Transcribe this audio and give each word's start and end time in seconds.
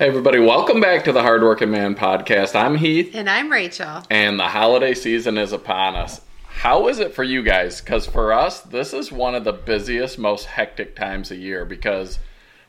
Hey, 0.00 0.06
everybody, 0.06 0.38
welcome 0.38 0.80
back 0.80 1.04
to 1.04 1.12
the 1.12 1.20
Hardworking 1.20 1.70
Man 1.70 1.94
podcast. 1.94 2.54
I'm 2.54 2.76
Heath, 2.76 3.14
And 3.14 3.28
I'm 3.28 3.52
Rachel. 3.52 4.02
and 4.08 4.40
the 4.40 4.48
holiday 4.48 4.94
season 4.94 5.36
is 5.36 5.52
upon 5.52 5.94
us. 5.94 6.22
How 6.46 6.88
is 6.88 7.00
it 7.00 7.12
for 7.12 7.22
you 7.22 7.42
guys? 7.42 7.82
Because 7.82 8.06
for 8.06 8.32
us, 8.32 8.62
this 8.62 8.94
is 8.94 9.12
one 9.12 9.34
of 9.34 9.44
the 9.44 9.52
busiest, 9.52 10.18
most 10.18 10.46
hectic 10.46 10.96
times 10.96 11.30
a 11.30 11.36
year 11.36 11.66
because 11.66 12.18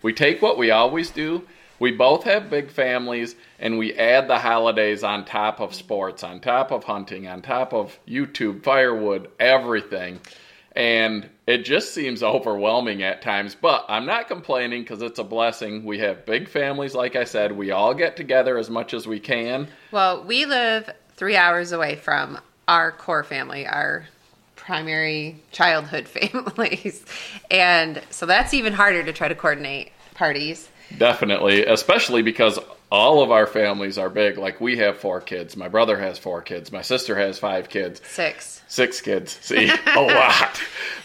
we 0.02 0.12
take 0.12 0.42
what 0.42 0.58
we 0.58 0.72
always 0.72 1.10
do. 1.10 1.48
We 1.80 1.94
both 1.94 2.26
have 2.26 2.50
big 2.50 2.70
families, 2.70 3.38
and 3.60 3.78
we 3.78 3.94
add 3.94 4.28
the 4.28 4.40
holidays 4.40 5.02
on 5.02 5.24
top 5.24 5.62
of 5.62 5.74
sports, 5.74 6.26
on 6.26 6.42
top 6.42 6.70
of 6.70 6.84
hunting, 6.84 7.30
on 7.30 7.42
top 7.42 7.74
of 7.74 7.98
YouTube, 8.06 8.62
firewood, 8.62 9.30
everything. 9.40 10.20
And 10.74 11.30
it 11.48 11.66
just 11.66 11.94
seems 11.94 12.24
overwhelming 12.24 13.04
at 13.04 13.22
times, 13.22 13.56
but 13.56 13.86
I'm 13.90 14.06
not 14.06 14.28
complaining 14.28 14.84
because 14.84 15.02
it's 15.02 15.20
a 15.20 15.24
blessing. 15.24 15.84
We 15.84 16.00
have 16.00 16.26
big 16.26 16.48
families, 16.48 16.96
like 16.96 17.16
I 17.16 17.26
said. 17.26 17.52
We 17.52 17.72
all 17.72 17.94
get 17.94 18.16
together 18.16 18.58
as 18.58 18.70
much 18.70 18.94
as 18.94 19.06
we 19.06 19.20
can. 19.20 19.68
Well, 19.92 20.24
we 20.24 20.46
live 20.46 20.90
three 21.16 21.36
hours 21.36 21.74
away 21.74 21.96
from 21.96 22.40
our 22.68 22.92
core 22.94 23.24
family, 23.24 23.68
our 23.68 24.08
primary 24.56 25.38
childhood 25.52 26.08
families. 26.08 27.06
And 27.50 28.02
so 28.10 28.26
that's 28.26 28.54
even 28.54 28.74
harder 28.74 29.04
to 29.04 29.12
try 29.12 29.28
to 29.28 29.36
coordinate 29.36 29.92
parties. 30.14 30.70
Definitely, 30.98 31.66
especially 31.66 32.22
because 32.22 32.60
all 32.92 33.24
of 33.24 33.32
our 33.32 33.48
families 33.48 33.98
are 33.98 34.10
big. 34.10 34.38
Like 34.38 34.60
we 34.60 34.78
have 34.78 34.98
four 34.98 35.22
kids. 35.22 35.56
My 35.56 35.70
brother 35.70 35.98
has 35.98 36.20
four 36.20 36.42
kids. 36.42 36.72
My 36.72 36.82
sister 36.82 37.16
has 37.16 37.40
five 37.40 37.70
kids. 37.70 38.02
Six. 38.06 38.62
Six 38.68 39.02
kids. 39.02 39.38
See, 39.42 39.70
a 39.96 40.02
lot. 40.02 40.62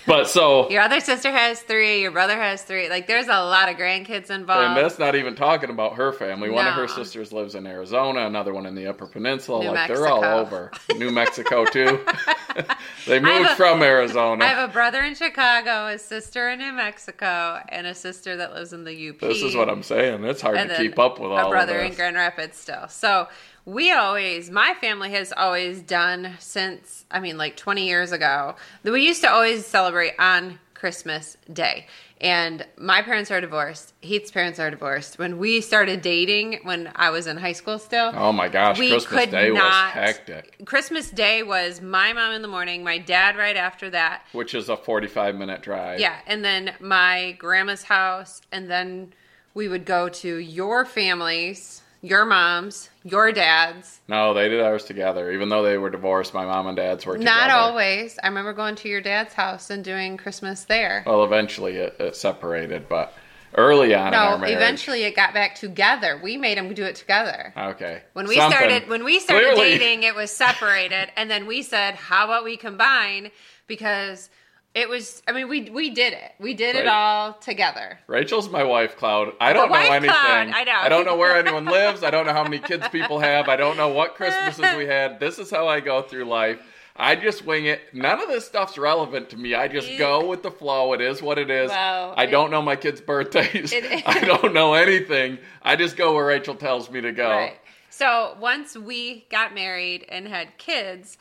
But 0.06 0.28
so, 0.28 0.68
Your 0.70 0.82
other 0.82 1.00
sister 1.00 1.30
has 1.30 1.60
three, 1.62 2.00
your 2.00 2.10
brother 2.10 2.36
has 2.36 2.62
three. 2.62 2.88
Like 2.88 3.06
there's 3.06 3.26
a 3.26 3.40
lot 3.44 3.68
of 3.68 3.76
grandkids 3.76 4.30
involved. 4.30 4.66
and 4.68 4.76
that's 4.76 4.98
not 4.98 5.14
even 5.14 5.34
talking 5.34 5.70
about 5.70 5.94
her 5.94 6.12
family. 6.12 6.50
One 6.50 6.66
of 6.66 6.74
her 6.74 6.88
sisters 6.88 7.32
lives 7.32 7.54
in 7.54 7.66
Arizona. 7.66 8.26
Another 8.26 8.52
one 8.52 8.66
in 8.66 8.74
the 8.74 8.86
Upper 8.88 9.06
Peninsula. 9.06 9.64
New 9.64 9.70
like 9.70 9.88
they're 9.88 10.06
all 10.08 10.24
over. 10.24 10.72
New 10.96 11.10
Mexico 11.10 11.64
too. 11.64 12.04
they 13.06 13.20
moved 13.20 13.50
a- 13.50 13.54
from 13.56 13.82
Arizona. 13.82 14.44
I 14.44 14.48
have 14.48 14.68
a 14.70 14.72
brother 14.72 15.02
in 15.02 15.14
Chicago, 15.14 15.86
a 15.86 15.98
sister 15.98 16.48
in 16.50 16.58
New 16.58 16.72
Mexico, 16.72 17.60
and 17.68 17.86
a 17.86 17.94
sister 17.94 18.36
that 18.36 18.54
lives 18.54 18.72
in 18.72 18.84
the 18.84 19.10
UP. 19.10 19.20
this 19.20 19.42
is 19.42 19.54
what 19.54 19.68
I'm 19.68 19.82
saying. 19.82 20.24
It's 20.24 20.40
hard 20.40 20.56
and 20.56 20.70
to 20.70 20.76
keep 20.76 20.98
up 20.98 21.18
with 21.20 21.30
all 21.32 21.38
of 21.38 21.46
a 21.46 21.50
brother 21.50 21.80
in. 21.80 21.94
Grand 21.94 22.16
Rapids 22.16 22.56
still. 22.56 22.88
So 22.88 23.28
we 23.64 23.90
always, 23.92 24.50
my 24.50 24.74
family 24.80 25.10
has 25.10 25.32
always 25.36 25.82
done 25.82 26.34
since, 26.38 27.04
I 27.10 27.20
mean, 27.20 27.36
like 27.36 27.56
20 27.56 27.86
years 27.86 28.12
ago, 28.12 28.56
we 28.84 29.04
used 29.04 29.22
to 29.22 29.30
always 29.30 29.66
celebrate 29.66 30.14
on 30.18 30.58
Christmas 30.80 31.36
Day. 31.52 31.86
And 32.20 32.66
my 32.78 33.02
parents 33.02 33.30
are 33.30 33.40
divorced. 33.40 33.92
Heath's 34.00 34.30
parents 34.30 34.58
are 34.58 34.70
divorced. 34.70 35.18
When 35.18 35.38
we 35.38 35.60
started 35.60 36.00
dating, 36.02 36.60
when 36.62 36.90
I 36.94 37.10
was 37.10 37.26
in 37.26 37.36
high 37.38 37.52
school 37.52 37.78
still, 37.78 38.12
oh 38.14 38.32
my 38.32 38.48
gosh, 38.48 38.78
we 38.78 38.90
Christmas 38.90 39.20
could 39.24 39.30
Day 39.30 39.50
was 39.50 39.58
not- 39.58 39.90
hectic. 39.90 40.64
Christmas 40.64 41.10
Day 41.10 41.42
was 41.42 41.80
my 41.80 42.12
mom 42.12 42.32
in 42.32 42.42
the 42.42 42.48
morning, 42.48 42.84
my 42.84 42.98
dad 42.98 43.36
right 43.36 43.56
after 43.56 43.90
that, 43.90 44.22
Which 44.32 44.54
is 44.54 44.68
a 44.68 44.76
45 44.76 45.34
minute 45.34 45.62
drive. 45.62 45.98
yeah, 46.00 46.16
and 46.26 46.44
then 46.44 46.74
my 46.80 47.32
grandma's 47.38 47.82
house, 47.84 48.40
and 48.52 48.70
then 48.70 49.12
we 49.54 49.68
would 49.68 49.84
go 49.84 50.08
to 50.08 50.36
your 50.36 50.84
family's, 50.84 51.82
your 52.02 52.24
mom's, 52.26 52.90
your 53.08 53.30
dad's. 53.32 54.00
No, 54.08 54.34
they 54.34 54.48
did 54.48 54.60
ours 54.60 54.84
together. 54.84 55.30
Even 55.30 55.48
though 55.48 55.62
they 55.62 55.78
were 55.78 55.90
divorced, 55.90 56.34
my 56.34 56.44
mom 56.44 56.66
and 56.66 56.76
dad's 56.76 57.06
were 57.06 57.16
together. 57.16 57.30
Not 57.36 57.50
always. 57.50 58.18
I 58.22 58.26
remember 58.28 58.52
going 58.52 58.74
to 58.76 58.88
your 58.88 59.00
dad's 59.00 59.34
house 59.34 59.70
and 59.70 59.84
doing 59.84 60.16
Christmas 60.16 60.64
there. 60.64 61.04
Well, 61.06 61.24
eventually 61.24 61.76
it, 61.76 61.96
it 62.00 62.16
separated, 62.16 62.88
but 62.88 63.12
early 63.54 63.94
on 63.94 64.08
in 64.08 64.14
our 64.14 64.32
no, 64.32 64.38
marriage. 64.38 64.56
eventually 64.56 65.04
it 65.04 65.14
got 65.14 65.32
back 65.32 65.54
together. 65.54 66.20
We 66.22 66.36
made 66.36 66.58
them 66.58 66.72
do 66.74 66.84
it 66.84 66.96
together. 66.96 67.52
Okay. 67.56 68.02
When 68.12 68.26
we 68.26 68.36
Something. 68.36 68.58
started 68.58 68.88
when 68.88 69.04
we 69.04 69.20
started 69.20 69.54
Clearly- 69.54 69.78
dating, 69.78 70.02
it 70.02 70.14
was 70.14 70.30
separated, 70.30 71.10
and 71.16 71.30
then 71.30 71.46
we 71.46 71.62
said, 71.62 71.94
"How 71.94 72.24
about 72.24 72.44
we 72.44 72.56
combine?" 72.56 73.30
Because 73.66 74.30
it 74.76 74.90
was. 74.90 75.22
I 75.26 75.32
mean, 75.32 75.48
we 75.48 75.70
we 75.70 75.88
did 75.90 76.12
it. 76.12 76.32
We 76.38 76.52
did 76.52 76.76
it 76.76 76.86
all 76.86 77.32
together. 77.32 77.98
Rachel's 78.06 78.50
my 78.50 78.62
wife, 78.62 78.96
Cloud. 78.98 79.32
I 79.40 79.54
don't 79.54 79.70
know 79.72 79.76
anything. 79.76 80.10
cloud, 80.10 80.48
I 80.54 80.64
know. 80.64 80.72
I 80.74 80.88
don't 80.90 81.06
know 81.06 81.16
where 81.16 81.34
anyone 81.34 81.64
lives. 81.64 82.02
I 82.04 82.10
don't 82.10 82.26
know 82.26 82.34
how 82.34 82.42
many 82.44 82.58
kids 82.58 82.86
people 82.88 83.18
have. 83.18 83.48
I 83.48 83.56
don't 83.56 83.78
know 83.78 83.88
what 83.88 84.16
Christmases 84.16 84.76
we 84.76 84.84
had. 84.84 85.18
This 85.18 85.38
is 85.38 85.50
how 85.50 85.66
I 85.66 85.80
go 85.80 86.02
through 86.02 86.26
life. 86.26 86.60
I 86.94 87.16
just 87.16 87.46
wing 87.46 87.66
it. 87.66 87.80
None 87.94 88.20
of 88.20 88.28
this 88.28 88.46
stuff's 88.46 88.76
relevant 88.76 89.30
to 89.30 89.38
me. 89.38 89.54
I 89.54 89.66
just 89.66 89.96
go 89.98 90.26
with 90.26 90.42
the 90.42 90.50
flow. 90.50 90.92
It 90.92 91.00
is 91.00 91.22
what 91.22 91.38
it 91.38 91.50
is. 91.50 91.70
Well, 91.70 92.12
I 92.14 92.26
don't 92.26 92.50
know 92.50 92.60
my 92.60 92.76
kids' 92.76 93.00
birthdays. 93.00 93.72
It- 93.72 94.02
I 94.06 94.20
don't 94.20 94.52
know 94.52 94.74
anything. 94.74 95.38
I 95.62 95.76
just 95.76 95.96
go 95.96 96.14
where 96.14 96.26
Rachel 96.26 96.54
tells 96.54 96.90
me 96.90 97.00
to 97.00 97.12
go. 97.12 97.30
Right. 97.30 97.56
So 97.88 98.36
once 98.38 98.76
we 98.76 99.26
got 99.30 99.54
married 99.54 100.04
and 100.10 100.28
had 100.28 100.58
kids, 100.58 101.16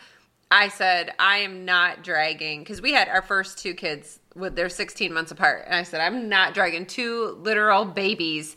I 0.55 0.69
said, 0.69 1.13
I 1.19 1.39
am 1.39 1.65
not 1.65 2.01
dragging, 2.01 2.59
because 2.59 2.81
we 2.81 2.93
had 2.93 3.09
our 3.09 3.21
first 3.21 3.57
two 3.57 3.73
kids 3.73 4.21
with 4.35 4.55
they're 4.55 4.69
16 4.69 5.11
months 5.13 5.31
apart. 5.31 5.65
And 5.65 5.75
I 5.75 5.83
said, 5.83 5.99
I'm 5.99 6.29
not 6.29 6.53
dragging 6.53 6.85
two 6.85 7.37
literal 7.41 7.83
babies, 7.83 8.55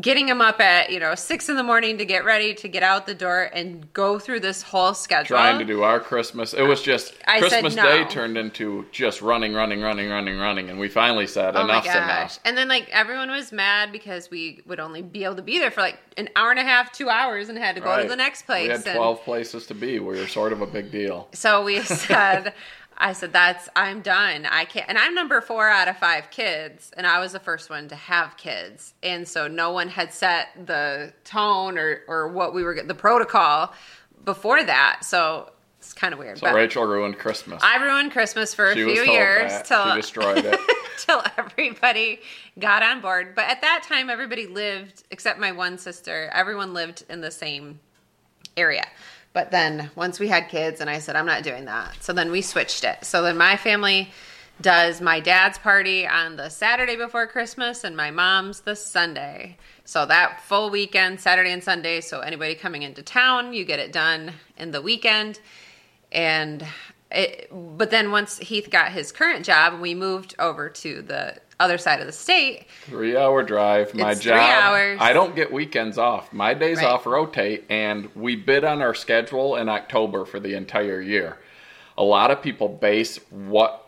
getting 0.00 0.26
them 0.26 0.40
up 0.40 0.60
at, 0.60 0.90
you 0.92 1.00
know, 1.00 1.14
six 1.14 1.48
in 1.48 1.56
the 1.56 1.62
morning 1.62 1.98
to 1.98 2.04
get 2.04 2.24
ready 2.24 2.54
to 2.54 2.68
get 2.68 2.82
out 2.82 3.06
the 3.06 3.14
door 3.14 3.50
and 3.52 3.92
go 3.92 4.18
through 4.18 4.40
this 4.40 4.62
whole 4.62 4.94
schedule. 4.94 5.36
trying 5.36 5.58
to 5.58 5.64
do 5.64 5.82
our 5.82 5.98
Christmas. 5.98 6.52
It 6.54 6.62
was 6.62 6.82
just 6.82 7.14
I 7.26 7.40
Christmas 7.40 7.74
no. 7.74 7.82
Day 7.82 8.04
turned 8.04 8.36
into 8.38 8.86
just 8.92 9.20
running, 9.22 9.52
running, 9.54 9.80
running, 9.80 10.08
running, 10.08 10.38
running, 10.38 10.70
and 10.70 10.78
we 10.78 10.88
finally 10.88 11.26
said 11.26 11.56
Oh 11.56 11.64
enough's 11.64 11.86
gosh. 11.86 11.96
enough. 11.96 12.38
And 12.44 12.56
then 12.56 12.68
like 12.68 12.88
everyone 12.90 13.30
was 13.30 13.50
mad 13.52 13.90
because 13.90 14.30
we 14.30 14.60
would 14.66 14.78
only 14.80 15.02
be 15.02 15.24
able 15.24 15.36
to 15.36 15.42
be 15.42 15.58
there 15.58 15.70
for 15.70 15.80
like 15.80 15.98
an 16.16 16.28
hour 16.36 16.50
and 16.50 16.60
a 16.60 16.64
half, 16.64 16.92
two 16.92 17.08
hours 17.08 17.48
and 17.48 17.58
had 17.58 17.74
to 17.74 17.80
go 17.80 17.88
Right. 17.88 18.02
to 18.02 18.08
the 18.08 18.16
next 18.16 18.42
place. 18.46 18.64
We 18.68 18.68
had 18.72 18.86
and- 18.86 18.96
twelve 18.96 19.22
places 19.24 19.66
to 19.66 19.74
be. 19.74 19.98
We 19.98 20.18
were 20.18 20.26
sort 20.28 20.52
of 20.52 20.60
a 20.60 20.66
big 20.66 20.92
deal. 20.92 21.28
So 21.32 21.64
we 21.64 21.80
said, 21.82 22.52
I 23.00 23.14
said, 23.14 23.32
that's, 23.32 23.68
I'm 23.74 24.02
done. 24.02 24.46
I 24.46 24.66
can't. 24.66 24.88
And 24.88 24.98
I'm 24.98 25.14
number 25.14 25.40
four 25.40 25.68
out 25.68 25.88
of 25.88 25.96
five 25.96 26.30
kids. 26.30 26.90
And 26.96 27.06
I 27.06 27.18
was 27.18 27.32
the 27.32 27.40
first 27.40 27.70
one 27.70 27.88
to 27.88 27.96
have 27.96 28.36
kids. 28.36 28.92
And 29.02 29.26
so 29.26 29.48
no 29.48 29.72
one 29.72 29.88
had 29.88 30.12
set 30.12 30.48
the 30.66 31.12
tone 31.24 31.78
or, 31.78 32.02
or 32.06 32.28
what 32.28 32.52
we 32.54 32.62
were, 32.62 32.82
the 32.82 32.94
protocol 32.94 33.72
before 34.24 34.62
that. 34.62 34.98
So 35.02 35.50
it's 35.78 35.94
kind 35.94 36.12
of 36.12 36.18
weird. 36.20 36.38
So 36.38 36.52
Rachel 36.52 36.84
ruined 36.84 37.18
Christmas. 37.18 37.62
I 37.64 37.82
ruined 37.82 38.12
Christmas 38.12 38.52
for 38.52 38.70
a 38.70 38.74
She 38.74 38.84
was 38.84 38.98
few 38.98 39.10
years 39.10 39.50
till 39.64 39.82
She 39.88 39.96
destroyed 39.96 40.44
it. 40.44 40.60
till 40.98 41.22
everybody 41.38 42.20
got 42.58 42.82
on 42.82 43.00
board. 43.00 43.34
But 43.34 43.46
at 43.46 43.62
that 43.62 43.82
time, 43.88 44.10
everybody 44.10 44.46
lived 44.46 45.04
except 45.10 45.40
my 45.40 45.52
one 45.52 45.78
sister. 45.78 46.30
Everyone 46.34 46.74
lived 46.74 47.04
in 47.08 47.22
the 47.22 47.30
same 47.30 47.80
area. 48.58 48.86
But 49.32 49.50
then 49.50 49.90
once 49.94 50.18
we 50.18 50.28
had 50.28 50.48
kids, 50.48 50.80
and 50.80 50.90
I 50.90 50.98
said, 50.98 51.14
I'm 51.14 51.26
not 51.26 51.44
doing 51.44 51.66
that. 51.66 52.02
So 52.02 52.12
then 52.12 52.30
we 52.30 52.42
switched 52.42 52.84
it. 52.84 53.04
So 53.04 53.22
then 53.22 53.36
my 53.36 53.56
family 53.56 54.10
does 54.60 55.00
my 55.00 55.20
dad's 55.20 55.56
party 55.56 56.06
on 56.06 56.36
the 56.36 56.48
Saturday 56.48 56.96
before 56.96 57.26
Christmas, 57.26 57.84
and 57.84 57.96
my 57.96 58.10
mom's 58.10 58.60
the 58.60 58.76
Sunday. 58.76 59.56
So 59.84 60.04
that 60.06 60.42
full 60.42 60.68
weekend, 60.70 61.20
Saturday 61.20 61.52
and 61.52 61.62
Sunday. 61.62 62.00
So 62.00 62.20
anybody 62.20 62.54
coming 62.54 62.82
into 62.82 63.02
town, 63.02 63.52
you 63.52 63.64
get 63.64 63.78
it 63.78 63.92
done 63.92 64.32
in 64.58 64.72
the 64.72 64.82
weekend. 64.82 65.40
And 66.12 66.66
it, 67.10 67.50
but 67.50 67.90
then 67.90 68.10
once 68.10 68.38
Heath 68.38 68.68
got 68.70 68.92
his 68.92 69.12
current 69.12 69.44
job, 69.44 69.80
we 69.80 69.94
moved 69.94 70.34
over 70.38 70.68
to 70.68 71.02
the 71.02 71.36
other 71.60 71.78
side 71.78 72.00
of 72.00 72.06
the 72.06 72.12
state. 72.12 72.66
Three 72.86 73.16
hour 73.16 73.42
drive. 73.42 73.94
My 73.94 74.12
It's 74.12 74.22
three 74.22 74.32
job. 74.32 74.40
hours. 74.40 74.98
I 75.00 75.12
don't 75.12 75.36
get 75.36 75.52
weekends 75.52 75.98
off. 75.98 76.32
My 76.32 76.54
days 76.54 76.78
Right. 76.78 76.86
off 76.86 77.06
rotate, 77.06 77.64
and 77.68 78.08
we 78.16 78.34
bid 78.34 78.64
on 78.64 78.82
our 78.82 78.94
schedule 78.94 79.56
in 79.56 79.68
October 79.68 80.24
for 80.24 80.40
the 80.40 80.54
entire 80.54 81.00
year. 81.00 81.38
A 81.96 82.02
lot 82.02 82.30
of 82.30 82.42
people 82.42 82.68
base 82.68 83.20
what 83.30 83.86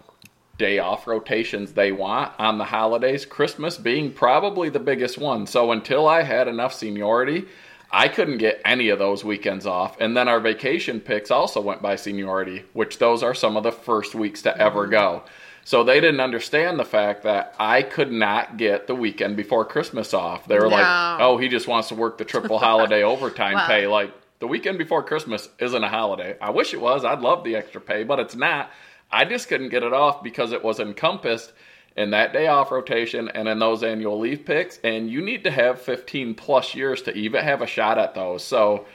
day 0.58 0.78
off 0.78 1.06
rotations 1.06 1.72
they 1.72 1.90
want 1.90 2.30
on 2.38 2.58
the 2.58 2.64
holidays, 2.64 3.24
Christmas 3.24 3.78
being 3.78 4.12
probably 4.12 4.68
the 4.68 4.78
biggest 4.78 5.18
one. 5.18 5.46
So 5.46 5.72
until 5.72 6.06
I 6.06 6.22
had 6.22 6.46
enough 6.46 6.74
seniority, 6.74 7.46
I 7.90 8.08
couldn't 8.08 8.38
get 8.38 8.60
any 8.64 8.88
of 8.88 8.98
those 8.98 9.24
weekends 9.24 9.66
off. 9.66 10.00
And 10.00 10.16
then 10.16 10.28
our 10.28 10.40
vacation 10.40 11.00
picks 11.00 11.30
also 11.30 11.60
went 11.60 11.82
by 11.82 11.96
seniority, 11.96 12.64
which 12.72 12.98
those 12.98 13.22
are 13.22 13.34
some 13.34 13.56
of 13.56 13.64
the 13.64 13.72
first 13.72 14.14
weeks 14.14 14.42
to 14.42 14.56
ever 14.58 14.82
mm-hmm. 14.82 14.92
go. 14.92 15.22
So 15.64 15.84
they 15.84 16.00
didn't 16.00 16.20
understand 16.20 16.78
the 16.78 16.84
fact 16.84 17.22
that 17.22 17.54
I 17.58 17.82
could 17.82 18.10
not 18.10 18.56
get 18.56 18.86
the 18.86 18.94
weekend 18.94 19.36
before 19.36 19.64
Christmas 19.64 20.12
off. 20.12 20.46
They 20.46 20.58
were 20.58 20.68
like, 20.68 20.84
"Oh, 21.20 21.38
he 21.38 21.48
just 21.48 21.68
wants 21.68 21.88
to 21.88 21.94
work 21.94 22.18
the 22.18 22.24
triple 22.24 22.58
holiday 22.58 23.02
overtime 23.04 23.66
pay." 23.68 23.86
Like 23.86 24.12
the 24.40 24.48
weekend 24.48 24.78
before 24.78 25.04
Christmas 25.04 25.48
isn't 25.60 25.84
a 25.84 25.88
holiday. 25.88 26.36
I 26.40 26.50
wish 26.50 26.74
it 26.74 26.80
was. 26.80 27.04
I'd 27.04 27.20
love 27.20 27.44
the 27.44 27.54
extra 27.54 27.80
pay, 27.80 28.02
but 28.02 28.18
it's 28.18 28.34
not. 28.34 28.70
I 29.10 29.24
just 29.24 29.48
couldn't 29.48 29.68
get 29.68 29.84
it 29.84 29.92
off 29.92 30.22
because 30.22 30.52
it 30.52 30.64
was 30.64 30.80
encompassed 30.80 31.52
in 31.96 32.10
that 32.10 32.32
day 32.32 32.46
off 32.46 32.72
rotation 32.72 33.28
and 33.28 33.46
in 33.46 33.58
those 33.58 33.82
annual 33.82 34.18
leave 34.18 34.44
picks. 34.44 34.78
And 34.82 35.10
you 35.10 35.20
need 35.20 35.44
to 35.44 35.50
have 35.50 35.80
15 35.80 36.34
plus 36.34 36.74
years 36.74 37.02
to 37.02 37.14
even 37.14 37.44
have 37.44 37.62
a 37.62 37.66
shot 37.66 37.98
at 37.98 38.14
those. 38.14 38.42
So, 38.42 38.86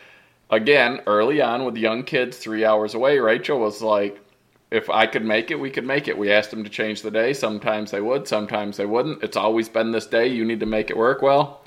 again, 0.49 1.01
early 1.05 1.41
on 1.41 1.63
with 1.63 1.77
young 1.77 2.03
kids, 2.03 2.37
three 2.37 2.65
hours 2.65 2.95
away, 2.95 3.19
Rachel 3.19 3.59
was 3.59 3.81
like, 3.81 4.19
if 4.71 4.89
I 4.89 5.07
could 5.07 5.23
make 5.23 5.49
it, 5.51 5.59
we 5.59 5.69
could 5.69 5.85
make 5.85 6.07
it. 6.07 6.17
We 6.17 6.31
asked 6.31 6.51
them 6.51 6.63
to 6.63 6.69
change 6.69 7.01
the 7.01 7.11
day. 7.11 7.33
Sometimes 7.33 7.91
they 7.91 8.01
would, 8.01 8.27
sometimes 8.27 8.77
they 8.77 8.85
wouldn't. 8.85 9.23
It's 9.23 9.37
always 9.37 9.69
been 9.69 9.91
this 9.91 10.05
day. 10.05 10.27
You 10.27 10.43
need 10.43 10.59
to 10.59 10.65
make 10.65 10.89
it 10.89 10.97
work. 10.97 11.21
Well, 11.21 11.63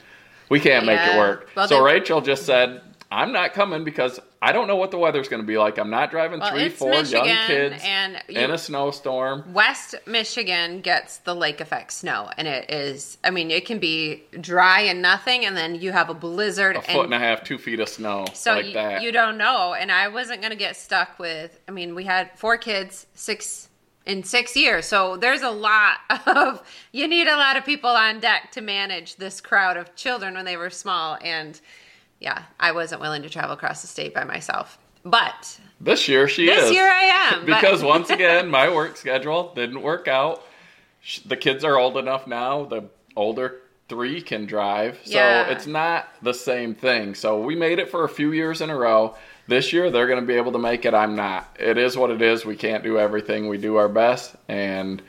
We 0.50 0.60
can't 0.60 0.84
make 0.84 1.00
it 1.00 1.16
work. 1.16 1.48
Well, 1.54 1.68
so 1.68 1.82
Rachel 1.82 2.20
just 2.20 2.44
said, 2.44 2.82
I'm 3.12 3.32
not 3.32 3.54
coming 3.54 3.82
because 3.82 4.20
I 4.40 4.52
don't 4.52 4.68
know 4.68 4.76
what 4.76 4.92
the 4.92 4.98
weather's 4.98 5.28
going 5.28 5.42
to 5.42 5.46
be 5.46 5.58
like. 5.58 5.78
I'm 5.78 5.90
not 5.90 6.12
driving 6.12 6.38
Well, 6.38 6.52
three, 6.52 6.68
four 6.68 6.90
Michigan, 6.90 7.26
young 7.26 7.46
kids 7.48 7.82
and 7.84 8.22
you- 8.28 8.38
in 8.40 8.52
a 8.52 8.58
snowstorm. 8.58 9.52
West 9.52 9.96
Michigan 10.06 10.80
gets 10.80 11.18
the 11.18 11.34
lake 11.34 11.60
effect 11.60 11.92
snow, 11.92 12.30
and 12.36 12.46
it 12.46 12.70
is. 12.70 13.18
I 13.24 13.30
mean, 13.30 13.50
it 13.50 13.66
can 13.66 13.80
be 13.80 14.22
dry 14.40 14.82
and 14.82 15.02
nothing, 15.02 15.44
and 15.44 15.56
then 15.56 15.74
you 15.74 15.90
have 15.90 16.08
a 16.08 16.14
blizzard. 16.14 16.76
A 16.76 16.82
foot 16.82 17.06
and 17.06 17.14
a 17.14 17.18
half, 17.18 17.42
two 17.42 17.58
feet 17.58 17.80
of 17.80 17.88
snow, 17.88 18.26
so 18.32 18.54
like 18.54 18.66
you, 18.66 18.72
that. 18.74 19.02
you 19.02 19.10
don't 19.10 19.36
know. 19.36 19.74
And 19.74 19.90
I 19.90 20.06
wasn't 20.06 20.40
going 20.40 20.52
to 20.52 20.56
get 20.56 20.76
stuck 20.76 21.18
with. 21.18 21.58
I 21.66 21.72
mean, 21.72 21.96
we 21.96 22.04
had 22.04 22.38
four 22.38 22.56
kids, 22.58 23.06
six 23.14 23.68
in 24.06 24.22
six 24.22 24.56
years. 24.56 24.86
So 24.86 25.16
there's 25.16 25.42
a 25.42 25.50
lot 25.50 25.98
of. 26.26 26.62
You 26.92 27.08
need 27.08 27.26
a 27.26 27.36
lot 27.36 27.56
of 27.56 27.64
people 27.64 27.90
on 27.90 28.20
deck 28.20 28.52
to 28.52 28.60
manage 28.60 29.16
this 29.16 29.40
crowd 29.40 29.76
of 29.76 29.96
children 29.96 30.34
when 30.34 30.44
they 30.44 30.56
were 30.56 30.70
small, 30.70 31.18
and 31.22 31.60
yeah, 32.20 32.42
I 32.58 32.72
wasn't 32.72 33.00
willing 33.00 33.22
to 33.22 33.30
travel 33.30 33.52
across 33.52 33.80
the 33.82 33.88
state 33.88 34.14
by 34.14 34.24
myself. 34.24 34.78
But 35.04 35.58
This 35.80 36.08
year 36.08 36.28
she 36.28 36.46
This 36.46 36.64
is. 36.66 36.72
year 36.72 36.86
I 36.90 37.32
am, 37.34 37.46
because 37.46 37.82
once 37.82 38.10
again, 38.18 38.48
my 38.48 38.72
work 38.72 38.96
schedule 38.96 39.52
didn't 39.54 39.80
work 39.82 40.06
out. 40.08 40.42
The 41.26 41.36
kids 41.36 41.64
are 41.64 41.78
old 41.78 41.96
enough 41.96 42.26
now. 42.26 42.64
The 42.64 42.84
older 43.16 43.62
three 43.88 44.20
can 44.20 44.44
drive, 44.46 45.00
so 45.04 45.14
Yeah. 45.14 45.48
it's 45.48 45.66
not 45.66 46.08
the 46.22 46.34
same 46.34 46.74
thing. 46.74 47.14
So 47.14 47.40
we 47.40 47.56
made 47.56 47.78
it 47.78 47.90
for 47.90 48.04
a 48.04 48.08
few 48.08 48.32
years 48.32 48.60
in 48.60 48.68
a 48.70 48.76
row. 48.76 49.16
This 49.48 49.72
year 49.72 49.90
they're 49.90 50.06
going 50.06 50.20
to 50.20 50.26
be 50.26 50.34
able 50.36 50.52
to 50.52 50.58
make 50.58 50.84
it. 50.84 50.94
I'm 50.94 51.16
not. 51.16 51.56
It 51.58 51.76
is 51.78 51.96
what 51.96 52.10
it 52.10 52.20
is. 52.22 52.44
We 52.44 52.54
can't 52.54 52.84
do 52.84 52.98
everything. 52.98 53.48
We 53.48 53.56
do 53.58 53.76
our 53.76 53.88
best, 53.88 54.36
and 54.48 55.02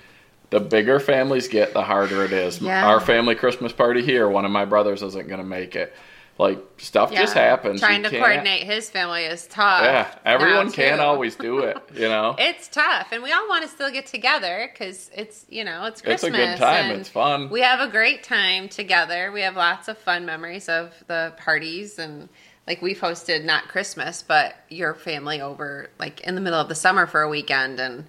the 0.50 0.60
bigger 0.62 1.00
families 1.00 1.48
get, 1.48 1.74
the 1.74 1.84
harder 1.84 2.24
it 2.24 2.32
is. 2.34 2.60
Yeah. 2.62 2.88
Our 2.88 3.00
family 3.02 3.36
Christmas 3.36 3.72
party 3.74 4.02
here, 4.04 4.28
one 4.30 4.46
of 4.46 4.52
my 4.52 4.66
brothers 4.66 5.04
isn't 5.04 5.28
going 5.28 5.40
to 5.42 5.46
make 5.46 5.76
it. 5.76 5.94
Like 6.42 6.60
stuff 6.78 7.14
just 7.14 7.36
happens. 7.36 7.80
Trying 7.80 8.04
You 8.04 8.10
to 8.10 8.18
coordinate 8.18 8.64
his 8.64 8.90
family 8.90 9.26
is 9.26 9.46
tough. 9.46 9.84
Yeah, 9.84 10.12
everyone 10.26 10.72
can't 10.72 11.00
always 11.00 11.36
do 11.36 11.60
it. 11.60 11.78
You 11.94 12.10
know. 12.10 12.36
It's 12.40 12.68
tough, 12.68 13.10
and 13.12 13.22
we 13.22 13.32
all 13.32 13.48
want 13.48 13.64
to 13.64 13.70
still 13.70 13.92
get 13.92 14.08
together 14.08 14.68
because 14.74 15.12
it's 15.16 15.46
you 15.50 15.64
know 15.64 15.86
it's 15.86 16.02
Christmas. 16.02 16.24
It's 16.24 16.36
a 16.36 16.38
good 16.38 16.58
time. 16.58 16.92
It's 17.00 17.10
fun. 17.10 17.52
We 17.52 17.62
have 17.62 17.80
a 17.80 17.92
great 17.92 18.24
time 18.24 18.70
together. 18.70 19.32
We 19.32 19.42
have 19.42 19.56
lots 19.56 19.88
of 19.88 20.00
fun 20.00 20.26
memories 20.26 20.68
of 20.68 20.92
the 21.06 21.34
parties 21.38 22.00
and 22.00 22.28
like 22.66 22.82
we've 22.82 23.00
hosted 23.00 23.44
not 23.44 23.68
Christmas, 23.68 24.24
but 24.24 24.56
your 24.68 24.96
family 24.96 25.42
over 25.42 25.92
like 26.00 26.22
in 26.22 26.34
the 26.34 26.42
middle 26.42 26.60
of 26.60 26.70
the 26.70 26.76
summer 26.76 27.06
for 27.06 27.22
a 27.22 27.30
weekend, 27.30 27.80
and 27.80 28.06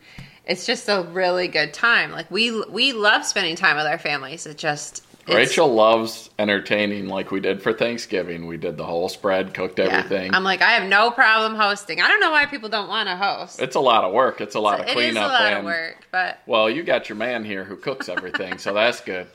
it's 0.47 0.65
just 0.65 0.89
a 0.89 1.03
really 1.13 1.49
good 1.49 1.75
time. 1.75 2.13
Like 2.13 2.31
we 2.31 2.65
we 2.65 2.95
love 2.95 3.27
spending 3.27 3.57
time 3.57 3.77
with 3.77 3.87
our 3.87 3.99
families. 3.99 4.47
It 4.47 4.57
just 4.57 5.05
it's- 5.27 5.37
Rachel 5.37 5.73
loves 5.73 6.31
entertaining 6.39 7.09
like 7.09 7.31
we 7.31 7.41
did 7.41 7.63
for 7.63 7.73
Thanksgiving. 7.73 8.47
We 8.47 8.57
did 8.57 8.77
the 8.77 8.85
whole 8.85 9.09
spread, 9.09 9.55
cooked 9.55 9.79
yeah. 9.79 9.85
everything. 9.87 10.35
I'm 10.35 10.45
like 10.45 10.63
I 10.63 10.71
have 10.73 10.89
no 10.89 11.11
problem 11.11 11.55
hosting. 11.55 12.01
I 12.01 12.09
don't 12.09 12.21
know 12.21 12.31
why 12.31 12.47
people 12.47 12.69
don't 12.69 12.89
want 12.89 13.09
to 13.09 13.17
host. 13.17 13.61
it's 13.61 13.77
a 13.77 13.81
lot 13.81 14.05
of 14.05 14.13
work. 14.13 14.41
It's 14.41 14.55
a 14.55 14.61
lot 14.61 14.81
of 14.81 14.87
cleanup. 14.87 15.05
It 15.05 15.09
is 15.11 15.17
a 15.17 15.21
lot 15.21 15.43
and, 15.43 15.59
of 15.59 15.65
work, 15.65 16.07
but 16.11 16.39
Well, 16.47 16.69
you 16.71 16.83
got 16.83 17.09
your 17.09 17.17
man 17.17 17.45
here 17.45 17.65
who 17.65 17.77
cooks 17.77 18.09
everything, 18.09 18.59
so 18.59 18.73
that's 18.75 19.01
good. 19.01 19.27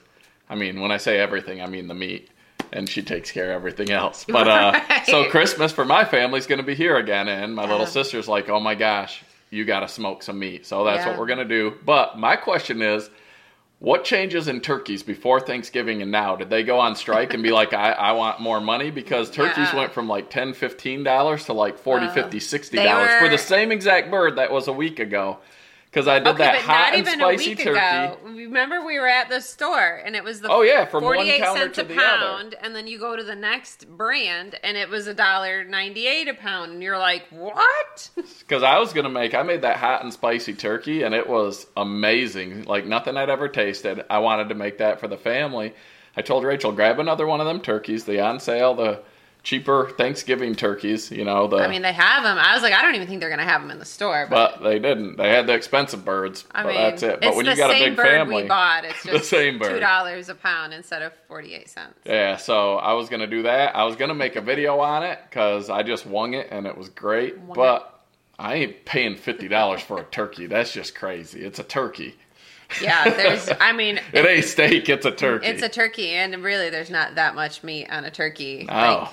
I 0.50 0.56
mean, 0.56 0.80
when 0.82 0.92
I 0.92 0.98
say 0.98 1.20
everything, 1.20 1.62
I 1.62 1.68
mean 1.68 1.88
the 1.88 1.94
meat, 1.94 2.30
and 2.72 2.88
she 2.90 3.02
takes 3.02 3.32
care 3.32 3.52
of 3.52 3.56
everything 3.56 3.90
else. 3.92 4.26
But 4.30 4.48
uh, 4.48 4.80
Right. 4.90 5.06
so 5.06 5.30
Christmas 5.30 5.72
for 5.72 5.86
my 5.86 6.04
family's 6.06 6.48
going 6.48 6.60
to 6.60 6.66
be 6.66 6.76
here 6.76 6.98
again, 6.98 7.28
and 7.28 7.56
my 7.56 7.70
little 7.70 7.86
sister's 7.86 8.28
like, 8.28 8.50
"Oh 8.50 8.60
my 8.60 8.76
gosh, 8.76 9.24
you 9.50 9.64
got 9.66 9.82
to 9.82 9.88
smoke 9.88 10.24
some 10.24 10.40
meat." 10.40 10.66
So 10.66 10.84
that's 10.84 11.06
Yeah. 11.06 11.12
what 11.12 11.20
we're 11.20 11.28
going 11.28 11.40
to 11.40 11.46
do. 11.46 11.76
But 11.86 12.18
my 12.18 12.36
question 12.36 12.82
is. 12.82 13.10
What 13.80 14.04
changes 14.06 14.48
in 14.48 14.62
turkeys 14.62 15.04
before 15.04 15.40
Thanksgiving 15.40 16.02
and 16.02 16.12
now? 16.12 16.36
Did 16.36 16.50
they 16.50 16.64
go 16.64 16.80
on 16.80 16.96
strike 16.96 17.36
and 17.36 17.44
be 17.44 17.52
like, 17.52 17.74
I, 17.74 17.92
I 17.92 18.12
want 18.14 18.40
more 18.42 18.60
money? 18.60 18.90
Because 18.90 19.30
turkeys 19.30 19.68
Yeah. 19.72 19.76
went 19.76 19.94
from 19.94 20.08
like 20.08 20.32
$10, 20.32 20.56
$15 20.56 21.46
to 21.46 21.54
like 21.54 21.78
40 21.78 22.08
Uh, 22.08 22.12
50 22.12 22.40
$60 22.40 22.72
they 22.72 23.20
for 23.20 23.30
the 23.30 23.38
same 23.38 23.72
exact 23.72 24.10
bird 24.10 24.38
that 24.38 24.52
was 24.52 24.68
a 24.68 24.74
week 24.74 25.00
ago. 25.00 25.38
Because 25.90 26.08
I 26.08 26.20
did 26.20 26.28
Okay, 26.28 26.38
that 26.44 26.54
but 26.56 26.62
hot 26.62 26.74
not 26.74 26.94
and 26.94 27.08
even 27.08 27.20
spicy 27.20 27.46
a 27.46 27.50
week 27.56 27.58
turkey. 27.60 27.70
ago. 27.80 28.18
Remember, 28.26 28.86
we 28.86 29.00
were 29.00 29.08
at 29.08 29.30
the 29.30 29.40
store, 29.42 30.02
and 30.06 30.16
it 30.16 30.24
was 30.24 30.42
the 30.42 30.50
Oh, 30.52 30.62
yeah, 30.62 30.86
from 30.86 31.04
one 31.04 31.16
48 31.16 31.40
counter 31.40 31.62
cents 31.62 31.76
to 31.78 31.82
a 31.84 31.96
pound, 31.96 32.56
and 32.62 32.76
then 32.76 32.88
you 32.88 33.00
go 33.00 33.16
to 33.16 33.24
the 33.24 33.36
next 33.36 33.88
brand, 33.88 34.60
and 34.64 34.76
it 34.78 34.90
was 34.90 35.08
a 35.08 35.14
dollar 35.14 35.64
ninety 35.64 36.06
eight 36.06 36.28
a 36.28 36.34
pound, 36.34 36.74
and 36.74 36.84
you're 36.84 36.98
like, 37.00 37.24
what? 37.30 38.10
Because 38.40 38.64
I 38.64 38.78
was 38.80 38.94
gonna 38.94 39.10
make, 39.10 39.34
I 39.34 39.44
made 39.44 39.62
that 39.64 39.78
hot 39.78 40.04
and 40.04 40.12
spicy 40.14 40.54
turkey, 40.54 41.04
and 41.04 41.16
it 41.16 41.28
was 41.28 41.68
amazing. 41.78 42.64
Like 42.64 42.86
nothing 42.86 43.18
I'd 43.18 43.30
ever 43.30 43.48
tasted. 43.48 44.06
I 44.10 44.20
wanted 44.20 44.50
to 44.50 44.56
make 44.56 44.78
that 44.80 45.00
for 45.00 45.08
the 45.08 45.18
family. 45.18 45.74
I 46.16 46.22
told 46.22 46.44
Rachel, 46.44 46.72
grab 46.72 47.00
another 47.00 47.26
one 47.28 47.40
of 47.42 47.46
them 47.48 47.62
turkeys, 47.62 48.04
the 48.06 48.20
on 48.20 48.40
sale, 48.40 48.74
the 48.74 49.02
cheaper 49.48 49.94
Thanksgiving 49.98 50.56
turkeys. 50.56 51.10
You 51.10 51.24
know 51.24 51.48
the. 51.48 51.56
I 51.56 51.70
mean, 51.70 51.82
they 51.82 51.94
have 51.94 52.24
them. 52.24 52.38
I 52.38 52.54
was 52.54 52.62
like, 52.62 52.74
I 52.74 52.82
don't 52.82 52.96
even 52.96 53.08
think 53.08 53.22
they're 53.22 53.30
gonna 53.30 53.46
have 53.46 53.62
them 53.62 53.72
in 53.72 53.80
the 53.80 53.86
store, 53.86 54.28
but. 54.30 54.60
but 54.60 54.64
they 54.64 54.78
didn't. 54.78 55.16
They 55.16 55.30
had 55.30 55.48
the 55.48 55.54
expensive 55.54 56.04
birds. 56.04 56.44
I 56.52 56.64
but 56.64 56.70
mean, 56.70 56.78
that's 56.78 57.02
it. 57.04 57.22
But 57.22 57.34
when 57.34 57.46
you 57.46 57.56
got 57.56 57.70
a 57.70 57.74
same 57.74 57.92
big 57.92 57.96
bird 57.96 58.06
family, 58.08 58.44
we 58.44 58.50
bought. 58.50 58.84
It's 58.84 59.04
the 59.04 59.12
just 59.14 59.30
same 59.30 59.58
bird. 59.58 59.70
two 59.76 59.80
dollars 59.80 60.28
a 60.28 60.36
pound 60.36 60.74
instead 60.74 61.02
of 61.02 61.14
forty 61.30 61.54
eight 61.54 61.70
cents. 61.70 61.94
Yeah, 62.06 62.36
so 62.36 62.76
I 62.76 62.92
was 62.94 63.08
gonna 63.08 63.26
do 63.26 63.44
that. 63.44 63.74
I 63.74 63.86
was 63.86 63.96
gonna 63.96 64.16
make 64.16 64.36
a 64.36 64.42
video 64.42 64.80
on 64.80 65.04
it 65.04 65.18
because 65.30 65.70
I 65.70 65.82
just 65.82 66.06
wung 66.06 66.34
it 66.34 66.50
and 66.52 66.68
it 66.68 66.78
was 66.78 66.90
great. 66.90 67.38
Wung 67.40 67.56
but 67.56 68.04
I 68.38 68.56
ain't 68.56 68.84
paying 68.84 69.16
fifty 69.16 69.48
dollars 69.48 69.82
for 69.82 69.98
a 69.98 70.04
turkey. 70.04 70.48
That's 70.48 70.74
just 70.74 70.94
crazy. 70.94 71.46
It's 71.46 71.60
a 71.60 71.64
turkey. 71.64 72.16
Yeah, 72.82 73.10
there's. 73.10 73.50
I 73.62 73.72
mean, 73.72 74.02
It 74.12 74.26
ain't 74.26 74.44
steak. 74.44 74.90
It's 74.90 75.06
a 75.06 75.12
turkey. 75.12 75.48
it's 75.48 75.64
a 75.64 75.70
turkey, 75.70 76.10
and 76.10 76.44
really, 76.44 76.70
there's 76.70 76.90
not 76.90 77.16
that 77.16 77.34
much 77.34 77.64
meat 77.64 77.88
on 77.90 78.04
a 78.04 78.12
turkey. 78.12 78.66
No. 78.68 78.74
Like, 78.74 79.10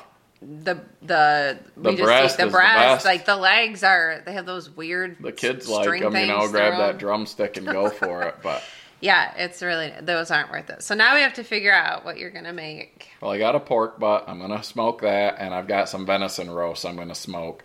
the 0.63 0.81
the 1.03 1.59
The 1.77 1.91
we 1.91 1.97
breast 1.97 2.25
just 2.25 2.37
the 2.39 2.47
is 2.47 2.53
the 2.53 2.57
breast 2.57 3.05
like 3.05 3.25
the 3.25 3.37
legs 3.37 3.83
are 3.83 4.23
they 4.25 4.33
have 4.33 4.47
those 4.47 4.71
weird 4.71 5.17
the 5.21 5.33
kids 5.33 5.69
like 5.69 6.01
them, 6.01 6.15
you 6.15 6.27
know, 6.27 6.49
grab 6.49 6.79
that 6.79 6.99
drumstick 6.99 7.57
and 7.57 7.67
go 7.67 7.91
for 7.91 8.23
it. 8.25 8.37
But 8.43 8.63
yeah 9.01 9.35
it's 9.37 9.63
really 9.63 9.93
those 10.01 10.31
aren't 10.31 10.51
worth 10.51 10.71
it 10.71 10.83
so 10.83 10.95
now 10.95 11.15
we 11.15 11.21
have 11.21 11.35
to 11.35 11.45
figure 11.45 11.73
out 11.73 12.05
what 12.05 12.17
you're 12.17 12.31
gonna 12.31 12.53
make 12.53 13.05
well, 13.25 13.33
I 13.33 13.39
got 13.39 13.55
a 13.55 13.61
pork 13.61 13.99
butt. 13.99 14.25
I'm 14.29 14.39
gonna 14.39 14.63
smoke 14.63 15.01
that, 15.01 15.37
and 15.39 15.55
I've 15.55 15.67
got 15.67 15.89
some 15.89 16.05
venison 16.05 16.51
roast. 16.51 16.85
I'm 16.85 16.97
gonna 16.97 17.15
smoke. 17.15 17.65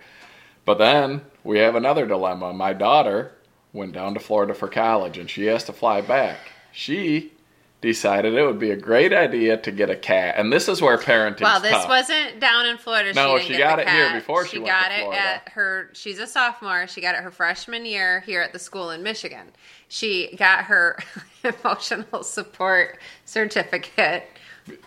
But 0.63 0.77
then 0.77 1.21
we 1.43 1.59
have 1.59 1.75
another 1.75 2.05
dilemma. 2.05 2.53
My 2.53 2.71
daughter 2.71 3.33
went 3.73 3.91
down 3.91 4.13
to 4.13 4.21
Florida 4.21 4.53
for 4.53 4.69
college, 4.69 5.17
and 5.17 5.29
she 5.29 5.47
has 5.47 5.65
to 5.65 5.73
fly 5.73 5.99
back. 5.99 6.37
She 6.71 7.33
decided 7.81 8.33
it 8.33 8.43
would 8.45 8.59
be 8.59 8.71
a 8.71 8.75
great 8.75 9.13
idea 9.13 9.55
to 9.55 9.71
get 9.71 9.89
a 9.89 9.95
cat, 9.95 10.35
and 10.37 10.51
this 10.51 10.67
is 10.67 10.81
where 10.81 10.97
parenting. 10.97 11.41
well 11.41 11.59
this 11.61 11.87
wasn't 11.87 12.39
down 12.39 12.65
in 12.65 12.77
florida 12.77 13.13
No, 13.13 13.39
she, 13.39 13.53
she 13.53 13.57
got 13.57 13.79
it 13.79 13.87
here 13.87 14.13
before 14.13 14.45
she 14.45 14.51
she 14.51 14.57
went 14.59 14.67
got 14.69 14.87
to 14.89 14.95
it 14.95 14.99
Florida. 15.01 15.21
at 15.21 15.49
her 15.49 15.89
she's 15.93 16.19
a 16.19 16.27
sophomore 16.27 16.87
she 16.87 16.99
got 17.01 17.15
it 17.15 17.21
her 17.21 17.31
freshman 17.31 17.85
year 17.85 18.19
here 18.21 18.41
at 18.41 18.51
the 18.53 18.59
school 18.59 18.89
in 18.91 19.01
michigan 19.01 19.47
she 19.87 20.35
got 20.35 20.65
her 20.65 20.99
emotional 21.43 22.23
support 22.23 22.99
certificate 23.25 24.23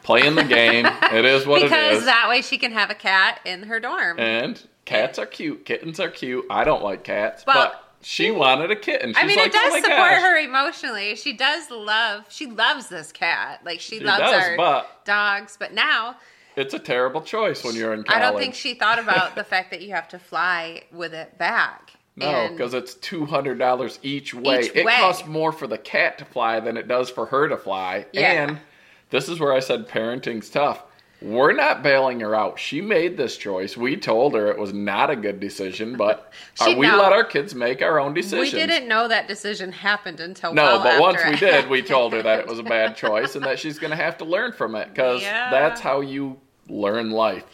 playing 0.03 0.35
the 0.37 0.45
game. 0.45 0.87
it 1.13 1.25
is 1.25 1.45
what 1.47 1.61
it 1.61 1.65
because 1.65 1.99
is. 1.99 2.05
that 2.05 2.29
way 2.29 2.41
she 2.43 2.57
can 2.59 2.71
have 2.73 2.91
a 2.91 2.95
cat 2.95 3.41
in 3.45 3.65
her 3.65 3.81
dorm 3.81 4.19
and 4.21 4.63
cats 4.85 5.19
are 5.19 5.27
cute. 5.27 5.65
Kittens 5.65 5.99
are 5.99 6.11
cute. 6.11 6.45
I 6.51 6.63
don't 6.65 6.83
like 6.85 7.03
cats, 7.05 7.45
Well, 7.47 7.71
but 7.73 7.92
she 8.03 8.31
wanted 8.31 8.71
a 8.71 8.77
kitten. 8.77 9.11
She's 9.15 9.23
I 9.23 9.27
mean, 9.27 9.37
like, 9.37 9.47
it 9.49 9.53
does 9.53 9.73
oh 9.73 9.77
support 9.77 9.89
gosh. 10.11 10.21
her 10.23 10.37
emotionally. 10.39 11.17
She 11.17 11.33
does 11.33 11.71
love. 11.71 12.25
She 12.29 12.47
loves 12.47 12.89
this 12.89 13.13
cat. 13.13 13.61
Like 13.65 13.81
she, 13.81 13.99
She 13.99 14.05
loves 14.05 14.19
does, 14.21 14.45
our 14.45 14.57
but- 14.57 15.05
dogs. 15.05 15.57
But 15.59 15.73
now, 15.73 16.17
It's 16.57 16.75
a 16.75 16.79
terrible 16.79 17.21
choice 17.23 17.65
when 17.65 17.75
you're 17.75 17.95
in 17.95 18.05
I 18.09 18.19
don't 18.19 18.39
think 18.39 18.55
she 18.55 18.75
thought 18.75 18.99
about 18.99 19.35
the 19.37 19.45
fact 19.45 19.71
that 19.71 19.83
you 19.83 19.91
have 19.95 20.09
to 20.09 20.19
fly 20.19 20.83
with 20.93 21.15
it 21.15 21.39
back. 21.39 21.93
No, 22.15 22.49
because 22.51 22.75
it's 22.75 22.95
two 22.95 23.25
hundred 23.25 23.59
dollars 23.59 23.99
each 24.03 24.35
way. 24.35 24.61
Each 24.61 24.73
it 24.75 24.85
way. 24.85 24.97
costs 24.99 25.27
more 25.27 25.51
for 25.51 25.67
the 25.67 25.79
cat 25.79 26.19
to 26.19 26.27
fly 26.27 26.61
than 26.61 26.77
it 26.77 26.87
does 26.87 27.09
for 27.09 27.25
her 27.27 27.49
to 27.49 27.57
fly. 27.57 28.05
Yeah. 28.13 28.49
And 28.49 28.59
this 29.09 29.31
is 29.31 29.41
where 29.41 29.53
I 29.55 29.61
said 29.61 29.89
parenting's 29.89 30.51
tough. 30.51 30.83
We're 31.23 31.53
not 31.53 31.83
bailing 31.83 32.21
her 32.21 32.35
out. 32.35 32.59
She 32.59 32.81
made 32.81 33.17
this 33.17 33.37
choice. 33.37 33.77
We 33.77 33.97
told 33.97 34.35
her 34.35 34.49
it 34.49 34.59
was 34.59 34.73
not 34.73 35.11
a 35.11 35.17
good 35.17 35.41
decision, 35.41 35.97
but 35.97 36.33
uh, 36.61 36.75
we 36.77 36.87
know. 36.87 36.99
let 36.99 37.13
our 37.13 37.25
kids 37.25 37.55
make 37.55 37.81
our 37.83 38.01
own 38.01 38.15
decisions. 38.15 38.53
we 38.53 38.59
didn't 38.67 38.89
know 38.89 39.09
that 39.09 39.29
decision 39.29 39.73
happened 39.73 40.21
until 40.21 40.53
No, 40.55 40.63
well 40.63 40.83
but 40.83 41.01
once 41.01 41.21
we 41.25 41.37
did, 41.37 41.69
we 41.71 41.83
told 41.83 42.13
her 42.13 42.23
that 42.23 42.41
it 42.41 42.47
was 42.47 42.59
a 42.59 42.63
bad 42.65 42.97
choice 42.97 43.37
and 43.37 43.45
that 43.45 43.59
she's 43.59 43.79
going 43.79 43.91
to 43.91 43.97
have 43.97 44.19
to 44.19 44.25
learn 44.25 44.53
from 44.53 44.75
it 44.75 44.89
because 44.89 45.23
Yeah. 45.23 45.51
that's 45.51 45.81
how 45.81 46.01
you 46.01 46.41
learn 46.69 47.11
life. 47.11 47.45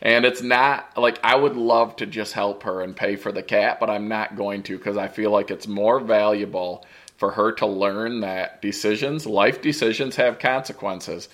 And 0.00 0.24
it's 0.24 0.42
not 0.42 0.96
like 0.96 1.18
I 1.24 1.34
would 1.34 1.56
love 1.56 1.96
to 1.96 2.06
just 2.06 2.32
help 2.32 2.62
her 2.62 2.82
and 2.82 2.94
pay 2.94 3.16
for 3.16 3.32
the 3.32 3.42
cat, 3.42 3.80
but 3.80 3.90
I'm 3.90 4.06
not 4.08 4.36
going 4.36 4.62
to 4.64 4.78
because 4.78 4.96
I 4.96 5.08
feel 5.08 5.30
like 5.32 5.50
it's 5.50 5.66
more 5.66 5.98
valuable 5.98 6.86
for 7.16 7.32
her 7.32 7.50
to 7.50 7.66
learn 7.66 8.20
that 8.20 8.62
decisions, 8.62 9.26
life 9.26 9.60
decisions 9.60 10.14
have 10.14 10.38
consequences. 10.38 11.28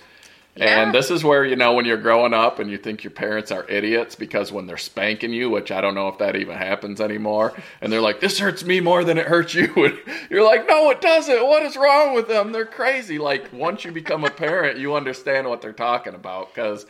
Yeah. 0.55 0.83
And 0.83 0.95
this 0.95 1.11
is 1.11 1.21
where, 1.21 1.43
you 1.43 1.57
know, 1.57 1.73
when 1.73 1.83
you're 1.83 1.97
growing 1.97 2.33
up 2.33 2.59
and 2.59 2.71
you 2.71 2.77
think 2.77 3.03
your 3.03 3.11
parents 3.11 3.51
are 3.51 3.67
idiots 3.67 4.15
because 4.15 4.53
when 4.53 4.67
they're 4.67 4.77
spanking 4.77 5.33
you, 5.33 5.49
which 5.49 5.69
I 5.69 5.81
don't 5.81 5.95
know 5.95 6.07
if 6.07 6.17
that 6.19 6.37
even 6.37 6.57
happens 6.57 7.01
anymore, 7.01 7.53
and 7.81 7.91
they're 7.91 8.01
like, 8.01 8.21
this 8.21 8.39
hurts 8.39 8.63
me 8.63 8.79
more 8.79 9.03
than 9.03 9.17
it 9.17 9.27
hurts 9.27 9.53
you. 9.53 9.73
And 9.75 9.99
you're 10.29 10.45
like, 10.45 10.67
no, 10.67 10.89
it 10.91 11.01
doesn't. 11.01 11.45
What 11.45 11.63
is 11.63 11.75
wrong 11.75 12.15
with 12.15 12.27
them? 12.27 12.51
They're 12.51 12.65
crazy. 12.65 13.17
Like, 13.19 13.51
once 13.51 13.83
you 13.83 13.91
become 13.91 14.23
a 14.23 14.31
parent, 14.31 14.79
you 14.79 14.95
understand 14.95 15.47
what 15.47 15.61
they're 15.61 15.73
talking 15.73 16.15
about 16.15 16.53
because 16.53 16.85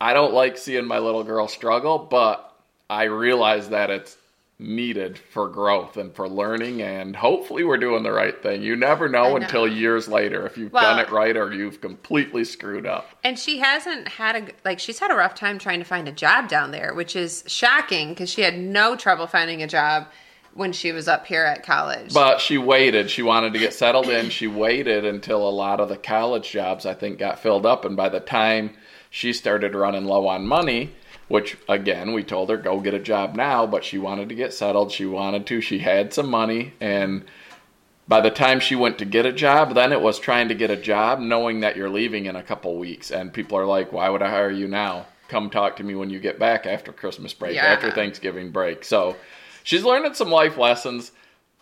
I 0.00 0.14
don't 0.14 0.32
like 0.32 0.56
seeing 0.56 0.86
my 0.86 0.98
little 0.98 1.22
girl 1.22 1.48
struggle, 1.48 1.98
but 1.98 2.54
I 2.88 3.04
realize 3.04 3.68
that 3.70 3.90
it's 3.90 4.16
needed 4.58 5.18
for 5.18 5.48
growth 5.48 5.98
and 5.98 6.14
for 6.14 6.26
learning 6.28 6.80
and 6.80 7.14
hopefully 7.14 7.62
we're 7.62 7.76
doing 7.76 8.02
the 8.02 8.12
right 8.12 8.42
thing. 8.42 8.62
You 8.62 8.74
never 8.74 9.06
know, 9.06 9.30
know. 9.30 9.36
until 9.36 9.68
years 9.68 10.08
later 10.08 10.46
if 10.46 10.56
you've 10.56 10.72
Well- 10.72 10.82
done 10.82 10.98
it 10.98 11.10
right 11.10 11.36
or 11.36 11.52
you've 11.52 11.82
completely 11.82 12.42
screwed 12.44 12.86
up. 12.86 13.06
And 13.22 13.38
she 13.38 13.58
hasn't 13.58 14.08
had 14.08 14.34
a 14.36 14.46
like 14.64 14.78
she's 14.78 14.98
had 14.98 15.10
a 15.10 15.14
rough 15.14 15.34
time 15.34 15.58
trying 15.58 15.80
to 15.80 15.84
find 15.84 16.08
a 16.08 16.12
job 16.12 16.48
down 16.48 16.70
there, 16.70 16.94
which 16.94 17.14
is 17.14 17.44
shocking 17.46 18.10
because 18.10 18.30
she 18.30 18.40
had 18.40 18.58
no 18.58 18.96
trouble 18.96 19.26
finding 19.26 19.62
a 19.62 19.66
job 19.66 20.06
when 20.54 20.72
she 20.72 20.90
was 20.90 21.06
up 21.06 21.26
here 21.26 21.44
at 21.44 21.62
college. 21.62 22.14
But 22.14 22.40
she 22.40 22.56
waited. 22.56 23.10
She 23.10 23.20
wanted 23.20 23.52
to 23.52 23.58
get 23.58 23.74
settled 23.74 24.08
in. 24.08 24.30
She 24.30 24.46
waited 24.46 25.04
until 25.04 25.46
a 25.46 25.50
lot 25.50 25.80
of 25.80 25.90
the 25.90 25.98
college 25.98 26.50
jobs 26.50 26.86
I 26.86 26.94
think 26.94 27.18
got 27.18 27.40
filled 27.40 27.66
up 27.66 27.84
and 27.84 27.94
by 27.94 28.08
the 28.08 28.20
time 28.20 28.70
she 29.10 29.34
started 29.34 29.74
running 29.74 30.06
low 30.06 30.26
on 30.26 30.46
money, 30.46 30.92
which 31.28 31.56
again, 31.68 32.12
we 32.12 32.22
told 32.22 32.50
her 32.50 32.56
go 32.56 32.80
get 32.80 32.94
a 32.94 32.98
job 32.98 33.34
now, 33.34 33.66
but 33.66 33.84
she 33.84 33.98
wanted 33.98 34.28
to 34.28 34.34
get 34.34 34.52
settled. 34.52 34.92
She 34.92 35.06
wanted 35.06 35.46
to. 35.46 35.60
She 35.60 35.78
had 35.80 36.12
some 36.12 36.30
money 36.30 36.74
and 36.80 37.24
by 38.08 38.20
the 38.20 38.30
time 38.30 38.60
she 38.60 38.76
went 38.76 38.98
to 38.98 39.04
get 39.04 39.26
a 39.26 39.32
job, 39.32 39.74
then 39.74 39.92
it 39.92 40.00
was 40.00 40.18
trying 40.18 40.48
to 40.48 40.54
get 40.54 40.70
a 40.70 40.76
job 40.76 41.18
knowing 41.18 41.60
that 41.60 41.76
you're 41.76 41.90
leaving 41.90 42.26
in 42.26 42.36
a 42.36 42.42
couple 42.42 42.78
weeks. 42.78 43.10
And 43.10 43.32
people 43.32 43.58
are 43.58 43.66
like, 43.66 43.92
why 43.92 44.08
would 44.08 44.22
I 44.22 44.30
hire 44.30 44.50
you 44.50 44.68
now? 44.68 45.06
Come 45.28 45.50
talk 45.50 45.76
to 45.76 45.82
me 45.82 45.96
when 45.96 46.08
you 46.08 46.20
get 46.20 46.38
back 46.38 46.66
after 46.66 46.92
Christmas 46.92 47.34
break, 47.34 47.56
Yeah. 47.56 47.64
after 47.64 47.90
Thanksgiving 47.90 48.52
break. 48.52 48.84
So 48.84 49.16
she's 49.64 49.82
learning 49.82 50.14
some 50.14 50.30
life 50.30 50.56
lessons. 50.56 51.10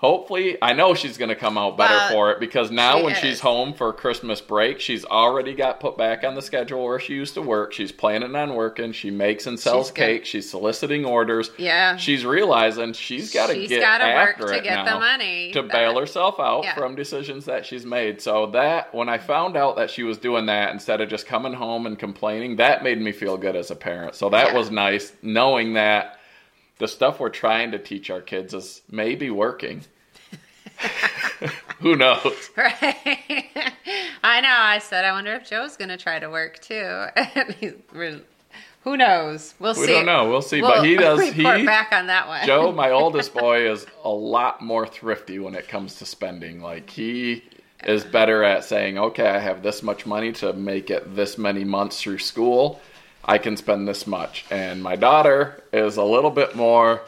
Hopefully, 0.04 0.58
I 0.60 0.74
know 0.74 0.94
she's 0.94 1.16
going 1.16 1.30
to 1.30 1.34
come 1.34 1.56
out 1.56 1.78
better 1.78 1.94
Well, 1.94 2.10
for 2.10 2.30
it 2.32 2.38
because 2.38 2.70
now 2.70 2.98
she 2.98 3.04
when 3.04 3.12
is. 3.14 3.18
she's 3.20 3.40
home 3.40 3.72
for 3.72 3.90
Christmas 3.94 4.38
break, 4.42 4.78
she's 4.78 5.02
already 5.06 5.54
got 5.54 5.80
put 5.80 5.96
back 5.96 6.24
on 6.24 6.34
the 6.34 6.42
schedule 6.42 6.84
where 6.84 7.00
she 7.00 7.14
used 7.14 7.32
to 7.34 7.40
work. 7.42 7.72
She's 7.72 7.90
planning 7.90 8.36
on 8.36 8.54
working. 8.54 8.92
She 8.92 9.10
makes 9.10 9.46
and 9.46 9.58
sells 9.58 9.86
She's 9.86 9.94
good. 9.94 10.04
cakes. 10.04 10.28
She's 10.28 10.50
soliciting 10.50 11.06
orders. 11.06 11.50
Yeah. 11.56 11.96
She's 11.96 12.22
realizing 12.26 12.92
she's 12.92 13.32
got 13.32 13.46
to 13.46 13.66
get 13.66 13.80
gotta 13.80 14.04
work 14.04 14.34
after 14.34 14.46
to 14.48 14.58
it 14.58 14.64
get 14.64 14.84
the 14.84 14.90
now 14.90 14.98
money. 14.98 15.52
to 15.52 15.62
That- 15.62 15.72
bail 15.72 15.98
herself 15.98 16.38
out 16.38 16.64
Yeah. 16.64 16.74
from 16.74 16.96
decisions 16.96 17.46
that 17.46 17.64
she's 17.64 17.86
made. 17.86 18.20
So 18.20 18.44
that 18.48 18.94
when 18.94 19.08
I 19.08 19.16
found 19.16 19.56
out 19.56 19.76
that 19.76 19.88
she 19.88 20.02
was 20.02 20.18
doing 20.18 20.44
that 20.46 20.70
instead 20.70 21.00
of 21.00 21.08
just 21.08 21.26
coming 21.26 21.54
home 21.54 21.86
and 21.86 21.98
complaining, 21.98 22.56
that 22.56 22.84
made 22.84 23.00
me 23.00 23.12
feel 23.12 23.38
good 23.38 23.56
as 23.56 23.70
a 23.70 23.74
parent. 23.74 24.16
So 24.16 24.28
that 24.28 24.48
Yeah. 24.48 24.54
was 24.58 24.70
nice 24.70 25.14
knowing 25.22 25.72
that 25.72 26.18
the 26.76 26.88
stuff 26.88 27.20
we're 27.20 27.30
trying 27.30 27.70
to 27.70 27.78
teach 27.78 28.10
our 28.10 28.20
kids 28.20 28.52
is 28.52 28.82
maybe 28.90 29.30
working. 29.30 29.80
Who 31.80 31.96
knows? 31.96 32.50
Right. 32.56 33.50
I 34.22 34.40
know. 34.40 34.48
I 34.56 34.78
said, 34.78 35.04
I 35.04 35.12
wonder 35.12 35.34
if 35.34 35.48
Joe's 35.48 35.76
going 35.76 35.90
to 35.90 35.96
try 35.98 36.18
to 36.18 36.30
work 36.30 36.60
too. 36.60 37.06
And 37.16 37.52
he's, 37.54 37.74
re- 37.92 38.22
who 38.82 38.96
knows? 38.96 39.54
We'll 39.58 39.74
We 39.74 39.86
see. 39.86 39.92
don't 39.92 40.06
know. 40.06 40.28
We'll 40.30 40.40
see. 40.42 40.62
We'll 40.62 40.76
but 40.76 40.84
he 40.84 40.96
does. 40.96 41.18
report 41.36 41.58
He 41.60 41.66
back 41.66 41.92
on 41.92 42.06
that 42.06 42.26
one. 42.28 42.46
Joe, 42.46 42.72
my 42.72 42.90
oldest 42.90 43.34
boy, 43.34 43.70
is 43.70 43.86
a 44.02 44.08
lot 44.10 44.62
more 44.62 44.86
thrifty 44.86 45.38
when 45.38 45.54
it 45.54 45.68
comes 45.68 45.96
to 45.96 46.06
spending. 46.06 46.62
Like 46.62 46.88
he 46.88 47.42
is 47.84 48.04
better 48.04 48.42
at 48.44 48.64
saying, 48.64 48.96
"Okay, 48.98 49.26
I 49.28 49.38
have 49.38 49.62
this 49.62 49.82
much 49.82 50.06
money 50.06 50.32
to 50.32 50.52
make 50.54 50.90
it 50.90 51.14
this 51.14 51.36
many 51.36 51.64
months 51.64 52.00
through 52.00 52.18
school. 52.18 52.80
I 53.24 53.36
can 53.38 53.56
spend 53.58 53.86
this 53.88 54.06
much." 54.06 54.44
And 54.50 54.82
my 54.82 54.96
daughter 54.96 55.62
is 55.72 55.96
a 55.98 56.04
little 56.04 56.30
bit 56.30 56.54
more 56.56 57.02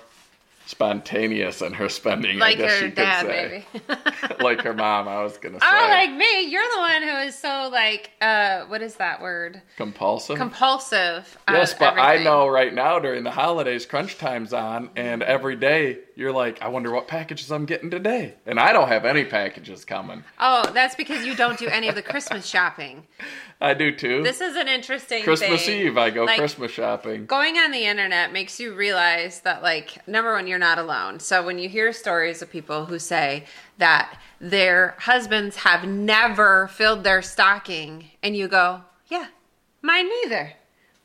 spontaneous 0.67 1.63
in 1.63 1.73
her 1.73 1.89
spending. 1.89 2.39
like 2.39 2.59
I 2.59 2.61
guess 2.61 2.81
her 2.81 2.87
you 2.87 2.93
could 2.93 3.05
say, 3.29 3.65
maybe. 3.79 3.85
like 4.43 4.63
her 4.63 4.75
mom. 4.75 5.09
I 5.09 5.23
was 5.23 5.39
gonna 5.39 5.61
say 5.61 5.67
Oh, 5.71 5.89
like 5.91 6.13
me. 6.13 6.43
You're 6.51 6.63
the 6.75 6.79
one 6.81 7.03
who 7.03 7.17
is 7.27 7.39
so 7.39 7.69
like, 7.73 8.11
uh, 8.21 8.65
what 8.67 8.83
is 8.83 8.97
that 8.97 9.23
word? 9.23 9.63
compulsive. 9.77 10.37
Compulsive. 10.37 11.39
Yes, 11.49 11.75
but 11.75 11.99
I 11.99 12.23
know 12.23 12.49
right 12.49 12.73
now 12.75 12.99
during 12.99 13.25
the 13.25 13.31
holidays, 13.31 13.87
crunch 13.87 14.19
time's 14.19 14.53
on, 14.53 14.91
and 14.97 15.23
every 15.23 15.57
day 15.57 15.99
you're 16.17 16.33
like, 16.33 16.63
I 16.63 16.69
wonder 16.69 16.91
what 16.91 17.09
packages 17.09 17.53
I'm 17.53 17.67
getting 17.67 17.91
today. 17.91 18.35
And 18.47 18.59
I 18.59 18.73
don't 18.73 18.89
have 18.89 19.05
any 19.05 19.27
packages 19.27 19.85
coming. 19.85 20.25
Oh, 20.41 20.69
that's 20.73 20.95
because 20.95 21.27
you 21.27 21.37
don't 21.37 21.59
do 21.59 21.69
any 21.69 21.89
of 21.89 21.95
the 21.95 22.03
Christmas 22.03 22.47
shopping. 22.51 23.07
I 23.61 23.75
do 23.75 23.95
too. 23.95 24.23
This 24.23 24.41
is 24.41 24.57
an 24.57 24.67
interesting 24.67 25.23
Christmas 25.25 25.67
thing. 25.67 25.87
Eve, 25.87 25.99
I 25.99 26.09
go 26.09 26.25
Like, 26.25 26.39
Christmas 26.39 26.73
shopping. 26.73 27.27
Going 27.27 27.59
on 27.59 27.71
the 27.71 27.85
internet 27.85 28.33
makes 28.33 28.59
you 28.59 28.75
realize 28.75 29.41
that, 29.41 29.63
like, 29.63 30.09
number 30.09 30.33
one, 30.33 30.47
you're 30.47 30.59
not 30.59 30.79
alone. 30.79 31.21
So 31.21 31.45
when 31.45 31.59
you 31.59 31.69
hear 31.69 31.93
stories 31.93 32.41
of 32.41 32.51
people 32.51 32.87
who 32.87 32.99
say 32.99 33.45
that 33.77 34.19
their 34.41 34.97
husbands 35.01 35.57
have 35.57 35.87
never 35.87 36.69
filled 36.69 37.05
their 37.05 37.21
stocking, 37.21 38.07
and 38.23 38.35
you 38.35 38.49
go, 38.49 38.81
yeah, 39.09 39.27
mine 39.83 40.09
neither. 40.09 40.55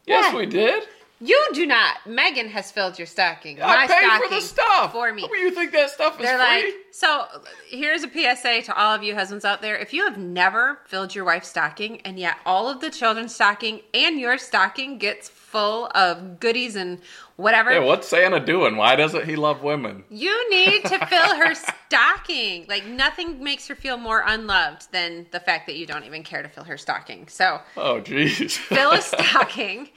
Yes, 0.06 0.34
Why? 0.34 0.40
we 0.40 0.46
did. 0.46 0.84
You 1.24 1.50
do 1.54 1.68
not. 1.68 1.98
Megan 2.08 2.50
has 2.50 2.72
filled 2.72 2.98
your 2.98 3.06
stocking. 3.06 3.62
I 3.62 3.68
my 3.68 3.88
paid 3.88 4.06
stocking 4.06 4.28
for 4.28 4.36
the 4.36 4.42
stuff 4.42 4.92
for 4.92 5.14
me. 5.14 5.22
What, 5.22 5.40
you 5.40 5.52
think 5.52 5.72
that 5.72 5.92
stuff 5.92 6.20
is 6.20 6.26
They're 6.26 6.38
free? 6.38 6.66
like, 6.66 6.76
so 6.92 7.26
here's 7.70 8.04
a 8.04 8.10
PSA 8.10 8.64
to 8.64 8.76
all 8.76 8.96
of 8.96 9.04
you 9.04 9.14
husbands 9.14 9.46
out 9.46 9.62
there. 9.62 9.78
If 9.78 9.94
you 9.94 10.04
have 10.06 10.18
never 10.18 10.80
filled 10.86 11.14
your 11.14 11.24
wife's 11.24 11.48
stocking 11.48 12.02
and 12.02 12.18
yet 12.18 12.38
all 12.44 12.68
of 12.68 12.82
the 12.82 12.90
children's 12.90 13.36
stocking 13.36 13.82
and 13.94 14.20
your 14.20 14.40
stocking 14.40 14.98
gets 14.98 15.30
full 15.52 15.88
of 15.94 16.40
goodies 16.40 16.76
and 16.76 17.00
whatever, 17.36 17.72
yeah, 17.72 17.80
what's 17.80 18.08
Santa 18.08 18.40
doing? 18.40 18.78
Why 18.78 18.96
doesn't 18.96 19.26
he 19.26 19.36
love 19.36 19.62
women? 19.64 20.04
you 20.10 20.50
need 20.50 20.84
to 20.86 21.06
fill 21.08 21.36
her 21.36 21.54
stocking. 21.90 22.66
Like 22.68 22.86
nothing 22.86 23.44
makes 23.44 23.68
her 23.68 23.76
feel 23.76 23.98
more 23.98 24.24
unloved 24.26 24.92
than 24.92 25.28
the 25.32 25.40
fact 25.40 25.68
that 25.68 25.76
you 25.76 25.86
don't 25.86 26.06
even 26.06 26.24
care 26.24 26.42
to 26.42 26.50
fill 26.50 26.64
her 26.64 26.78
stocking. 26.78 27.28
So 27.28 27.60
Oh, 27.78 28.02
jeez. 28.02 28.52
fill 28.58 28.92
a 28.92 29.02
stocking 29.02 29.90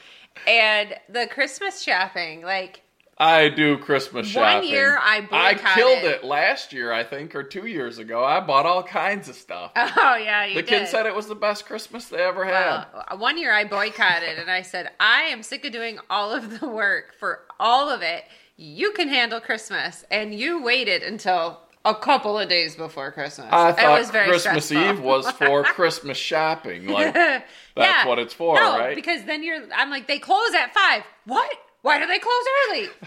and 0.49 0.94
the 1.08 1.26
Christmas 1.28 1.82
shopping, 1.82 2.42
like 2.42 2.82
I 3.16 3.49
do 3.49 3.78
Christmas 3.78 4.26
shopping. 4.26 4.61
One 4.62 4.68
year 4.68 4.99
I 5.00 5.26
I 5.30 5.54
killed 5.54 6.02
it 6.04 6.25
last 6.25 6.73
year, 6.73 6.92
I 6.92 7.04
think, 7.04 7.35
or 7.35 7.42
two 7.44 7.66
years 7.66 7.99
ago. 7.99 8.25
I 8.25 8.40
bought 8.40 8.66
all 8.66 8.83
kinds 8.83 9.28
of 9.28 9.37
stuff. 9.37 9.71
oh 9.76 10.16
yeah, 10.16 10.44
you 10.47 10.54
the 10.56 10.62
did. 10.62 10.68
kids 10.68 10.90
said 10.90 11.06
it 11.06 11.14
was 11.14 11.26
the 11.28 11.35
best 11.37 11.66
Christmas 11.66 12.06
they 12.06 12.18
ever 12.23 12.44
had. 12.44 12.87
Well, 12.92 13.04
uh, 13.09 13.16
one 13.16 13.38
year 13.38 13.52
I 13.52 13.64
boycotted 13.64 14.38
and 14.38 14.50
I 14.50 14.62
said, 14.62 14.90
I 14.99 15.23
am 15.25 15.42
sick 15.42 15.64
of 15.64 15.73
doing 15.73 15.99
all 16.11 16.33
of 16.33 16.59
the 16.61 16.68
work 16.68 17.14
for 17.18 17.40
all 17.61 17.88
of 17.88 18.02
it. 18.02 18.25
You 18.56 18.92
can 18.92 19.09
handle 19.09 19.40
Christmas. 19.40 20.04
And 20.11 20.35
you 20.35 20.62
waited 20.62 21.02
until 21.02 21.61
a 21.85 21.94
couple 21.94 22.38
of 22.38 22.49
days 22.49 22.76
before 22.76 23.12
Christmas. 23.12 23.49
I 23.50 23.71
it 23.71 23.76
thought 23.76 23.99
was 23.99 24.11
very 24.11 24.28
Christmas 24.28 24.64
stressful. 24.66 24.90
Eve 24.99 25.00
was 25.00 25.30
for 25.33 25.62
Christmas 25.64 26.16
shopping. 26.16 26.87
Like 26.87 27.12
that's 27.14 27.44
Yeah. 27.76 28.06
what 28.06 28.18
it's 28.18 28.33
for, 28.35 28.56
no, 28.56 28.78
right? 28.78 28.94
Because 28.94 29.25
then 29.25 29.42
you're, 29.42 29.61
I'm 29.75 29.90
like, 29.90 30.06
they 30.09 30.18
close 30.18 30.54
at 30.54 30.73
five. 30.75 31.02
What? 31.26 31.52
Why 31.84 31.98
do 31.98 32.06
they 32.06 32.18
close 32.18 32.44
early? 32.68 32.88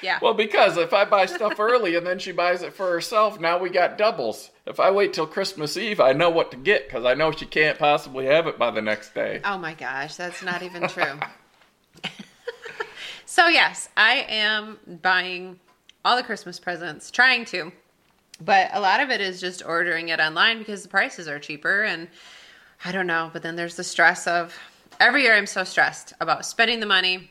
Yeah. 0.00 0.18
well, 0.20 0.34
because 0.34 0.78
if 0.78 0.92
I 0.92 1.04
buy 1.04 1.26
stuff 1.26 1.60
early 1.60 1.94
and 1.94 2.04
then 2.04 2.18
she 2.18 2.32
buys 2.32 2.62
it 2.62 2.72
for 2.72 2.90
herself, 2.90 3.38
now 3.38 3.58
we 3.58 3.70
got 3.70 3.96
doubles. 3.96 4.50
If 4.66 4.80
I 4.80 4.90
wait 4.90 5.12
till 5.12 5.28
Christmas 5.28 5.76
Eve, 5.76 6.00
I 6.00 6.12
know 6.12 6.28
what 6.28 6.50
to 6.50 6.56
get 6.56 6.88
because 6.88 7.04
I 7.04 7.14
know 7.14 7.30
she 7.30 7.46
can't 7.46 7.78
possibly 7.78 8.26
have 8.26 8.48
it 8.48 8.58
by 8.58 8.72
the 8.72 8.82
next 8.82 9.14
day. 9.14 9.40
Oh 9.44 9.58
my 9.58 9.74
gosh, 9.74 10.16
that's 10.16 10.42
not 10.42 10.64
even 10.64 10.88
true. 10.88 11.20
so 13.26 13.46
yes, 13.46 13.90
I 13.96 14.26
am 14.28 14.78
buying 15.02 15.60
all 16.04 16.16
the 16.16 16.24
Christmas 16.24 16.58
presents, 16.58 17.12
trying 17.12 17.44
to. 17.46 17.70
But 18.40 18.70
a 18.72 18.80
lot 18.80 18.98
of 19.00 19.10
it 19.10 19.20
is 19.20 19.40
just 19.40 19.64
ordering 19.64 20.08
it 20.08 20.18
online 20.18 20.58
because 20.58 20.82
the 20.82 20.88
prices 20.88 21.28
are 21.28 21.38
cheaper 21.38 21.84
and 21.84 22.08
I 22.84 22.90
don't 22.90 23.06
know, 23.06 23.30
but 23.32 23.42
then 23.42 23.54
there's 23.54 23.76
the 23.76 23.84
stress 23.84 24.26
of 24.26 24.58
every 24.98 25.22
year 25.22 25.34
I'm 25.36 25.46
so 25.46 25.62
stressed 25.62 26.12
about 26.20 26.44
spending 26.44 26.80
the 26.80 26.86
money, 26.86 27.30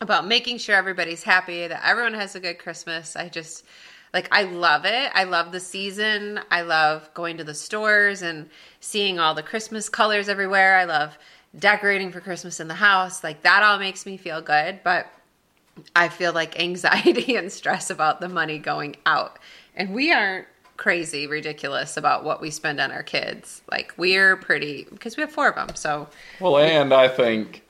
about 0.00 0.26
making 0.26 0.58
sure 0.58 0.74
everybody's 0.74 1.22
happy, 1.22 1.66
that 1.66 1.86
everyone 1.86 2.14
has 2.14 2.34
a 2.34 2.40
good 2.40 2.58
Christmas. 2.58 3.16
I 3.16 3.28
just 3.28 3.64
like 4.12 4.28
I 4.30 4.44
love 4.44 4.84
it. 4.84 5.10
I 5.14 5.24
love 5.24 5.52
the 5.52 5.60
season. 5.60 6.40
I 6.50 6.62
love 6.62 7.12
going 7.14 7.36
to 7.38 7.44
the 7.44 7.54
stores 7.54 8.22
and 8.22 8.48
seeing 8.80 9.18
all 9.18 9.34
the 9.34 9.42
Christmas 9.42 9.88
colors 9.88 10.28
everywhere. 10.28 10.76
I 10.76 10.84
love 10.84 11.18
decorating 11.58 12.12
for 12.12 12.20
Christmas 12.20 12.60
in 12.60 12.68
the 12.68 12.74
house. 12.74 13.24
Like 13.24 13.42
that 13.42 13.62
all 13.62 13.78
makes 13.78 14.06
me 14.06 14.16
feel 14.16 14.40
good, 14.40 14.80
but 14.84 15.06
I 15.94 16.08
feel 16.08 16.32
like 16.32 16.58
anxiety 16.60 17.36
and 17.36 17.52
stress 17.52 17.90
about 17.90 18.20
the 18.20 18.28
money 18.28 18.58
going 18.58 18.96
out. 19.04 19.38
And 19.74 19.92
we 19.92 20.12
aren't 20.12 20.46
crazy 20.76 21.26
ridiculous 21.26 21.96
about 21.96 22.24
what 22.24 22.40
we 22.40 22.50
spend 22.50 22.80
on 22.80 22.92
our 22.92 23.02
kids. 23.02 23.62
Like 23.70 23.92
we're 23.96 24.36
pretty 24.36 24.86
because 24.90 25.16
we 25.16 25.22
have 25.22 25.32
four 25.32 25.48
of 25.48 25.54
them. 25.54 25.74
So 25.74 26.08
Well, 26.40 26.58
and 26.58 26.94
I 26.94 27.08
think, 27.08 27.63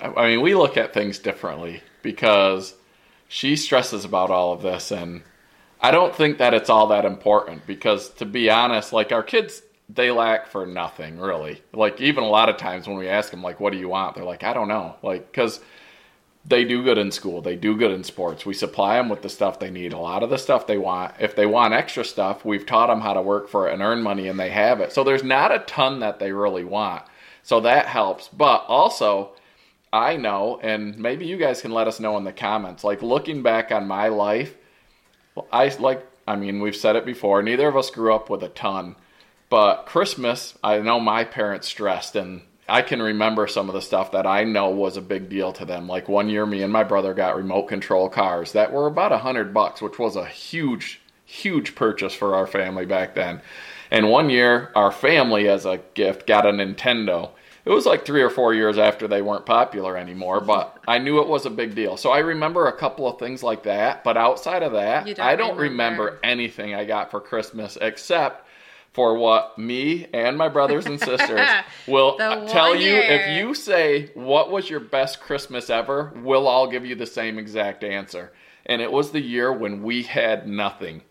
I 0.00 0.28
mean, 0.28 0.40
we 0.40 0.54
look 0.54 0.76
at 0.76 0.94
things 0.94 1.18
differently 1.18 1.82
because 2.02 2.74
she 3.28 3.56
stresses 3.56 4.04
about 4.04 4.30
all 4.30 4.52
of 4.52 4.62
this, 4.62 4.90
and 4.90 5.22
I 5.80 5.90
don't 5.90 6.14
think 6.14 6.38
that 6.38 6.54
it's 6.54 6.70
all 6.70 6.88
that 6.88 7.04
important 7.04 7.66
because, 7.66 8.10
to 8.14 8.24
be 8.24 8.50
honest, 8.50 8.92
like 8.92 9.12
our 9.12 9.22
kids 9.22 9.62
they 9.94 10.10
lack 10.10 10.46
for 10.46 10.66
nothing 10.66 11.18
really. 11.18 11.62
Like 11.72 12.00
even 12.00 12.24
a 12.24 12.28
lot 12.28 12.48
of 12.48 12.56
times 12.56 12.86
when 12.86 12.96
we 12.96 13.08
ask 13.08 13.30
them 13.30 13.42
like, 13.42 13.60
"What 13.60 13.72
do 13.72 13.78
you 13.78 13.88
want?" 13.88 14.14
They're 14.14 14.24
like, 14.24 14.44
"I 14.44 14.52
don't 14.52 14.68
know." 14.68 14.96
Like 15.02 15.30
because 15.30 15.60
they 16.44 16.64
do 16.64 16.82
good 16.82 16.98
in 16.98 17.10
school, 17.10 17.42
they 17.42 17.56
do 17.56 17.76
good 17.76 17.90
in 17.90 18.02
sports. 18.02 18.46
We 18.46 18.54
supply 18.54 18.96
them 18.96 19.08
with 19.08 19.22
the 19.22 19.28
stuff 19.28 19.58
they 19.58 19.70
need. 19.70 19.92
A 19.92 19.98
lot 19.98 20.22
of 20.22 20.30
the 20.30 20.38
stuff 20.38 20.66
they 20.66 20.78
want. 20.78 21.14
If 21.20 21.36
they 21.36 21.46
want 21.46 21.74
extra 21.74 22.04
stuff, 22.04 22.44
we've 22.44 22.64
taught 22.64 22.86
them 22.86 23.00
how 23.00 23.12
to 23.14 23.22
work 23.22 23.48
for 23.48 23.68
it 23.68 23.74
and 23.74 23.82
earn 23.82 24.02
money, 24.02 24.28
and 24.28 24.40
they 24.40 24.50
have 24.50 24.80
it. 24.80 24.92
So 24.92 25.04
there's 25.04 25.24
not 25.24 25.54
a 25.54 25.60
ton 25.60 26.00
that 26.00 26.18
they 26.18 26.32
really 26.32 26.64
want. 26.64 27.02
So 27.42 27.60
that 27.60 27.86
helps. 27.86 28.28
But 28.28 28.64
also, 28.68 29.32
I 29.92 30.16
know, 30.16 30.60
and 30.62 30.98
maybe 30.98 31.26
you 31.26 31.36
guys 31.36 31.62
can 31.62 31.72
let 31.72 31.88
us 31.88 31.98
know 31.98 32.16
in 32.16 32.24
the 32.24 32.32
comments. 32.32 32.84
Like 32.84 33.02
looking 33.02 33.42
back 33.42 33.72
on 33.72 33.86
my 33.86 34.08
life, 34.08 34.56
I 35.52 35.68
like. 35.78 36.06
I 36.28 36.36
mean, 36.36 36.60
we've 36.60 36.76
said 36.76 36.94
it 36.94 37.04
before. 37.04 37.42
Neither 37.42 37.66
of 37.66 37.76
us 37.76 37.90
grew 37.90 38.14
up 38.14 38.30
with 38.30 38.42
a 38.44 38.48
ton 38.48 38.94
but 39.50 39.84
Christmas, 39.86 40.56
I 40.62 40.78
know 40.78 41.00
my 41.00 41.24
parents 41.24 41.66
stressed, 41.66 42.14
and 42.14 42.42
I 42.68 42.82
can 42.82 43.02
remember 43.02 43.48
some 43.48 43.68
of 43.68 43.74
the 43.74 43.82
stuff 43.82 44.12
that 44.12 44.24
I 44.24 44.44
know 44.44 44.70
was 44.70 44.96
a 44.96 45.02
big 45.02 45.28
deal 45.28 45.52
to 45.54 45.64
them. 45.64 45.88
Like 45.88 46.08
one 46.08 46.30
year, 46.30 46.46
me 46.46 46.62
and 46.62 46.72
my 46.72 46.84
brother 46.84 47.12
got 47.12 47.36
remote 47.36 47.64
control 47.64 48.08
cars 48.08 48.52
that 48.52 48.72
were 48.72 48.86
about 48.86 49.10
a 49.10 49.18
hundred 49.18 49.52
bucks, 49.52 49.82
which 49.82 49.98
was 49.98 50.14
a 50.14 50.24
huge, 50.24 51.00
huge 51.26 51.74
purchase 51.74 52.14
for 52.14 52.36
our 52.36 52.46
family 52.46 52.86
back 52.86 53.16
then. 53.16 53.42
And 53.90 54.08
one 54.08 54.30
year, 54.30 54.70
our 54.76 54.92
family, 54.92 55.48
as 55.48 55.66
a 55.66 55.80
gift, 55.94 56.28
got 56.28 56.46
a 56.46 56.52
Nintendo. 56.52 57.30
It 57.70 57.74
was 57.74 57.86
like 57.86 58.04
three 58.04 58.22
or 58.22 58.30
four 58.30 58.52
years 58.52 58.78
after 58.78 59.06
they 59.06 59.22
weren't 59.22 59.46
popular 59.46 59.96
anymore, 59.96 60.40
but 60.40 60.76
I 60.88 60.98
knew 60.98 61.20
it 61.20 61.28
was 61.28 61.46
a 61.46 61.50
big 61.50 61.76
deal. 61.76 61.96
So 61.96 62.10
I 62.10 62.18
remember 62.18 62.66
a 62.66 62.76
couple 62.76 63.06
of 63.06 63.20
things 63.20 63.44
like 63.44 63.62
that. 63.62 64.02
But 64.02 64.16
outside 64.16 64.64
of 64.64 64.72
that, 64.72 65.06
don't 65.06 65.20
I 65.20 65.36
don't 65.36 65.56
remember. 65.56 66.02
remember 66.06 66.20
anything 66.24 66.74
I 66.74 66.84
got 66.84 67.12
for 67.12 67.20
Christmas 67.20 67.78
except 67.80 68.44
for 68.92 69.14
what 69.16 69.56
me 69.56 70.08
and 70.12 70.36
my 70.36 70.48
brothers 70.48 70.86
and 70.86 70.98
sisters 70.98 71.48
will 71.86 72.16
tell 72.16 72.74
you. 72.74 72.92
If 72.92 73.38
you 73.38 73.54
say, 73.54 74.10
What 74.14 74.50
was 74.50 74.68
your 74.68 74.80
best 74.80 75.20
Christmas 75.20 75.70
ever? 75.70 76.12
we'll 76.24 76.48
all 76.48 76.68
give 76.68 76.84
you 76.84 76.96
the 76.96 77.06
same 77.06 77.38
exact 77.38 77.84
answer. 77.84 78.32
And 78.66 78.82
it 78.82 78.90
was 78.90 79.12
the 79.12 79.22
year 79.22 79.52
when 79.52 79.84
we 79.84 80.02
had 80.02 80.48
nothing. 80.48 81.02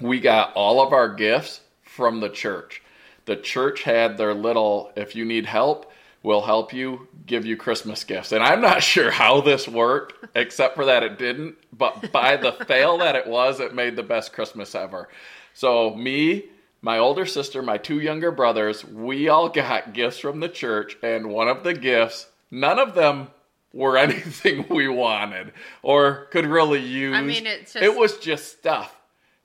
We 0.00 0.18
got 0.18 0.54
all 0.54 0.84
of 0.84 0.92
our 0.92 1.14
gifts 1.14 1.60
from 1.82 2.18
the 2.18 2.30
church. 2.30 2.82
The 3.26 3.36
church 3.36 3.82
had 3.82 4.18
their 4.18 4.34
little, 4.34 4.92
if 4.96 5.16
you 5.16 5.24
need 5.24 5.46
help, 5.46 5.90
we'll 6.22 6.42
help 6.42 6.72
you, 6.72 7.08
give 7.26 7.44
you 7.46 7.56
Christmas 7.56 8.04
gifts. 8.04 8.32
And 8.32 8.42
I'm 8.42 8.60
not 8.60 8.82
sure 8.92 9.10
how 9.10 9.40
this 9.40 9.66
worked, 9.68 10.26
except 10.36 10.74
for 10.74 10.84
that 10.86 11.02
it 11.02 11.18
didn't. 11.18 11.56
But 11.72 12.12
by 12.12 12.36
the 12.36 12.52
fail 12.52 12.98
that 12.98 13.14
it 13.16 13.26
was, 13.26 13.60
it 13.60 13.74
made 13.74 13.96
the 13.96 14.02
best 14.02 14.32
Christmas 14.32 14.74
ever. 14.74 15.08
So, 15.54 15.94
me, 15.94 16.44
my 16.82 16.98
older 16.98 17.24
sister, 17.26 17.62
my 17.62 17.78
two 17.78 18.00
younger 18.00 18.30
brothers, 18.30 18.84
we 18.84 19.28
all 19.28 19.48
got 19.48 19.92
gifts 19.94 20.18
from 20.18 20.40
the 20.40 20.48
church. 20.48 20.96
And 21.02 21.28
one 21.28 21.48
of 21.48 21.62
the 21.64 21.74
gifts, 21.74 22.26
none 22.50 22.78
of 22.78 22.94
them 22.94 23.28
were 23.72 23.96
anything 23.98 24.66
we 24.68 24.86
wanted 24.88 25.52
or 25.82 26.26
could 26.30 26.46
really 26.46 26.80
use. 26.80 27.16
I 27.16 27.22
mean, 27.22 27.46
it's 27.46 27.72
just- 27.72 27.84
it 27.84 27.96
was 27.96 28.18
just 28.18 28.58
stuff. 28.58 28.94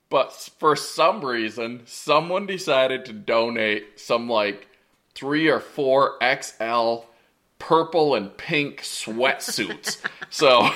But 0.10 0.34
for 0.58 0.76
some 0.76 1.24
reason, 1.24 1.82
someone 1.86 2.46
decided 2.48 3.06
to 3.06 3.14
donate 3.14 4.00
some 4.00 4.28
like 4.28 4.68
three 5.14 5.48
or 5.48 5.60
four 5.60 6.18
XL 6.24 7.06
purple 7.60 8.16
and 8.16 8.36
pink 8.36 8.82
sweatsuits. 8.82 9.98
so 10.30 10.70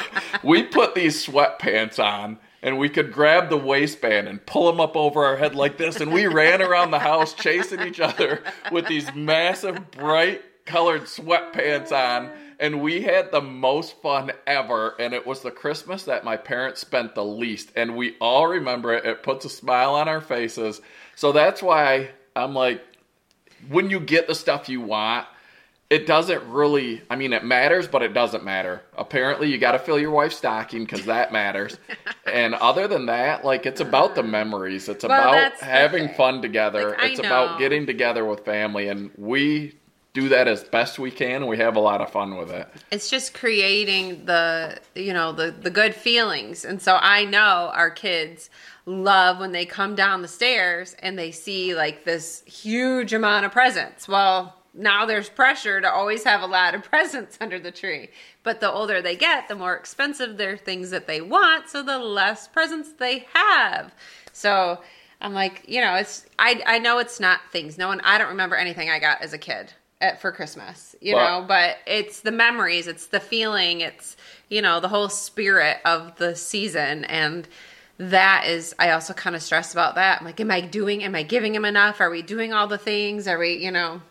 we 0.44 0.64
put 0.64 0.94
these 0.94 1.26
sweatpants 1.26 1.98
on 1.98 2.38
and 2.62 2.78
we 2.78 2.90
could 2.90 3.12
grab 3.12 3.50
the 3.50 3.58
waistband 3.58 4.28
and 4.28 4.46
pull 4.46 4.72
them 4.72 4.80
up 4.80 4.96
over 4.96 5.26
our 5.26 5.36
head 5.36 5.56
like 5.56 5.78
this. 5.78 6.00
And 6.00 6.14
we 6.14 6.28
ran 6.28 6.62
around 6.62 6.92
the 6.92 7.00
house 7.00 7.34
chasing 7.34 7.82
each 7.82 8.00
other 8.00 8.44
with 8.72 8.88
these 8.88 9.14
massive, 9.16 9.92
bright 9.92 10.42
colored 10.66 11.04
sweatpants 11.04 11.92
on. 11.92 12.32
And 12.60 12.82
we 12.82 13.02
had 13.02 13.32
the 13.32 13.42
most 13.42 14.02
fun 14.02 14.32
ever. 14.48 14.96
And 15.00 15.14
it 15.14 15.26
was 15.26 15.42
the 15.42 15.52
Christmas 15.52 16.04
that 16.04 16.24
my 16.24 16.38
parents 16.38 16.82
spent 16.82 17.16
the 17.16 17.26
least. 17.26 17.72
And 17.76 17.96
we 17.96 18.16
all 18.20 18.48
remember 18.48 18.94
it. 18.94 19.06
It 19.06 19.24
puts 19.24 19.46
a 19.46 19.50
smile 19.50 19.96
on 19.96 20.08
our 20.08 20.22
faces. 20.22 20.82
So 21.16 21.32
that's 21.32 21.62
why 21.62 22.10
I'm 22.36 22.54
like, 22.54 22.82
when 23.70 23.90
you 23.90 24.00
get 24.00 24.28
the 24.28 24.36
stuff 24.36 24.70
you 24.70 24.82
want, 24.82 25.28
it 25.94 26.08
doesn't 26.08 26.44
really 26.50 27.04
i 27.12 27.16
mean 27.16 27.34
it 27.34 27.44
matters 27.44 27.88
but 27.88 28.02
it 28.02 28.14
doesn't 28.14 28.44
matter 28.44 28.82
apparently 28.98 29.48
you 29.52 29.60
got 29.60 29.74
to 29.74 29.80
fill 29.80 30.00
your 30.00 30.10
wife's 30.10 30.36
stocking 30.36 30.84
because 30.84 31.06
that 31.06 31.32
matters 31.32 31.78
and 32.26 32.56
other 32.56 32.88
than 32.88 33.06
that 33.06 33.46
like 33.46 33.68
it's 33.68 33.80
about 33.80 34.16
the 34.16 34.24
memories 34.24 34.90
it's 34.90 35.04
Well, 35.04 35.34
about 35.34 35.54
having 35.60 36.10
fun 36.10 36.42
together 36.42 36.92
Like, 36.92 37.12
it's 37.12 37.20
about 37.20 37.60
getting 37.60 37.86
together 37.86 38.26
with 38.26 38.44
family 38.44 38.88
and 38.88 39.12
we 39.18 39.76
do 40.14 40.30
that 40.30 40.48
as 40.48 40.64
best 40.64 41.00
we 41.00 41.10
can 41.10 41.48
we 41.48 41.58
have 41.58 41.76
a 41.76 41.80
lot 41.80 42.00
of 42.00 42.10
fun 42.12 42.38
with 42.38 42.52
it. 42.52 42.68
It's 42.92 43.10
just 43.10 43.34
creating 43.34 44.26
the 44.26 44.80
you 44.96 45.12
know 45.12 45.32
the 45.32 45.52
the 45.52 45.72
good 45.72 45.96
feelings. 45.96 46.64
And 46.64 46.82
so 46.82 46.98
i 47.02 47.26
know 47.26 47.72
our 47.74 47.90
kids 47.90 48.50
love 48.86 49.40
when 49.40 49.52
they 49.52 49.66
come 49.66 49.96
down 49.96 50.22
the 50.22 50.28
stairs 50.28 50.96
and 51.00 51.18
they 51.18 51.32
see 51.32 51.74
like 51.74 52.06
this 52.06 52.44
huge 52.46 53.14
amount 53.14 53.46
of 53.46 53.52
presents. 53.52 54.08
Well 54.08 54.56
now 54.76 55.06
there's 55.06 55.30
pressure 55.30 55.82
to 55.82 55.92
always 55.92 56.24
have 56.24 56.42
a 56.42 56.48
lot 56.48 56.76
of 56.76 56.84
presents 56.90 57.38
under 57.42 57.60
the 57.60 57.72
tree. 57.72 58.10
But 58.44 58.60
the 58.60 58.72
older 58.72 59.02
they 59.02 59.16
get 59.16 59.48
the 59.48 59.56
more 59.56 59.76
expensive 59.76 60.38
their 60.38 60.58
things 60.58 60.92
that 60.92 61.08
they 61.08 61.22
want 61.22 61.70
so 61.70 61.82
the 61.82 61.98
less 61.98 62.48
presents 62.48 62.94
they 62.94 63.26
have. 63.34 63.96
So 64.32 64.80
i'm 65.22 65.34
like 65.34 65.64
you 65.68 65.82
know 65.82 65.96
it's 65.96 66.28
i 66.38 66.62
i 66.68 66.78
know 66.78 67.00
it's 67.00 67.20
not 67.20 67.40
things. 67.52 67.80
No 67.80 67.88
one 67.88 68.00
i 68.02 68.20
don't 68.20 68.30
remember 68.30 68.56
anything 68.56 68.92
i 68.92 69.00
got 69.00 69.20
as 69.24 69.34
a 69.34 69.40
kid 69.40 69.74
at, 70.04 70.22
for 70.22 70.32
christmas 70.32 70.96
you 71.02 71.16
Well- 71.16 71.42
know 71.42 71.48
but 71.48 71.78
it's 71.88 72.22
the 72.22 72.32
memories 72.32 72.88
it's 72.88 73.08
the 73.08 73.20
feeling 73.20 73.82
it's 73.82 74.16
you 74.50 74.62
know 74.62 74.80
the 74.80 74.88
whole 74.88 75.10
spirit 75.10 75.78
of 75.84 76.16
the 76.18 76.36
season. 76.36 77.06
And 77.06 77.48
that 77.98 78.46
is 78.48 78.74
i 78.80 78.90
also 78.92 79.14
kind 79.14 79.36
of 79.36 79.42
stress 79.42 79.72
about 79.74 79.96
that. 79.96 80.20
I'm 80.20 80.26
like 80.26 80.40
am 80.40 80.52
i 80.52 80.62
doing 80.62 81.04
am 81.04 81.16
i 81.16 81.24
giving 81.24 81.56
him 81.56 81.66
enough? 81.66 82.02
Are 82.02 82.10
we 82.10 82.22
doing 82.22 82.54
all 82.54 82.68
the 82.68 82.78
things? 82.78 83.28
Are 83.28 83.38
we 83.40 83.54
you 83.58 83.72
know? 83.72 84.02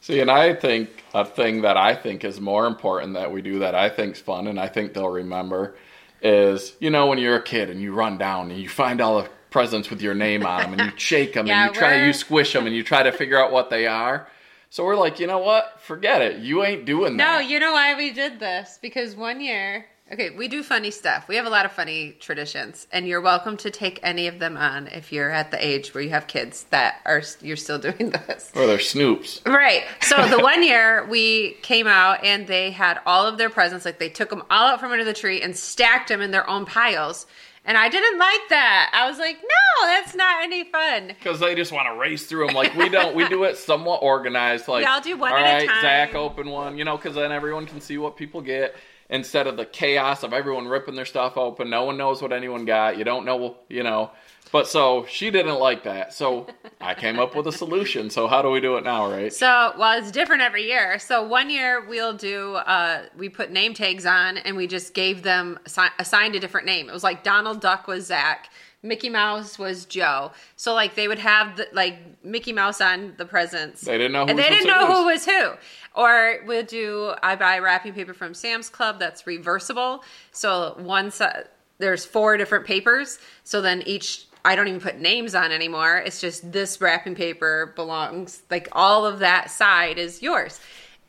See, 0.00 0.20
and 0.20 0.30
I 0.30 0.54
think 0.54 0.88
a 1.12 1.24
thing 1.24 1.62
that 1.62 1.76
I 1.76 1.94
think 1.94 2.24
is 2.24 2.40
more 2.40 2.66
important 2.66 3.14
that 3.14 3.30
we 3.30 3.42
do 3.42 3.58
that 3.60 3.74
I 3.74 3.88
think's 3.90 4.20
fun 4.20 4.46
and 4.46 4.58
I 4.58 4.66
think 4.68 4.94
they'll 4.94 5.08
remember 5.08 5.76
is, 6.22 6.74
you 6.80 6.90
know, 6.90 7.06
when 7.06 7.18
you're 7.18 7.36
a 7.36 7.42
kid 7.42 7.70
and 7.70 7.80
you 7.80 7.92
run 7.92 8.18
down 8.18 8.50
and 8.50 8.60
you 8.60 8.68
find 8.68 9.00
all 9.00 9.22
the 9.22 9.28
presents 9.50 9.90
with 9.90 10.00
your 10.02 10.14
name 10.14 10.44
on 10.46 10.62
them 10.62 10.72
and 10.80 10.92
you 10.92 10.96
shake 10.98 11.34
them 11.34 11.46
Yeah, 11.46 11.66
and 11.66 11.74
you 11.74 11.80
try 11.80 12.06
you 12.06 12.12
squish 12.12 12.52
them 12.52 12.66
and 12.66 12.74
you 12.74 12.82
try 12.82 13.02
to 13.02 13.12
figure 13.12 13.38
out 13.38 13.52
what 13.52 13.70
they 13.70 13.86
are. 13.86 14.26
So 14.70 14.84
we're 14.84 14.96
like, 14.96 15.18
you 15.18 15.26
know 15.26 15.38
what? 15.38 15.80
Forget 15.80 16.22
it. 16.22 16.38
You 16.38 16.64
ain't 16.64 16.84
doing 16.84 17.16
no 17.16 17.24
that. 17.24 17.42
No, 17.42 17.48
you 17.48 17.58
know 17.58 17.72
why 17.72 17.96
we 17.96 18.12
did 18.12 18.38
this 18.38 18.78
because 18.80 19.16
one 19.16 19.40
year 19.40 19.86
okay 20.12 20.30
we 20.30 20.48
do 20.48 20.62
funny 20.62 20.90
stuff 20.90 21.28
we 21.28 21.36
have 21.36 21.46
a 21.46 21.50
lot 21.50 21.64
of 21.64 21.70
funny 21.70 22.16
traditions 22.18 22.86
and 22.90 23.06
you're 23.06 23.20
welcome 23.20 23.56
to 23.56 23.70
take 23.70 24.00
any 24.02 24.26
of 24.26 24.40
them 24.40 24.56
on 24.56 24.88
if 24.88 25.12
you're 25.12 25.30
at 25.30 25.52
the 25.52 25.64
age 25.64 25.94
where 25.94 26.02
you 26.02 26.10
have 26.10 26.26
kids 26.26 26.64
that 26.70 26.96
are 27.04 27.22
you're 27.40 27.56
still 27.56 27.78
doing 27.90 28.10
this 28.10 28.50
or 28.54 28.66
they're 28.66 28.78
snoops. 28.78 29.44
Right. 29.46 29.84
So 30.02 30.26
the 30.28 30.38
one 30.42 30.62
year 30.62 31.06
we 31.06 31.52
came 31.62 31.86
out 31.86 32.24
and 32.24 32.46
they 32.46 32.70
had 32.70 33.00
all 33.06 33.26
of 33.26 33.38
their 33.38 33.50
presents, 33.50 33.84
like 33.84 33.98
they 33.98 34.08
took 34.08 34.30
them 34.30 34.42
all 34.50 34.68
out 34.68 34.80
from 34.80 34.92
under 34.92 35.04
the 35.04 35.14
tree 35.14 35.42
and 35.42 35.56
stacked 35.56 36.08
them 36.08 36.20
in 36.20 36.30
their 36.30 36.48
own 36.48 36.64
piles. 36.64 37.26
And 37.64 37.76
I 37.76 37.88
didn't 37.88 38.18
like 38.18 38.48
that. 38.48 38.90
I 38.94 39.08
was 39.08 39.18
like, 39.18 39.36
no, 39.36 39.86
that's 39.86 40.14
not 40.14 40.42
any 40.42 40.64
fun. 40.64 41.08
Because 41.08 41.40
they 41.40 41.54
just 41.54 41.72
want 41.72 41.88
to 41.88 42.00
race 42.00 42.26
through 42.26 42.46
them. 42.46 42.56
Like 42.56 42.74
we 42.74 42.88
don't, 42.88 43.14
we 43.14 43.28
do 43.28 43.44
it 43.44 43.56
somewhat 43.56 44.02
organized. 44.02 44.66
Like 44.66 44.84
Y'all 44.84 45.00
do 45.00 45.16
one 45.16 45.32
all 45.32 45.38
at 45.38 45.44
a 45.44 45.54
right, 45.58 45.68
time." 45.68 45.82
Zach, 45.82 46.14
open 46.14 46.48
one. 46.48 46.78
You 46.78 46.84
know, 46.84 46.96
because 46.96 47.14
then 47.14 47.32
everyone 47.32 47.66
can 47.66 47.80
see 47.80 47.98
what 47.98 48.16
people 48.16 48.40
get 48.40 48.74
instead 49.10 49.46
of 49.46 49.56
the 49.56 49.66
chaos 49.66 50.22
of 50.22 50.32
everyone 50.32 50.68
ripping 50.68 50.94
their 50.94 51.04
stuff 51.04 51.36
open. 51.36 51.68
No 51.68 51.84
one 51.84 51.96
knows 51.96 52.22
what 52.22 52.32
anyone 52.32 52.64
got. 52.64 52.96
You 52.96 53.04
don't 53.04 53.24
know, 53.26 53.56
you 53.68 53.82
know. 53.82 54.10
But 54.52 54.66
so 54.66 55.06
she 55.08 55.30
didn't 55.30 55.58
like 55.58 55.84
that. 55.84 56.12
So 56.12 56.46
I 56.80 56.94
came 56.94 57.18
up 57.18 57.36
with 57.36 57.46
a 57.46 57.52
solution. 57.52 58.10
So 58.10 58.26
how 58.26 58.42
do 58.42 58.50
we 58.50 58.60
do 58.60 58.76
it 58.76 58.84
now, 58.84 59.10
right? 59.10 59.32
So, 59.32 59.72
well, 59.78 59.98
it's 59.98 60.10
different 60.10 60.42
every 60.42 60.64
year. 60.64 60.98
So 60.98 61.22
one 61.22 61.50
year 61.50 61.86
we'll 61.86 62.14
do, 62.14 62.54
uh, 62.54 63.04
we 63.16 63.28
put 63.28 63.50
name 63.50 63.74
tags 63.74 64.06
on 64.06 64.38
and 64.38 64.56
we 64.56 64.66
just 64.66 64.94
gave 64.94 65.22
them, 65.22 65.58
assi- 65.64 65.92
assigned 65.98 66.34
a 66.34 66.40
different 66.40 66.66
name. 66.66 66.88
It 66.88 66.92
was 66.92 67.04
like 67.04 67.22
Donald 67.22 67.60
Duck 67.60 67.86
was 67.86 68.06
Zach. 68.06 68.50
Mickey 68.82 69.10
Mouse 69.10 69.58
was 69.58 69.84
Joe. 69.84 70.32
So 70.56 70.72
like 70.72 70.94
they 70.94 71.06
would 71.06 71.18
have 71.18 71.56
the, 71.56 71.68
like 71.72 71.98
Mickey 72.24 72.52
Mouse 72.52 72.80
on 72.80 73.14
the 73.18 73.26
presents. 73.26 73.82
They 73.82 73.98
didn't 73.98 74.12
know 74.12 74.24
who 74.24 74.30
and 74.30 74.38
they 74.38 74.48
was 74.48 74.58
didn't 74.58 74.68
know 74.68 74.86
who 74.86 75.04
was 75.04 75.26
who. 75.26 75.52
Or 75.94 76.38
we'll 76.46 76.64
do 76.64 77.12
I 77.22 77.36
buy 77.36 77.58
wrapping 77.58 77.92
paper 77.92 78.14
from 78.14 78.32
Sam's 78.32 78.70
Club 78.70 78.98
that's 78.98 79.26
reversible. 79.26 80.02
So 80.32 80.76
one 80.78 81.10
side 81.10 81.48
there's 81.78 82.04
four 82.04 82.36
different 82.36 82.66
papers. 82.66 83.18
So 83.42 83.60
then 83.60 83.82
each 83.86 84.26
I 84.44 84.56
don't 84.56 84.68
even 84.68 84.80
put 84.80 84.98
names 84.98 85.34
on 85.34 85.52
anymore. 85.52 85.98
It's 85.98 86.20
just 86.20 86.50
this 86.52 86.80
wrapping 86.80 87.14
paper 87.14 87.72
belongs 87.76 88.42
like 88.50 88.68
all 88.72 89.04
of 89.06 89.18
that 89.20 89.50
side 89.50 89.98
is 89.98 90.22
yours. 90.22 90.60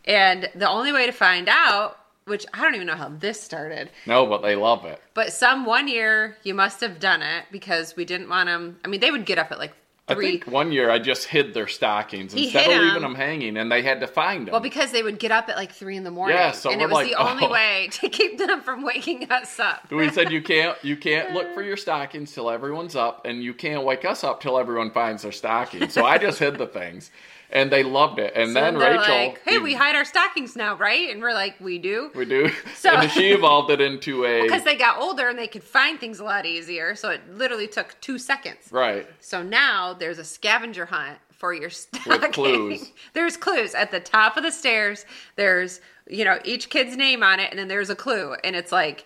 And 0.05 0.49
the 0.55 0.69
only 0.69 0.91
way 0.91 1.05
to 1.05 1.11
find 1.11 1.47
out, 1.49 1.97
which 2.25 2.45
I 2.53 2.61
don't 2.61 2.75
even 2.75 2.87
know 2.87 2.95
how 2.95 3.09
this 3.09 3.41
started, 3.41 3.89
No, 4.05 4.25
but 4.25 4.41
they 4.41 4.55
love 4.55 4.85
it. 4.85 5.01
but 5.13 5.31
some 5.33 5.65
one 5.65 5.87
year 5.87 6.37
you 6.43 6.53
must 6.53 6.81
have 6.81 6.99
done 6.99 7.21
it 7.21 7.45
because 7.51 7.95
we 7.95 8.05
didn't 8.05 8.29
want 8.29 8.47
them. 8.47 8.79
I 8.83 8.87
mean, 8.87 8.99
they 8.99 9.11
would 9.11 9.25
get 9.25 9.37
up 9.39 9.51
at 9.51 9.59
like 9.59 9.73
I 10.17 10.21
think 10.21 10.47
one 10.47 10.71
year 10.71 10.89
I 10.89 10.99
just 10.99 11.25
hid 11.27 11.53
their 11.53 11.67
stockings 11.67 12.33
He 12.33 12.45
instead 12.45 12.69
of 12.69 12.77
leaving 12.81 12.95
'em. 12.97 13.01
them 13.01 13.15
hanging, 13.15 13.57
and 13.57 13.71
they 13.71 13.81
had 13.81 13.99
to 14.01 14.07
find 14.07 14.47
them. 14.47 14.51
well, 14.51 14.61
because 14.61 14.91
they 14.91 15.03
would 15.03 15.19
get 15.19 15.31
up 15.31 15.49
at 15.49 15.55
like 15.55 15.71
three 15.71 15.97
in 15.97 16.03
the 16.03 16.11
morning, 16.11 16.35
Yeah, 16.37 16.51
so 16.51 16.71
and 16.71 16.81
it 16.81 16.85
was 16.85 16.93
like, 16.93 17.07
the 17.09 17.15
only 17.29 17.45
oh. 17.45 17.51
way 17.51 17.89
to 17.93 18.09
keep 18.09 18.37
them 18.37 18.61
from 18.61 18.83
waking 18.83 19.31
us 19.31 19.59
up. 19.59 19.91
we 19.91 20.09
said 20.09 20.31
you 20.31 20.41
can't 20.41 20.77
you 20.83 20.95
can't 20.97 21.33
look 21.33 21.53
for 21.53 21.61
your 21.69 21.77
stockings 21.77 22.31
till 22.33 22.49
everyone's 22.49 22.95
up, 22.95 23.25
and 23.25 23.43
you 23.43 23.53
can't 23.53 23.83
wake 23.83 24.05
us 24.05 24.23
up 24.23 24.41
till 24.41 24.57
everyone 24.57 24.91
finds 24.91 25.23
their 25.23 25.31
stockings. 25.31 25.93
So 25.93 26.05
I 26.05 26.17
just 26.17 26.39
hid 26.39 26.57
the 26.57 26.67
things, 26.67 27.11
and 27.49 27.69
they 27.71 27.83
loved 27.83 28.17
it. 28.19 28.33
And 28.35 28.49
So 28.49 28.53
then 28.53 28.77
Rachel, 28.77 29.15
like, 29.15 29.41
"Hey, 29.45 29.53
you- 29.55 29.61
we 29.61 29.73
hide 29.73 29.95
our 29.95 30.05
stockings 30.05 30.55
now, 30.55 30.75
right?" 30.75 31.09
And 31.11 31.21
we're 31.21 31.33
like, 31.33 31.55
"We 31.59 31.77
do." 31.79 32.09
we 32.15 32.25
do. 32.25 32.49
So- 32.75 32.91
and 32.91 33.11
she 33.11 33.31
evolved 33.31 33.69
it 33.71 33.81
into 33.81 34.25
a 34.25 34.41
Because 34.43 34.63
they 34.63 34.75
got 34.75 34.97
older 34.99 35.27
and 35.27 35.37
they 35.37 35.47
could 35.47 35.63
find 35.63 35.99
things 35.99 36.19
a 36.19 36.23
lot 36.23 36.45
easier, 36.45 36.95
so 36.95 37.09
it 37.09 37.21
literally 37.29 37.67
took 37.67 37.99
two 38.01 38.17
seconds. 38.17 38.69
right. 38.71 39.05
So 39.19 39.43
now 39.43 39.93
there's 40.01 40.19
a 40.19 40.23
scavenger 40.25 40.85
hunt 40.87 41.19
for 41.31 41.53
your 41.53 41.69
stocking. 41.69 42.31
clues. 42.31 42.91
there's 43.13 43.37
clues 43.37 43.73
at 43.73 43.91
the 43.91 43.99
top 43.99 44.35
of 44.35 44.43
the 44.43 44.51
stairs. 44.51 45.05
There's 45.37 45.79
you 46.09 46.25
know 46.25 46.39
each 46.43 46.69
kid's 46.69 46.97
name 46.97 47.23
on 47.23 47.39
it, 47.39 47.51
and 47.51 47.59
then 47.59 47.67
there's 47.67 47.89
a 47.89 47.95
clue, 47.95 48.35
and 48.43 48.55
it's 48.55 48.71
like 48.71 49.05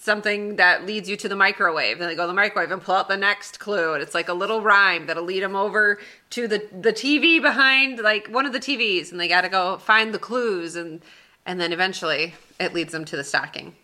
something 0.00 0.56
that 0.56 0.84
leads 0.84 1.08
you 1.08 1.16
to 1.16 1.28
the 1.28 1.36
microwave. 1.36 2.00
And 2.00 2.10
they 2.10 2.14
go 2.14 2.24
to 2.24 2.26
the 2.26 2.34
microwave 2.34 2.70
and 2.70 2.82
pull 2.82 2.96
out 2.96 3.08
the 3.08 3.16
next 3.16 3.60
clue, 3.60 3.94
and 3.94 4.02
it's 4.02 4.14
like 4.14 4.28
a 4.28 4.34
little 4.34 4.60
rhyme 4.60 5.06
that'll 5.06 5.24
lead 5.24 5.42
them 5.42 5.56
over 5.56 5.98
to 6.30 6.48
the 6.48 6.68
the 6.72 6.92
TV 6.92 7.40
behind 7.40 8.00
like 8.00 8.26
one 8.28 8.44
of 8.44 8.52
the 8.52 8.60
TVs, 8.60 9.12
and 9.12 9.20
they 9.20 9.28
got 9.28 9.42
to 9.42 9.48
go 9.48 9.78
find 9.78 10.12
the 10.12 10.18
clues, 10.18 10.74
and 10.74 11.00
and 11.46 11.60
then 11.60 11.72
eventually 11.72 12.34
it 12.58 12.74
leads 12.74 12.92
them 12.92 13.04
to 13.04 13.16
the 13.16 13.24
stocking. 13.24 13.74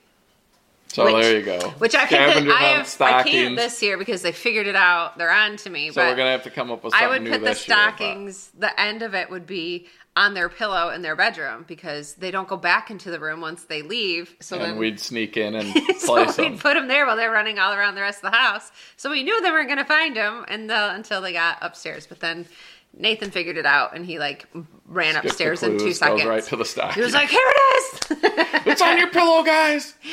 So 0.92 1.05
Which- 1.05 1.22
there 1.22 1.38
you 1.38 1.44
go. 1.44 1.59
Which 1.79 1.94
I 1.94 2.05
think 2.07 2.46
that 2.46 2.48
I 2.53 2.64
have 2.64 2.81
I 2.81 2.88
stockings. 2.88 3.33
can't 3.33 3.57
this 3.57 3.81
year 3.81 3.96
because 3.96 4.22
they 4.22 4.33
figured 4.33 4.66
it 4.66 4.74
out. 4.74 5.16
They're 5.18 5.31
on 5.33 5.57
to 5.59 5.70
me. 5.70 5.92
So 5.92 6.03
we're 6.05 6.16
gonna 6.16 6.33
have 6.33 6.42
to 6.44 6.50
come 6.50 6.70
up 6.72 6.83
with 6.83 6.94
I 6.94 7.07
would 7.07 7.22
put 7.24 7.40
the 7.40 7.46
this 7.46 7.68
year, 7.68 7.76
stockings. 7.76 8.50
The 8.59 8.79
end 8.81 9.03
of 9.03 9.14
it 9.14 9.31
would 9.31 9.46
be 9.46 9.87
on 10.16 10.35
their 10.35 10.48
pillow 10.48 10.90
in 10.90 11.03
their 11.03 11.14
bedroom 11.14 11.64
because 11.68 12.14
they 12.14 12.33
don't 12.33 12.48
go 12.48 12.57
back 12.57 12.90
into 12.90 13.12
the 13.12 13.20
room 13.20 13.40
once 13.40 13.62
they 13.64 13.83
leave. 13.83 14.35
So 14.40 14.57
and 14.57 14.64
then 14.64 14.76
we'd 14.79 14.98
sneak 14.98 15.37
in 15.37 15.55
and 15.55 15.72
so 15.98 16.07
place 16.24 16.35
them. 16.35 16.50
we'd 16.53 16.61
put 16.61 16.74
them 16.74 16.88
there 16.88 17.07
while 17.07 17.14
they're 17.16 17.31
running 17.31 17.61
all 17.61 17.72
around 17.72 17.94
the 17.94 18.00
rest 18.00 18.24
of 18.24 18.33
the 18.33 18.37
house. 18.37 18.72
So 18.96 19.11
we 19.11 19.22
knew 19.22 19.40
they 19.42 19.50
weren't 19.53 19.68
going 19.68 19.79
to 19.79 19.85
find 19.85 20.16
them 20.16 20.44
and 20.48 20.68
the, 20.68 20.92
until 20.94 21.20
they 21.20 21.33
got 21.33 21.59
upstairs. 21.62 22.09
But 22.09 22.18
then 22.18 22.46
Nathan 22.92 23.31
figured 23.31 23.57
it 23.57 23.64
out 23.66 23.94
and 23.94 24.05
he 24.05 24.18
like 24.18 24.46
ran 24.87 25.14
upstairs 25.14 25.62
in 25.62 25.79
two 25.79 25.92
seconds. 25.92 26.24
Right 26.24 26.42
to 26.42 26.57
the 26.57 26.64
stocking. 26.64 26.94
he 26.94 27.00
was 27.03 27.14
like, 27.14 27.29
"Here 27.31 27.38
it 27.40 27.76
is." 27.76 28.18
"It's 28.66 28.83
on 28.83 28.98
your 28.98 29.09
pillow, 29.11 29.44
guys." 29.44 29.94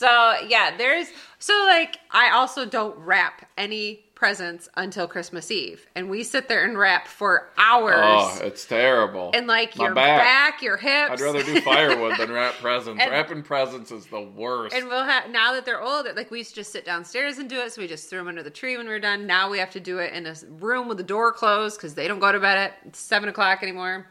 So 0.00 0.34
yeah, 0.48 0.74
there's 0.78 1.08
so 1.38 1.52
like 1.66 1.98
I 2.10 2.30
also 2.30 2.64
don't 2.64 2.96
wrap 3.00 3.44
any 3.58 4.00
presents 4.14 4.66
until 4.74 5.06
Christmas 5.06 5.50
Eve, 5.50 5.86
and 5.94 6.08
we 6.08 6.22
sit 6.22 6.48
there 6.48 6.64
and 6.64 6.78
wrap 6.78 7.06
for 7.06 7.50
hours. 7.58 7.96
Oh, 8.02 8.38
it's 8.42 8.64
terrible. 8.64 9.30
and 9.34 9.46
like 9.46 9.76
My 9.76 9.84
your 9.84 9.94
back. 9.94 10.20
back. 10.20 10.62
your 10.62 10.78
hips. 10.78 11.10
I'd 11.12 11.20
rather 11.20 11.42
do 11.42 11.60
firewood 11.60 12.16
than 12.16 12.32
wrap 12.32 12.54
presents. 12.62 12.98
And- 13.02 13.10
Wrapping 13.10 13.42
presents 13.42 13.92
is 13.92 14.06
the 14.06 14.22
worst. 14.22 14.74
And 14.74 14.88
we'll 14.88 15.04
have 15.04 15.28
now 15.28 15.52
that 15.52 15.66
they're 15.66 15.82
older, 15.82 16.14
like 16.14 16.30
we 16.30 16.38
used 16.38 16.50
to 16.50 16.56
just 16.56 16.72
sit 16.72 16.86
downstairs 16.86 17.36
and 17.36 17.50
do 17.50 17.58
it. 17.60 17.70
So 17.72 17.82
we 17.82 17.86
just 17.86 18.08
threw 18.08 18.20
them 18.20 18.28
under 18.28 18.42
the 18.42 18.48
tree 18.50 18.78
when 18.78 18.86
we 18.86 18.92
were 18.92 19.00
done. 19.00 19.26
Now 19.26 19.50
we 19.50 19.58
have 19.58 19.70
to 19.72 19.80
do 19.80 19.98
it 19.98 20.14
in 20.14 20.26
a 20.26 20.34
room 20.60 20.88
with 20.88 20.96
the 20.96 21.04
door 21.04 21.30
closed 21.30 21.76
because 21.76 21.92
they 21.94 22.08
don't 22.08 22.20
go 22.20 22.32
to 22.32 22.40
bed 22.40 22.56
at 22.56 22.96
seven 22.96 23.28
o'clock 23.28 23.62
anymore. 23.62 24.06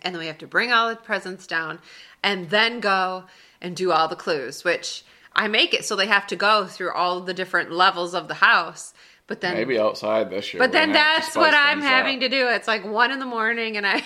And 0.00 0.14
then 0.14 0.20
we 0.20 0.28
have 0.28 0.38
to 0.38 0.46
bring 0.46 0.72
all 0.72 0.88
the 0.88 0.96
presents 0.96 1.46
down 1.46 1.78
and 2.22 2.48
then 2.48 2.80
go 2.80 3.24
and 3.60 3.76
do 3.76 3.92
all 3.92 4.08
the 4.08 4.16
clues, 4.16 4.64
which 4.64 5.04
I 5.34 5.48
make 5.48 5.74
it 5.74 5.84
so 5.84 5.96
they 5.96 6.06
have 6.06 6.26
to 6.28 6.36
go 6.36 6.66
through 6.66 6.92
all 6.92 7.20
the 7.20 7.34
different 7.34 7.70
levels 7.70 8.14
of 8.14 8.28
the 8.28 8.34
house. 8.34 8.92
But 9.26 9.40
then 9.42 9.54
Maybe 9.54 9.78
outside 9.78 10.28
this 10.28 10.52
year. 10.52 10.60
But 10.60 10.72
then 10.72 10.88
gonna 10.88 10.98
have 10.98 11.18
to 11.18 11.22
that's 11.22 11.36
what 11.36 11.54
I'm 11.54 11.80
having 11.80 12.16
up. 12.16 12.22
to 12.22 12.28
do. 12.28 12.48
It's 12.48 12.66
like 12.66 12.84
one 12.84 13.12
in 13.12 13.20
the 13.20 13.26
morning, 13.26 13.76
and 13.76 13.86
I 13.86 14.02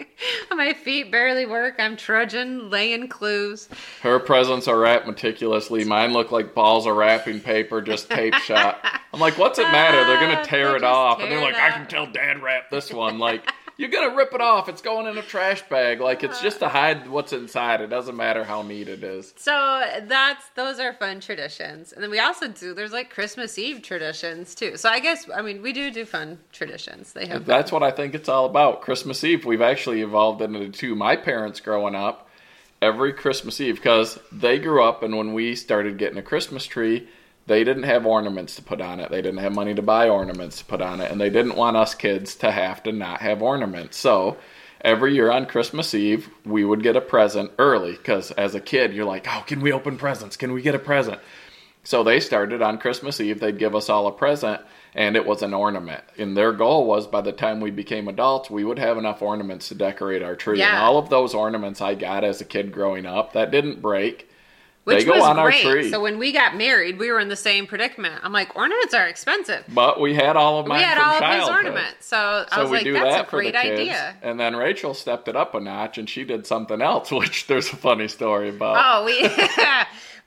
my 0.54 0.74
feet 0.74 1.10
barely 1.10 1.46
work. 1.46 1.76
I'm 1.78 1.96
trudging, 1.96 2.68
laying 2.68 3.08
clues. 3.08 3.70
Her 4.02 4.18
presents 4.18 4.68
are 4.68 4.78
wrapped 4.78 5.06
meticulously. 5.06 5.84
Mine 5.84 6.12
look 6.12 6.30
like 6.32 6.54
balls 6.54 6.86
of 6.86 6.96
wrapping 6.96 7.40
paper, 7.40 7.80
just 7.80 8.10
tape 8.10 8.34
shot. 8.34 8.84
I'm 9.14 9.20
like, 9.20 9.38
what's 9.38 9.58
it 9.58 9.70
matter? 9.72 10.04
They're 10.04 10.20
gonna 10.20 10.34
Ah, 10.40 10.44
tear 10.44 10.70
they 10.72 10.76
it 10.76 10.84
off, 10.84 11.20
and 11.20 11.32
they're 11.32 11.40
like, 11.40 11.54
I 11.54 11.70
can 11.70 11.86
tell 11.86 12.06
Dad 12.06 12.42
wrapped 12.42 12.70
this 12.70 12.92
one. 12.92 13.18
Like, 13.18 13.50
you're 13.78 13.90
gonna 13.90 14.14
rip 14.14 14.34
it 14.34 14.40
off. 14.40 14.68
It's 14.68 14.82
going 14.82 15.06
in 15.06 15.16
a 15.16 15.22
trash 15.22 15.62
bag. 15.68 16.00
Like, 16.00 16.24
it's 16.24 16.42
just 16.42 16.58
to 16.58 16.66
uh-huh. 16.66 16.78
hide 16.78 17.08
what's 17.08 17.32
inside. 17.32 17.80
It 17.80 17.86
doesn't 17.86 18.16
matter 18.16 18.42
how 18.42 18.62
neat 18.62 18.88
it 18.88 19.04
is. 19.04 19.32
So 19.36 19.52
that's 20.02 20.48
those 20.56 20.80
are 20.80 20.92
fun 20.92 21.20
traditions, 21.20 21.92
and 21.92 22.02
then 22.02 22.10
we 22.10 22.18
also 22.18 22.48
do. 22.48 22.74
There's 22.74 22.92
like 22.92 23.10
Christmas 23.10 23.56
Eve 23.56 23.80
traditions 23.80 24.56
too. 24.56 24.76
So 24.76 24.88
I 24.88 24.98
guess 24.98 25.30
I 25.34 25.42
mean 25.42 25.62
we 25.62 25.72
do 25.72 25.92
do 25.92 26.04
fun 26.04 26.38
traditions. 26.52 27.12
They 27.12 27.26
have 27.26 27.46
That's 27.46 27.70
what 27.70 27.84
I 27.84 27.92
think 27.92 28.14
it's 28.14 28.28
all 28.28 28.46
about. 28.46 28.82
Christmas 28.82 29.22
Eve, 29.22 29.44
we've 29.44 29.62
actually 29.62 30.02
evolved 30.02 30.42
into 30.42 30.68
two. 30.70 30.96
My 30.96 31.14
parents 31.14 31.60
growing 31.60 31.94
up, 31.94 32.28
every 32.82 33.12
Christmas 33.12 33.60
Eve, 33.60 33.76
because 33.76 34.18
they 34.32 34.58
grew 34.58 34.82
up, 34.82 35.04
and 35.04 35.16
when 35.16 35.34
we 35.34 35.54
started 35.54 35.98
getting 35.98 36.18
a 36.18 36.22
Christmas 36.22 36.66
tree, 36.66 37.06
they 37.48 37.64
didn't 37.64 37.82
have 37.84 38.06
ornaments 38.06 38.54
to 38.56 38.62
put 38.62 38.80
on 38.80 39.00
it. 39.00 39.10
They 39.10 39.22
didn't 39.22 39.40
have 39.40 39.54
money 39.54 39.74
to 39.74 39.82
buy 39.82 40.08
ornaments 40.08 40.58
to 40.58 40.64
put 40.64 40.80
on 40.80 41.00
it, 41.00 41.10
and 41.10 41.20
they 41.20 41.30
didn't 41.30 41.56
want 41.56 41.76
us 41.76 41.94
kids 41.94 42.36
to 42.36 42.50
have 42.52 42.82
to 42.84 42.92
not 42.92 43.20
have 43.20 43.42
ornaments. 43.42 43.96
So 43.96 44.36
every 44.82 45.14
year 45.14 45.30
on 45.30 45.46
Christmas 45.46 45.94
Eve, 45.94 46.28
we 46.44 46.64
would 46.64 46.82
get 46.82 46.94
a 46.94 47.00
present 47.00 47.50
early, 47.58 47.92
because 47.92 48.30
as 48.32 48.54
a 48.54 48.60
kid, 48.60 48.92
you're 48.92 49.04
like, 49.04 49.26
oh, 49.28 49.42
can 49.46 49.60
we 49.60 49.72
open 49.72 49.96
presents? 49.96 50.36
Can 50.36 50.52
we 50.52 50.62
get 50.62 50.74
a 50.74 50.78
present? 50.78 51.18
So 51.84 52.02
they 52.02 52.20
started 52.20 52.60
on 52.60 52.78
Christmas 52.78 53.20
Eve, 53.20 53.40
they'd 53.40 53.58
give 53.58 53.74
us 53.74 53.88
all 53.88 54.06
a 54.06 54.12
present, 54.12 54.60
and 54.94 55.16
it 55.16 55.24
was 55.24 55.42
an 55.42 55.54
ornament. 55.54 56.04
And 56.18 56.36
their 56.36 56.52
goal 56.52 56.86
was 56.86 57.06
by 57.06 57.22
the 57.22 57.32
time 57.32 57.60
we 57.60 57.70
became 57.70 58.08
adults, 58.08 58.50
we 58.50 58.64
would 58.64 58.78
have 58.78 58.98
enough 58.98 59.22
ornaments 59.22 59.68
to 59.68 59.74
decorate 59.74 60.22
our 60.22 60.36
tree. 60.36 60.60
And 60.60 60.72
Yeah. 60.72 60.82
all 60.82 60.98
of 60.98 61.08
those 61.08 61.34
ornaments 61.34 61.80
I 61.80 61.94
got 61.94 62.24
as 62.24 62.40
a 62.40 62.44
kid 62.44 62.72
growing 62.72 63.06
up, 63.06 63.32
that 63.32 63.50
didn't 63.50 63.80
break. 63.80 64.28
Which 64.88 65.04
they 65.04 65.04
go 65.04 65.18
was 65.18 65.22
on 65.24 65.38
our 65.38 65.50
great. 65.50 65.62
tree. 65.62 65.90
So 65.90 66.00
when 66.00 66.18
we 66.18 66.32
got 66.32 66.56
married, 66.56 66.98
we 66.98 67.10
were 67.10 67.20
in 67.20 67.28
the 67.28 67.36
same 67.36 67.66
predicament. 67.66 68.20
I'm 68.22 68.32
like 68.32 68.56
ornaments 68.56 68.94
are 68.94 69.06
expensive. 69.06 69.64
But 69.68 70.00
we 70.00 70.14
had 70.14 70.36
all 70.36 70.58
of 70.58 70.66
mine 70.66 70.78
we 70.78 70.84
had 70.84 70.98
all 70.98 71.22
of 71.22 71.40
his 71.40 71.48
ornaments, 71.48 72.06
so 72.06 72.46
I 72.50 72.60
was 72.62 72.70
like, 72.70 72.84
do 72.84 72.92
"That's 72.94 73.14
that 73.14 73.26
a 73.26 73.30
for 73.30 73.36
great 73.36 73.54
idea." 73.54 74.16
And 74.22 74.40
then 74.40 74.56
Rachel 74.56 74.94
stepped 74.94 75.28
it 75.28 75.36
up 75.36 75.54
a 75.54 75.60
notch 75.60 75.98
and 75.98 76.08
she 76.08 76.24
did 76.24 76.46
something 76.46 76.80
else, 76.82 77.10
which 77.12 77.46
there's 77.46 77.72
a 77.72 77.76
funny 77.76 78.08
story 78.08 78.48
about. 78.48 78.76
Oh, 78.78 79.04
we 79.04 79.28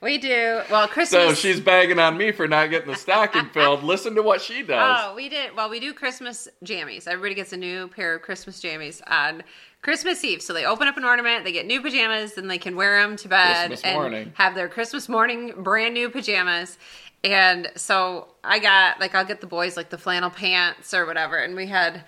we 0.00 0.18
do. 0.18 0.62
Well, 0.70 0.88
Christmas. 0.88 1.28
so 1.28 1.34
she's 1.34 1.60
bagging 1.60 1.98
on 1.98 2.16
me 2.16 2.32
for 2.32 2.48
not 2.48 2.70
getting 2.70 2.90
the 2.90 2.96
stocking 2.96 3.46
filled. 3.52 3.82
Listen 3.82 4.14
to 4.16 4.22
what 4.22 4.40
she 4.40 4.62
does. 4.62 4.98
Oh, 5.02 5.14
we 5.14 5.28
did. 5.28 5.56
Well, 5.56 5.70
we 5.70 5.80
do 5.80 5.92
Christmas 5.92 6.48
jammies. 6.64 7.06
Everybody 7.06 7.34
gets 7.34 7.52
a 7.52 7.56
new 7.56 7.88
pair 7.88 8.14
of 8.14 8.22
Christmas 8.22 8.60
jammies 8.60 9.00
on 9.06 9.42
Christmas 9.82 10.22
Eve. 10.24 10.40
So 10.40 10.52
they 10.52 10.64
open 10.64 10.88
up 10.88 10.96
an 10.96 11.04
ornament, 11.04 11.44
they 11.44 11.52
get 11.52 11.66
new 11.66 11.82
pajamas, 11.82 12.34
then 12.34 12.48
they 12.48 12.58
can 12.58 12.76
wear 12.76 13.02
them 13.02 13.16
to 13.16 13.28
bed 13.28 13.68
Christmas 13.68 13.82
and 13.82 13.94
morning. 13.94 14.32
have 14.36 14.54
their 14.54 14.68
Christmas 14.68 15.08
morning 15.08 15.52
brand 15.58 15.94
new 15.94 16.08
pajamas. 16.08 16.78
And 17.24 17.70
so 17.76 18.28
I 18.42 18.58
got 18.58 19.00
like 19.00 19.14
I'll 19.14 19.24
get 19.24 19.40
the 19.40 19.46
boys 19.46 19.76
like 19.76 19.90
the 19.90 19.98
flannel 19.98 20.30
pants 20.30 20.94
or 20.94 21.06
whatever, 21.06 21.36
and 21.36 21.54
we 21.54 21.66
had. 21.66 22.04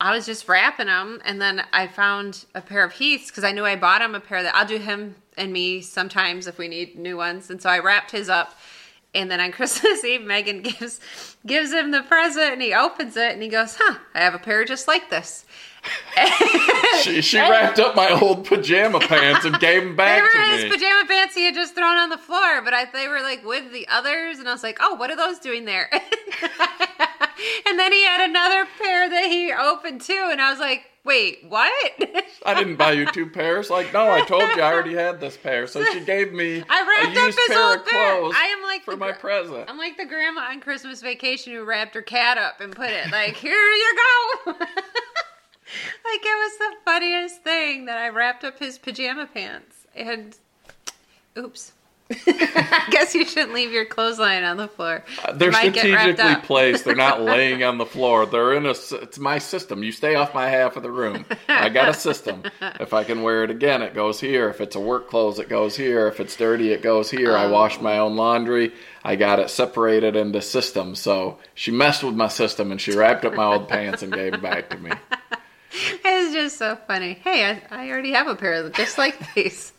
I 0.00 0.14
was 0.14 0.26
just 0.26 0.48
wrapping 0.48 0.86
them, 0.86 1.20
and 1.24 1.42
then 1.42 1.64
I 1.72 1.88
found 1.88 2.44
a 2.54 2.60
pair 2.60 2.84
of 2.84 2.92
Heath's 2.92 3.32
because 3.32 3.42
I 3.42 3.50
knew 3.50 3.64
I 3.64 3.74
bought 3.74 4.00
him 4.00 4.14
a 4.14 4.20
pair 4.20 4.44
that 4.44 4.54
I'll 4.54 4.64
do 4.64 4.78
him 4.78 5.16
and 5.36 5.52
me 5.52 5.80
sometimes 5.80 6.46
if 6.46 6.56
we 6.56 6.68
need 6.68 6.96
new 6.96 7.16
ones, 7.16 7.50
and 7.50 7.60
so 7.60 7.68
I 7.68 7.80
wrapped 7.80 8.12
his 8.12 8.28
up. 8.28 8.56
And 9.12 9.28
then 9.28 9.40
on 9.40 9.50
Christmas 9.58 10.04
Eve, 10.04 10.22
Megan 10.22 10.62
gives 10.62 11.00
gives 11.44 11.72
him 11.72 11.90
the 11.90 12.02
present, 12.02 12.52
and 12.52 12.62
he 12.62 12.74
opens 12.74 13.16
it, 13.16 13.32
and 13.32 13.42
he 13.42 13.48
goes, 13.48 13.76
"Huh, 13.76 13.98
I 14.14 14.20
have 14.20 14.34
a 14.34 14.38
pair 14.38 14.64
just 14.64 14.86
like 14.86 15.10
this." 15.10 15.44
She, 17.02 17.22
she 17.22 17.38
wrapped 17.38 17.78
up 17.78 17.94
my 17.94 18.08
old 18.10 18.44
pajama 18.44 18.98
pants 18.98 19.44
and 19.44 19.58
gave 19.60 19.82
them 19.82 19.90
They 19.92 19.96
back 19.96 20.20
were 20.22 20.30
to 20.30 20.46
his 20.50 20.64
me. 20.64 20.70
pajama 20.70 21.04
pants 21.06 21.32
he 21.34 21.44
had 21.44 21.54
just 21.54 21.76
thrown 21.76 21.96
on 21.96 22.08
the 22.08 22.18
floor, 22.18 22.60
but 22.62 22.74
I, 22.74 22.86
they 22.86 23.06
were 23.06 23.20
like 23.20 23.44
with 23.44 23.72
the 23.72 23.86
others, 23.88 24.40
and 24.40 24.48
I 24.48 24.52
was 24.52 24.64
like, 24.64 24.78
"Oh, 24.80 24.94
what 24.96 25.08
are 25.10 25.16
those 25.16 25.38
doing 25.38 25.64
there?" 25.64 25.88
and 27.66 27.78
then 27.78 27.92
he 27.92 28.02
had 28.04 28.28
another 28.28 28.66
pair 28.80 29.08
that 29.08 29.26
he 29.26 29.52
opened 29.52 30.00
too, 30.00 30.28
and 30.32 30.40
I 30.40 30.50
was 30.50 30.58
like, 30.58 30.86
"Wait, 31.04 31.44
what?" 31.48 31.72
I 32.44 32.54
didn't 32.54 32.76
buy 32.76 32.92
you 32.92 33.06
two 33.12 33.30
pairs. 33.30 33.70
Like, 33.70 33.92
no, 33.92 34.10
I 34.10 34.22
told 34.24 34.42
you 34.56 34.62
I 34.62 34.72
already 34.72 34.94
had 34.94 35.20
this 35.20 35.36
pair. 35.36 35.68
So 35.68 35.84
she 35.84 36.00
gave 36.00 36.32
me 36.32 36.64
I 36.68 36.82
wrapped 37.04 37.16
a 37.16 37.20
up 37.20 37.26
used 37.26 37.38
his 37.38 37.48
pair 37.48 37.64
old 37.64 37.78
of 37.78 37.86
pair. 37.86 38.18
clothes 38.18 38.34
I 38.36 38.44
am 38.46 38.62
like 38.64 38.82
for 38.82 38.92
the 38.92 38.96
my 38.96 39.12
present. 39.12 39.66
I'm 39.70 39.78
like 39.78 39.96
the 39.96 40.04
grandma 40.06 40.40
on 40.50 40.60
Christmas 40.60 41.00
vacation 41.00 41.52
who 41.52 41.64
wrapped 41.64 41.94
her 41.94 42.02
cat 42.02 42.38
up 42.38 42.60
and 42.60 42.74
put 42.74 42.90
it 42.90 43.12
like, 43.12 43.36
"Here 43.36 43.52
you 43.52 43.96
go." 44.46 44.54
Like 46.04 46.20
it 46.22 46.24
was 46.24 46.58
the 46.58 46.76
funniest 46.84 47.42
thing 47.42 47.86
that 47.86 47.98
I 47.98 48.08
wrapped 48.08 48.44
up 48.44 48.58
his 48.58 48.78
pajama 48.78 49.26
pants 49.26 49.86
and 49.94 50.36
oops. 51.36 51.72
I 52.10 52.86
guess 52.90 53.14
you 53.14 53.26
shouldn't 53.26 53.52
leave 53.52 53.70
your 53.70 53.84
clothesline 53.84 54.42
on 54.42 54.56
the 54.56 54.68
floor. 54.68 55.04
Uh, 55.22 55.32
they're 55.32 55.50
get 55.50 55.74
wrapped 55.74 55.76
strategically 55.76 56.46
placed. 56.46 56.84
They're 56.84 56.94
not 56.94 57.20
laying 57.22 57.62
on 57.62 57.76
the 57.76 57.84
floor. 57.84 58.24
They're 58.24 58.54
in 58.54 58.64
a. 58.64 58.70
It's 58.70 59.18
my 59.18 59.38
system. 59.38 59.82
You 59.82 59.92
stay 59.92 60.14
off 60.14 60.32
my 60.34 60.48
half 60.48 60.76
of 60.76 60.82
the 60.82 60.90
room. 60.90 61.26
I 61.48 61.68
got 61.68 61.88
a 61.90 61.94
system. 61.94 62.44
If 62.80 62.94
I 62.94 63.04
can 63.04 63.22
wear 63.22 63.44
it 63.44 63.50
again, 63.50 63.82
it 63.82 63.94
goes 63.94 64.20
here. 64.20 64.48
If 64.48 64.60
it's 64.60 64.74
a 64.74 64.80
work 64.80 65.10
clothes, 65.10 65.38
it 65.38 65.48
goes 65.50 65.76
here. 65.76 66.08
If 66.08 66.18
it's 66.20 66.34
dirty, 66.34 66.72
it 66.72 66.82
goes 66.82 67.10
here. 67.10 67.36
I 67.36 67.46
wash 67.48 67.76
oh. 67.78 67.82
my 67.82 67.98
own 67.98 68.16
laundry. 68.16 68.72
I 69.04 69.16
got 69.16 69.38
it 69.38 69.50
separated 69.50 70.16
into 70.16 70.40
systems. 70.40 71.00
So 71.00 71.38
she 71.54 71.70
messed 71.70 72.02
with 72.02 72.14
my 72.14 72.28
system 72.28 72.72
and 72.72 72.80
she 72.80 72.92
wrapped 72.92 73.24
up 73.26 73.34
my 73.34 73.44
old 73.44 73.68
pants 73.68 74.02
and 74.02 74.12
gave 74.12 74.34
it 74.34 74.42
back 74.42 74.70
to 74.70 74.78
me. 74.78 74.92
It's 76.04 76.34
just 76.34 76.58
so 76.58 76.76
funny. 76.86 77.14
Hey, 77.14 77.44
I, 77.44 77.62
I 77.70 77.90
already 77.90 78.12
have 78.12 78.26
a 78.26 78.34
pair 78.34 78.54
of 78.54 78.64
them 78.64 78.72
just 78.74 78.98
like 78.98 79.16
these. 79.34 79.72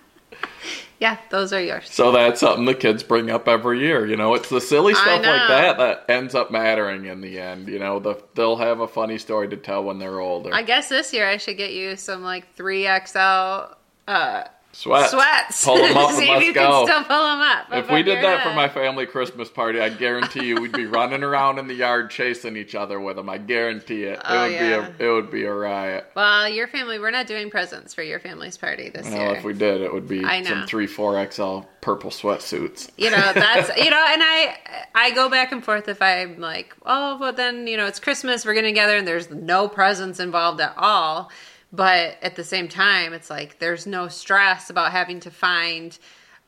yeah, 1.00 1.18
those 1.30 1.52
are 1.52 1.60
yours. 1.60 1.90
So 1.90 2.12
that's 2.12 2.40
something 2.40 2.64
the 2.64 2.74
kids 2.74 3.02
bring 3.02 3.30
up 3.30 3.48
every 3.48 3.80
year. 3.80 4.06
You 4.06 4.16
know, 4.16 4.34
it's 4.34 4.48
the 4.48 4.60
silly 4.60 4.94
stuff 4.94 5.24
like 5.24 5.48
that 5.48 5.78
that 5.78 6.04
ends 6.08 6.34
up 6.34 6.50
mattering 6.50 7.06
in 7.06 7.20
the 7.20 7.38
end. 7.38 7.68
You 7.68 7.78
know, 7.78 7.98
the, 7.98 8.22
they'll 8.34 8.56
have 8.56 8.80
a 8.80 8.88
funny 8.88 9.18
story 9.18 9.48
to 9.48 9.56
tell 9.56 9.84
when 9.84 9.98
they're 9.98 10.20
older. 10.20 10.54
I 10.54 10.62
guess 10.62 10.88
this 10.88 11.12
year 11.12 11.28
I 11.28 11.36
should 11.36 11.56
get 11.56 11.72
you 11.72 11.96
some 11.96 12.22
like 12.22 12.56
3XL 12.56 13.74
uh, 14.08 14.44
Sweats. 14.72 15.10
sweats. 15.10 15.64
Pull 15.64 15.76
them 15.78 15.96
up 15.96 16.08
and 16.10 16.18
See 16.18 16.24
if 16.24 16.30
let's 16.30 16.46
you 16.46 16.54
go. 16.54 16.86
can 16.86 16.86
still 16.86 17.04
pull 17.04 17.26
them 17.26 17.40
up. 17.40 17.66
If 17.72 17.90
we 17.90 18.02
did 18.02 18.22
that 18.22 18.42
for 18.44 18.54
my 18.54 18.68
family 18.68 19.04
Christmas 19.04 19.48
party, 19.50 19.80
I 19.80 19.88
guarantee 19.88 20.46
you 20.46 20.60
we'd 20.60 20.72
be 20.72 20.86
running 20.86 21.22
around 21.24 21.58
in 21.58 21.66
the 21.66 21.74
yard 21.74 22.10
chasing 22.10 22.56
each 22.56 22.74
other 22.74 23.00
with 23.00 23.16
them. 23.16 23.28
I 23.28 23.38
guarantee 23.38 24.04
it. 24.04 24.20
Oh, 24.24 24.44
it 24.44 24.46
would 24.46 24.52
yeah. 24.52 24.88
be 24.90 25.04
a 25.04 25.08
it 25.08 25.12
would 25.12 25.30
be 25.30 25.44
a 25.44 25.52
riot. 25.52 26.06
Well, 26.14 26.48
your 26.48 26.68
family, 26.68 26.98
we're 27.00 27.10
not 27.10 27.26
doing 27.26 27.50
presents 27.50 27.94
for 27.94 28.02
your 28.02 28.20
family's 28.20 28.56
party 28.56 28.90
this 28.90 29.06
You 29.08 29.14
year. 29.16 29.34
if 29.34 29.44
we 29.44 29.54
did, 29.54 29.80
it 29.80 29.92
would 29.92 30.06
be 30.08 30.22
some 30.44 30.66
three, 30.66 30.86
four 30.86 31.28
XL 31.30 31.60
purple 31.80 32.10
sweatsuits. 32.10 32.90
you 32.98 33.10
know 33.10 33.16
that's 33.34 33.74
you 33.82 33.88
know 33.88 34.04
and 34.08 34.22
i 34.22 34.54
i 34.94 35.10
go 35.12 35.30
back 35.30 35.50
and 35.50 35.64
forth 35.64 35.88
if 35.88 36.02
i'm 36.02 36.38
like 36.38 36.76
oh 36.84 37.16
well 37.18 37.32
then 37.32 37.66
you 37.66 37.74
know 37.78 37.86
it's 37.86 37.98
christmas 37.98 38.44
we're 38.44 38.52
getting 38.52 38.74
together 38.74 38.98
and 38.98 39.08
there's 39.08 39.30
no 39.30 39.66
presents 39.66 40.20
involved 40.20 40.60
at 40.60 40.74
all 40.76 41.30
but 41.72 42.16
at 42.22 42.36
the 42.36 42.44
same 42.44 42.68
time 42.68 43.12
it's 43.12 43.30
like 43.30 43.58
there's 43.58 43.86
no 43.86 44.08
stress 44.08 44.70
about 44.70 44.92
having 44.92 45.20
to 45.20 45.30
find 45.30 45.98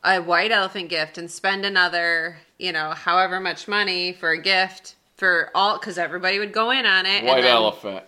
a 0.05 0.21
white 0.21 0.51
elephant 0.51 0.89
gift 0.89 1.17
and 1.19 1.31
spend 1.31 1.65
another 1.65 2.37
you 2.59 2.73
know 2.73 2.91
however 2.91 3.39
much 3.41 3.69
money 3.69 4.13
for 4.13 4.31
a 4.31 4.41
gift 4.41 4.95
for 5.17 5.51
all 5.55 5.79
because 5.79 5.99
everybody 5.99 6.39
would 6.39 6.53
go 6.53 6.71
in 6.71 6.85
on 6.87 7.07
it 7.07 7.25
White 7.25 7.43
then- 7.43 7.51
elephant. 7.53 8.05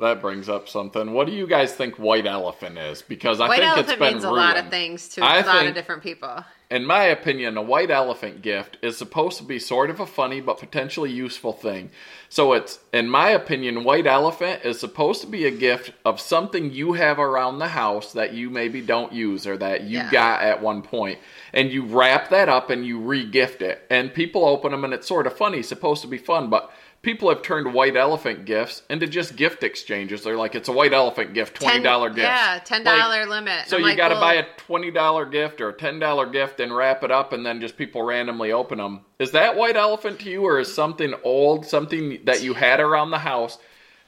That 0.00 0.20
brings 0.20 0.48
up 0.48 0.68
something. 0.68 1.12
What 1.12 1.26
do 1.26 1.32
you 1.32 1.48
guys 1.48 1.74
think 1.74 1.98
white 1.98 2.24
elephant 2.24 2.78
is? 2.78 3.02
Because 3.02 3.40
I 3.40 3.48
white 3.48 3.58
think 3.58 3.70
it's 3.70 3.76
elephant 3.78 3.98
been 3.98 4.12
means 4.12 4.22
a 4.22 4.30
lot 4.30 4.56
of 4.56 4.68
things 4.70 5.08
to 5.08 5.24
I 5.24 5.38
a 5.40 5.44
lot 5.44 5.56
think- 5.56 5.70
of 5.70 5.74
different 5.74 6.04
people 6.04 6.44
In 6.70 6.84
my 6.84 7.04
opinion, 7.04 7.56
a 7.56 7.62
white 7.62 7.90
elephant 7.90 8.42
gift 8.42 8.76
is 8.82 8.98
supposed 8.98 9.38
to 9.38 9.42
be 9.44 9.58
sort 9.58 9.88
of 9.88 10.00
a 10.00 10.06
funny 10.06 10.42
but 10.42 10.58
potentially 10.58 11.10
useful 11.10 11.54
thing. 11.54 11.88
So 12.28 12.52
it's, 12.52 12.78
in 12.92 13.08
my 13.08 13.30
opinion, 13.30 13.84
white 13.84 14.06
elephant 14.06 14.66
is 14.66 14.78
supposed 14.78 15.22
to 15.22 15.26
be 15.26 15.46
a 15.46 15.50
gift 15.50 15.92
of 16.04 16.20
something 16.20 16.70
you 16.70 16.92
have 16.92 17.18
around 17.18 17.58
the 17.58 17.68
house 17.68 18.12
that 18.12 18.34
you 18.34 18.50
maybe 18.50 18.82
don't 18.82 19.14
use 19.14 19.46
or 19.46 19.56
that 19.56 19.84
you 19.84 19.96
Yeah. 19.98 20.10
got 20.10 20.42
at 20.42 20.60
one 20.60 20.82
point, 20.82 21.18
and 21.54 21.72
you 21.72 21.84
wrap 21.84 22.28
that 22.28 22.50
up 22.50 22.68
and 22.68 22.84
you 22.84 22.98
re-gift 22.98 23.62
it, 23.62 23.86
and 23.88 24.12
people 24.12 24.44
open 24.44 24.70
them 24.72 24.84
and 24.84 24.92
it's 24.92 25.08
sort 25.08 25.26
of 25.26 25.34
funny, 25.34 25.62
supposed 25.62 26.02
to 26.02 26.08
be 26.08 26.18
fun, 26.18 26.50
but. 26.50 26.70
People 27.00 27.28
have 27.28 27.42
turned 27.42 27.72
white 27.72 27.96
elephant 27.96 28.44
gifts 28.44 28.82
into 28.90 29.06
just 29.06 29.36
gift 29.36 29.62
exchanges. 29.62 30.24
They're 30.24 30.36
like, 30.36 30.54
it's 30.56 30.68
a 30.68 30.72
white 30.72 30.92
elephant 30.92 31.32
gift, 31.32 31.54
twenty 31.54 31.82
dollar 31.82 32.08
gift. 32.08 32.20
yeah 32.20 32.60
ten 32.64 32.82
dollar 32.82 33.24
limit 33.24 33.68
So 33.68 33.76
I'm 33.76 33.82
you 33.82 33.88
like, 33.88 33.96
got 33.96 34.08
to 34.08 34.14
well, 34.14 34.20
buy 34.22 34.34
a 34.34 34.46
twenty 34.56 34.90
dollar 34.90 35.24
gift 35.24 35.60
or 35.60 35.68
a 35.68 35.72
ten 35.72 36.00
dollar 36.00 36.26
gift 36.26 36.58
and 36.60 36.74
wrap 36.74 37.04
it 37.04 37.10
up, 37.12 37.32
and 37.32 37.46
then 37.46 37.60
just 37.60 37.76
people 37.76 38.02
randomly 38.02 38.50
open 38.52 38.78
them. 38.78 39.02
Is 39.18 39.30
that 39.30 39.56
white 39.56 39.76
elephant 39.76 40.18
to 40.20 40.30
you, 40.30 40.42
or 40.42 40.58
is 40.58 40.74
something 40.74 41.14
old, 41.22 41.66
something 41.66 42.18
that 42.24 42.42
you 42.42 42.54
had 42.54 42.80
around 42.80 43.10
the 43.12 43.18
house? 43.18 43.58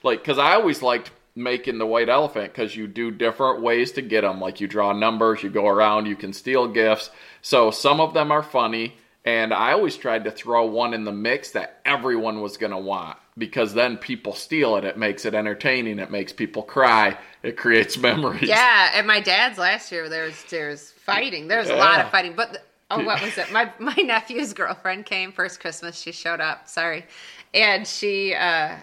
Like, 0.02 0.20
because 0.20 0.38
I 0.38 0.54
always 0.54 0.82
liked 0.82 1.12
making 1.36 1.78
the 1.78 1.86
white 1.86 2.08
elephant 2.08 2.52
because 2.52 2.74
you 2.74 2.86
do 2.88 3.10
different 3.10 3.62
ways 3.62 3.92
to 3.92 4.02
get 4.02 4.22
them. 4.22 4.40
Like 4.40 4.60
you 4.60 4.66
draw 4.66 4.92
numbers, 4.92 5.42
you 5.42 5.50
go 5.50 5.68
around, 5.68 6.06
you 6.06 6.16
can 6.16 6.32
steal 6.32 6.66
gifts. 6.66 7.10
So 7.40 7.70
some 7.70 8.00
of 8.00 8.14
them 8.14 8.32
are 8.32 8.42
funny, 8.42 8.96
and 9.24 9.52
I 9.52 9.72
always 9.72 9.96
tried 9.96 10.24
to 10.24 10.30
throw 10.30 10.66
one 10.66 10.94
in 10.94 11.04
the 11.04 11.12
mix 11.12 11.50
that 11.52 11.80
everyone 11.84 12.40
was 12.40 12.56
going 12.56 12.72
to 12.72 12.78
want 12.78 13.18
because 13.38 13.74
then 13.74 13.96
people 13.98 14.34
steal 14.34 14.76
it. 14.76 14.84
It 14.84 14.98
makes 14.98 15.24
it 15.24 15.34
entertaining. 15.34 15.98
It 15.98 16.10
makes 16.10 16.32
people 16.32 16.62
cry. 16.62 17.18
It 17.42 17.56
creates 17.56 17.98
memories. 17.98 18.42
Yeah, 18.48 18.90
at 18.94 19.06
my 19.06 19.20
dad's 19.20 19.58
last 19.58 19.92
year, 19.92 20.08
there's 20.08 20.42
there's 20.44 20.92
fighting. 20.92 21.48
There 21.48 21.62
There's 21.62 21.70
a 21.70 21.76
lot 21.76 22.00
of 22.00 22.10
fighting. 22.10 22.34
But 22.34 22.52
the, 22.54 22.60
oh, 22.90 23.04
what 23.04 23.20
was 23.22 23.36
it? 23.38 23.50
My 23.52 23.72
my 23.78 23.94
nephew's 23.96 24.52
girlfriend 24.54 25.06
came 25.06 25.32
first 25.32 25.60
Christmas. 25.60 25.98
She 26.00 26.12
showed 26.12 26.40
up. 26.40 26.68
Sorry, 26.68 27.06
and 27.54 27.86
she 27.86 28.34
uh, 28.34 28.76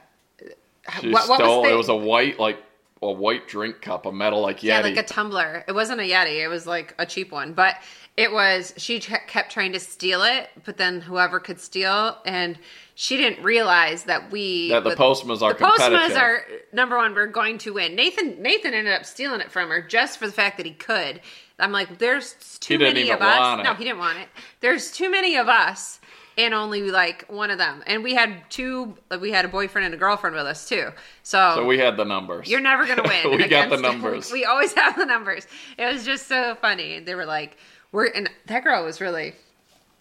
She 1.01 1.09
what, 1.11 1.27
what 1.29 1.39
stole. 1.39 1.61
was 1.61 1.69
the, 1.69 1.73
it 1.73 1.77
was 1.77 1.89
a 1.89 1.95
white, 1.95 2.39
like 2.39 2.59
a 3.01 3.11
white 3.11 3.47
drink 3.47 3.81
cup, 3.81 4.05
a 4.05 4.11
metal 4.11 4.41
like 4.41 4.57
Yeti. 4.59 4.63
yeah, 4.63 4.79
like 4.81 4.97
a 4.97 5.03
tumbler. 5.03 5.63
It 5.67 5.73
wasn't 5.73 5.99
a 6.01 6.03
Yeti. 6.03 6.43
It 6.43 6.47
was 6.47 6.65
like 6.65 6.95
a 6.97 7.05
cheap 7.05 7.31
one, 7.31 7.53
but 7.53 7.75
it 8.15 8.31
was. 8.31 8.73
She 8.77 8.99
kept 8.99 9.51
trying 9.51 9.73
to 9.73 9.79
steal 9.79 10.23
it, 10.23 10.49
but 10.65 10.77
then 10.77 11.01
whoever 11.01 11.39
could 11.39 11.59
steal, 11.59 12.17
and 12.25 12.57
she 12.95 13.15
didn't 13.17 13.43
realize 13.43 14.05
that 14.05 14.31
we 14.31 14.69
that 14.69 14.83
the 14.83 14.89
with- 14.89 14.97
Postmas 14.97 15.41
are 15.43 15.53
the 15.53 15.63
Postmas 15.65 16.19
are 16.19 16.43
number 16.73 16.97
one. 16.97 17.13
We're 17.13 17.27
going 17.27 17.59
to 17.59 17.73
win. 17.73 17.95
Nathan 17.95 18.41
Nathan 18.41 18.73
ended 18.73 18.93
up 18.93 19.05
stealing 19.05 19.41
it 19.41 19.51
from 19.51 19.69
her 19.69 19.81
just 19.81 20.17
for 20.17 20.25
the 20.25 20.33
fact 20.33 20.57
that 20.57 20.65
he 20.65 20.73
could. 20.73 21.21
I'm 21.59 21.71
like, 21.71 21.97
there's 21.97 22.33
too 22.59 22.75
He 22.75 22.77
didn't 22.77 22.93
many 22.95 23.05
even 23.07 23.15
of 23.15 23.21
us. 23.23 23.39
want 23.39 23.61
it. 23.61 23.63
No, 23.63 23.73
he 23.73 23.83
didn't 23.83 23.97
want 23.99 24.19
it. 24.19 24.27
There's 24.59 24.91
too 24.91 25.09
many 25.09 25.37
of 25.37 25.47
us, 25.49 25.99
and 26.37 26.53
only 26.53 26.91
like 26.91 27.25
one 27.29 27.49
of 27.51 27.57
them. 27.57 27.83
And 27.87 28.03
we 28.03 28.13
had 28.13 28.49
two. 28.49 28.95
We 29.19 29.31
had 29.31 29.45
a 29.45 29.47
boyfriend 29.47 29.85
and 29.85 29.93
a 29.93 29.97
girlfriend 29.97 30.35
with 30.35 30.45
us 30.45 30.67
too. 30.69 30.89
So, 31.23 31.53
so 31.55 31.65
we 31.65 31.77
had 31.77 31.97
the 31.97 32.05
numbers. 32.05 32.47
you're 32.49 32.61
never 32.61 32.85
gonna 32.85 33.03
win. 33.03 33.31
we 33.37 33.47
got 33.47 33.69
the 33.69 33.77
numbers. 33.81 34.31
We 34.31 34.45
always 34.45 34.73
have 34.73 34.95
the 34.95 35.05
numbers. 35.05 35.47
It 35.77 35.91
was 35.91 36.05
just 36.05 36.27
so 36.27 36.55
funny. 36.61 36.99
They 36.99 37.15
were 37.15 37.25
like, 37.25 37.57
"We're," 37.91 38.07
and 38.07 38.29
that 38.45 38.63
girl 38.63 38.83
was 38.85 39.01
really. 39.01 39.33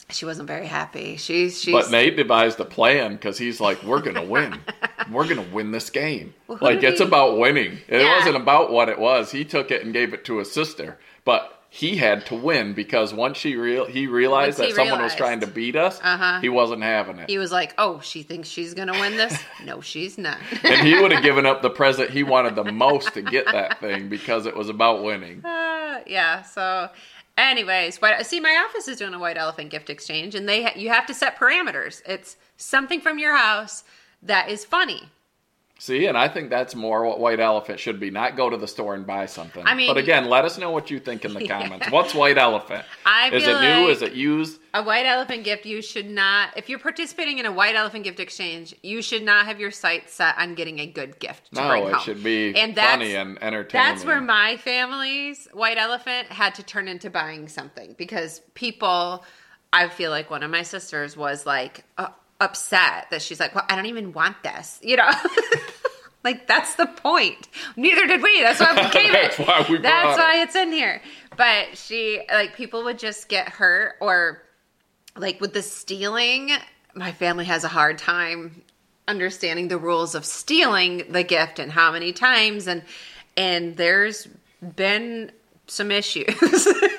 She 0.08 0.24
wasn't 0.24 0.46
very 0.46 0.66
happy. 0.66 1.16
She's 1.16 1.60
she's. 1.60 1.72
But 1.72 1.90
Nate 1.90 2.16
devised 2.16 2.60
a 2.60 2.64
plan 2.64 3.12
because 3.16 3.38
he's 3.38 3.60
like, 3.60 3.82
"We're 3.82 4.00
gonna 4.02 4.24
win. 4.24 4.60
We're 5.10 5.26
gonna 5.26 5.46
win 5.52 5.72
this 5.72 5.90
game. 5.90 6.32
Well, 6.46 6.58
like 6.60 6.82
it's 6.82 7.00
he- 7.00 7.06
about 7.06 7.38
winning. 7.38 7.78
It 7.88 8.02
Yeah. 8.02 8.16
wasn't 8.18 8.36
about 8.36 8.70
what 8.70 8.88
it 8.88 8.98
was. 9.00 9.32
He 9.32 9.44
took 9.44 9.70
it 9.72 9.82
and 9.84 9.92
gave 9.92 10.14
it 10.14 10.24
to 10.26 10.38
his 10.38 10.52
sister, 10.52 10.98
but 11.24 11.55
he 11.76 11.96
had 11.96 12.24
to 12.26 12.34
win 12.34 12.72
because 12.72 13.12
once 13.12 13.36
she 13.36 13.54
real 13.56 13.84
he 13.84 14.06
realized 14.06 14.58
Once 14.58 14.74
that 14.74 14.82
he 14.82 14.88
someone 14.88 15.02
was 15.02 15.14
trying 15.14 15.40
to 15.40 15.46
beat 15.46 15.76
us, 15.76 16.00
Uh-huh. 16.02 16.40
he 16.40 16.48
wasn't 16.48 16.82
having 16.82 17.18
it. 17.18 17.28
he 17.28 17.38
was 17.38 17.52
like, 17.52 17.74
"Oh, 17.76 18.00
she 18.00 18.22
thinks 18.22 18.48
she's 18.48 18.72
gonna 18.74 18.92
win 18.98 19.16
this? 19.16 19.36
No, 19.64 19.80
she's 19.80 20.16
not." 20.16 20.38
and 20.62 20.86
he 20.86 21.00
would 21.00 21.12
have 21.12 21.22
given 21.22 21.44
up 21.46 21.60
the 21.62 21.70
present 21.82 22.10
he 22.10 22.22
wanted 22.22 22.56
the 22.56 22.64
most 22.64 23.12
to 23.14 23.22
get 23.22 23.44
that 23.46 23.78
thing 23.80 24.08
because 24.08 24.46
it 24.46 24.56
was 24.56 24.68
about 24.68 25.02
winning. 25.04 25.44
Uh, 25.44 26.00
yeah. 26.06 26.42
So, 26.42 26.88
anyways, 27.36 28.00
white, 28.00 28.24
see, 28.26 28.40
my 28.40 28.64
office 28.68 28.88
is 28.88 28.96
doing 28.98 29.14
a 29.14 29.18
white 29.18 29.36
elephant 29.36 29.70
gift 29.70 29.90
exchange, 29.90 30.34
and 30.34 30.48
they 30.48 30.62
ha- 30.62 30.72
you 30.76 30.88
have 30.88 31.06
to 31.06 31.14
set 31.14 31.36
parameters. 31.38 32.00
It's 32.06 32.36
something 32.56 33.00
from 33.00 33.18
your 33.18 33.36
house 33.36 33.84
that 34.22 34.48
is 34.50 34.64
funny. 34.64 35.10
See, 35.78 36.06
and 36.06 36.16
I 36.16 36.26
think 36.26 36.48
that's 36.48 36.74
more 36.74 37.04
what 37.04 37.20
White 37.20 37.38
Elephant 37.38 37.78
should 37.78 38.00
be. 38.00 38.10
Not 38.10 38.34
go 38.34 38.48
to 38.48 38.56
the 38.56 38.66
store 38.66 38.94
and 38.94 39.06
buy 39.06 39.26
something. 39.26 39.62
I 39.66 39.74
mean- 39.74 39.88
but 39.88 39.98
again, 39.98 40.26
let 40.30 40.46
us 40.46 40.56
know 40.56 40.70
what 40.70 40.90
you 40.90 40.98
think 40.98 41.26
in 41.26 41.34
the 41.34 41.46
comments. 41.48 41.90
What's 41.90 42.14
White 42.14 42.38
Elephant? 42.38 42.82
I 43.04 43.28
is 43.28 43.42
it 43.42 43.46
feel 43.46 43.60
new? 43.60 43.68
like- 43.86 43.96
Is 43.96 44.00
it 44.02 44.12
used? 44.14 44.58
A 44.72 44.82
white 44.82 45.04
elephant 45.06 45.44
gift, 45.44 45.64
you 45.66 45.80
should 45.82 46.08
not. 46.10 46.50
If 46.56 46.68
you're 46.70 46.78
participating 46.78 47.38
in 47.38 47.46
a 47.46 47.52
white 47.52 47.76
elephant 47.76 48.04
gift 48.04 48.20
exchange, 48.20 48.74
you 48.82 49.00
should 49.02 49.22
not 49.22 49.46
have 49.46 49.58
your 49.60 49.70
sights 49.70 50.12
set 50.14 50.36
on 50.38 50.54
getting 50.54 50.78
a 50.80 50.86
good 50.86 51.18
gift 51.18 51.46
to 51.54 51.62
bring 51.62 51.66
No, 51.82 51.88
it 51.88 51.92
home. 51.94 52.02
should 52.02 52.22
be 52.24 52.54
And 52.54 52.74
funny 52.76 53.14
and 53.14 53.42
entertaining. 53.42 53.86
That's 53.86 54.04
where 54.04 54.20
my 54.20 54.56
family's 54.58 55.46
white 55.52 55.78
elephant 55.78 56.28
had 56.28 56.54
to 56.56 56.62
turn 56.62 56.88
into 56.88 57.08
buying 57.10 57.48
something 57.48 57.94
because 57.98 58.40
people, 58.54 59.24
I 59.72 59.88
feel 59.88 60.10
like 60.10 60.30
one 60.30 60.42
of 60.42 60.50
my 60.50 60.62
sisters 60.62 61.16
was 61.16 61.46
like 61.46 61.84
uh, 61.98 62.08
upset 62.40 63.08
that 63.10 63.22
she's 63.22 63.40
like, 63.40 63.54
well, 63.54 63.64
I 63.68 63.76
don't 63.76 63.86
even 63.86 64.12
want 64.12 64.42
this, 64.42 64.78
you 64.82 64.96
know? 64.96 65.10
like 66.24 66.46
that's 66.46 66.74
the 66.74 66.86
point. 66.86 67.48
Neither 67.76 68.06
did 68.06 68.22
we. 68.22 68.42
That's 68.42 68.60
why 68.60 68.74
we 68.74 68.90
gave 68.90 69.12
That's 69.12 69.38
it. 69.38 69.46
why 69.46 69.66
we 69.68 69.78
That's 69.78 70.18
why 70.18 70.42
it's 70.42 70.54
in 70.56 70.72
here. 70.72 71.00
But 71.36 71.76
she, 71.76 72.22
like, 72.30 72.54
people 72.56 72.84
would 72.84 72.98
just 72.98 73.28
get 73.28 73.48
hurt 73.48 73.96
or 74.00 74.42
like 75.16 75.40
with 75.40 75.52
the 75.54 75.62
stealing, 75.62 76.50
my 76.94 77.12
family 77.12 77.44
has 77.46 77.64
a 77.64 77.68
hard 77.68 77.98
time 77.98 78.62
understanding 79.08 79.68
the 79.68 79.78
rules 79.78 80.14
of 80.14 80.24
stealing 80.24 81.04
the 81.10 81.22
gift 81.22 81.58
and 81.58 81.70
how 81.70 81.92
many 81.92 82.12
times 82.12 82.66
and 82.66 82.82
and 83.36 83.76
there's 83.76 84.26
been 84.74 85.30
some 85.66 85.90
issues. 85.90 86.26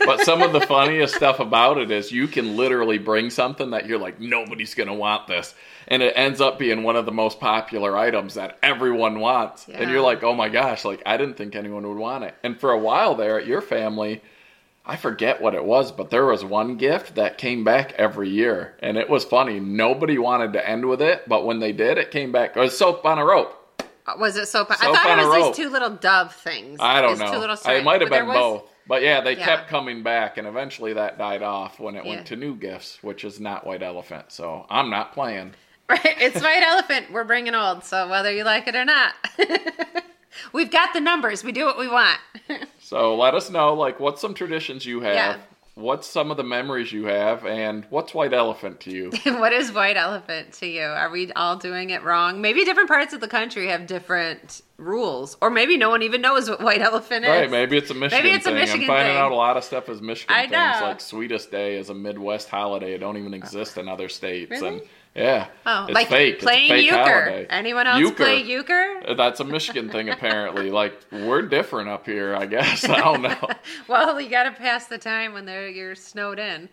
but 0.05 0.21
some 0.21 0.41
of 0.41 0.53
the 0.53 0.61
funniest 0.67 1.15
stuff 1.15 1.39
about 1.39 1.77
it 1.77 1.91
is 1.91 2.11
you 2.11 2.27
can 2.27 2.57
literally 2.57 2.97
bring 2.97 3.29
something 3.29 3.71
that 3.71 3.85
you're 3.87 3.99
like 3.99 4.19
nobody's 4.19 4.73
going 4.73 4.87
to 4.87 4.93
want 4.93 5.27
this 5.27 5.55
and 5.87 6.01
it 6.01 6.13
ends 6.15 6.41
up 6.41 6.59
being 6.59 6.83
one 6.83 6.95
of 6.95 7.05
the 7.05 7.11
most 7.11 7.39
popular 7.39 7.97
items 7.97 8.33
that 8.33 8.57
everyone 8.61 9.19
wants 9.19 9.67
and 9.69 9.89
you're 9.89 10.01
like 10.01 10.23
oh 10.23 10.33
my 10.33 10.49
gosh 10.49 10.83
like 10.83 11.01
i 11.05 11.17
didn't 11.17 11.35
think 11.35 11.55
anyone 11.55 11.87
would 11.87 11.97
want 11.97 12.23
it 12.23 12.35
and 12.43 12.59
for 12.59 12.71
a 12.71 12.79
while 12.79 13.15
there 13.15 13.39
at 13.39 13.47
your 13.47 13.61
family 13.61 14.21
I 14.89 14.95
forget 14.95 15.41
what 15.41 15.53
it 15.53 15.65
was, 15.65 15.91
but 15.91 16.11
there 16.11 16.25
was 16.25 16.45
one 16.45 16.77
gift 16.77 17.15
that 17.15 17.37
came 17.37 17.65
back 17.65 17.91
every 17.97 18.29
year, 18.29 18.77
and 18.79 18.95
it 18.95 19.09
was 19.09 19.25
funny. 19.25 19.59
Nobody 19.59 20.17
wanted 20.17 20.53
to 20.53 20.65
end 20.65 20.85
with 20.85 21.01
it, 21.01 21.27
but 21.27 21.45
when 21.45 21.59
they 21.59 21.73
did, 21.73 21.97
it 21.97 22.09
came 22.09 22.31
back. 22.31 22.55
It 22.55 22.59
was 22.61 22.77
soap 22.77 23.05
on 23.05 23.19
a 23.19 23.25
rope. 23.25 23.66
Was 24.17 24.37
it 24.37 24.47
soap? 24.47 24.71
I 24.71 24.75
thought 24.75 25.19
it 25.19 25.27
was 25.27 25.47
these 25.57 25.65
two 25.65 25.69
little 25.71 25.89
dove 25.89 26.33
things. 26.33 26.77
I 26.79 27.01
don't 27.01 27.11
These 27.11 27.19
know. 27.19 27.31
Two 27.33 27.37
little 27.39 27.55
it 27.55 27.83
might 27.83 28.01
have 28.01 28.09
But 28.09 28.19
been 28.19 28.27
was- 28.27 28.35
both. 28.35 28.63
But 28.87 29.01
yeah, 29.01 29.19
they 29.19 29.35
Yeah. 29.35 29.43
kept 29.43 29.67
coming 29.69 30.01
back, 30.01 30.37
and 30.37 30.47
eventually 30.47 30.93
that 30.93 31.17
died 31.17 31.43
off 31.43 31.77
when 31.77 31.95
it 31.95 32.05
Yeah. 32.05 32.15
went 32.15 32.27
to 32.27 32.37
new 32.37 32.55
gifts, 32.55 32.99
which 33.01 33.25
is 33.25 33.37
not 33.39 33.65
White 33.67 33.83
Elephant. 33.83 34.31
So 34.31 34.65
I'm 34.69 34.89
not 34.89 35.13
playing. 35.13 35.53
Right, 35.89 36.01
it's 36.21 36.41
white 36.41 36.63
elephant. 36.63 37.13
We're 37.13 37.23
bringing 37.23 37.55
old, 37.55 37.85
so 37.85 38.09
whether 38.09 38.29
you 38.29 38.43
like 38.43 38.67
it 38.67 38.75
or 38.75 38.83
not, 38.83 39.13
we've 40.53 40.69
got 40.71 40.91
the 40.93 40.99
numbers. 40.99 41.43
We 41.45 41.51
do 41.53 41.65
what 41.65 41.77
we 41.77 41.87
want. 41.87 42.19
So 42.79 43.15
let 43.17 43.33
us 43.35 43.49
know, 43.49 43.73
like, 43.73 43.99
what's 43.99 44.21
some 44.21 44.33
traditions 44.33 44.85
you 44.85 45.01
have? 45.01 45.13
Yeah. 45.13 45.37
What's 45.77 46.07
some 46.07 46.31
of 46.31 46.37
the 46.37 46.43
memories 46.43 46.91
you 46.91 47.05
have, 47.05 47.45
and 47.45 47.85
what's 47.91 48.11
White 48.11 48.33
Elephant 48.33 48.79
to 48.79 48.91
you? 48.91 49.11
what 49.25 49.53
is 49.53 49.71
white 49.71 49.95
elephant 49.95 50.53
to 50.53 50.65
you? 50.65 50.81
Are 50.81 51.11
we 51.11 51.31
all 51.33 51.55
doing 51.55 51.91
it 51.91 52.03
wrong? 52.03 52.41
Maybe 52.41 52.65
different 52.65 52.89
parts 52.89 53.13
of 53.13 53.21
the 53.21 53.27
country 53.27 53.67
have 53.67 53.85
different 53.85 54.63
rules, 54.77 55.37
or 55.39 55.51
maybe 55.51 55.77
no 55.77 55.91
one 55.91 56.01
even 56.01 56.19
knows 56.21 56.49
what 56.49 56.61
white 56.61 56.81
elephant 56.81 57.25
is. 57.25 57.29
Right, 57.29 57.51
maybe 57.51 57.77
it's 57.77 57.91
a 57.91 57.93
Michigan 57.93 58.23
maybe 58.25 58.35
it's 58.35 58.47
a 58.47 58.49
thing. 58.49 58.57
Michigan 58.59 58.81
I'm 58.81 58.87
finding 58.87 59.13
thing. 59.13 59.21
out 59.21 59.31
a 59.31 59.35
lot 59.35 59.55
of 59.55 59.63
stuff 59.63 59.87
is 59.87 60.01
Michigan 60.01 60.35
I 60.35 60.41
things, 60.47 60.51
know. 60.53 60.87
like 60.87 60.99
Sweetest 60.99 61.51
Day 61.51 61.77
is 61.77 61.91
a 61.91 61.93
Midwest 61.93 62.49
holiday. 62.49 62.93
It 62.95 62.97
don't 62.97 63.17
even 63.17 63.35
exist 63.35 63.77
in 63.77 63.87
other 63.87 64.09
states, 64.09 64.49
Really? 64.49 64.67
and 64.67 64.81
yeah, 65.17 65.47
Oh, 65.65 65.85
it's 65.85 65.93
like 65.95 66.07
fake. 66.09 66.39
playing 66.39 66.71
it's 66.71 66.83
euchre. 66.85 66.97
holiday. 66.97 67.47
Anyone 67.49 67.87
else 67.87 67.99
Euchre. 67.99 68.15
play 68.23 68.41
euchre? 68.43 69.15
That's 69.17 69.39
a 69.39 69.43
Michigan 69.43 69.89
thing, 69.89 70.09
apparently. 70.09 70.69
Like 70.77 70.93
we're 71.11 71.41
different 71.41 71.89
up 71.89 72.05
here, 72.05 72.35
I 72.35 72.45
guess. 72.45 72.87
I 72.87 72.99
don't 72.99 73.21
know. 73.23 73.35
Well, 73.87 74.21
you 74.21 74.29
got 74.29 74.43
to 74.43 74.51
pass 74.51 74.87
the 74.87 74.97
time 74.97 75.33
when 75.33 75.45
they're 75.45 75.67
you're 75.69 75.95
snowed 75.95 76.39
in. 76.39 76.69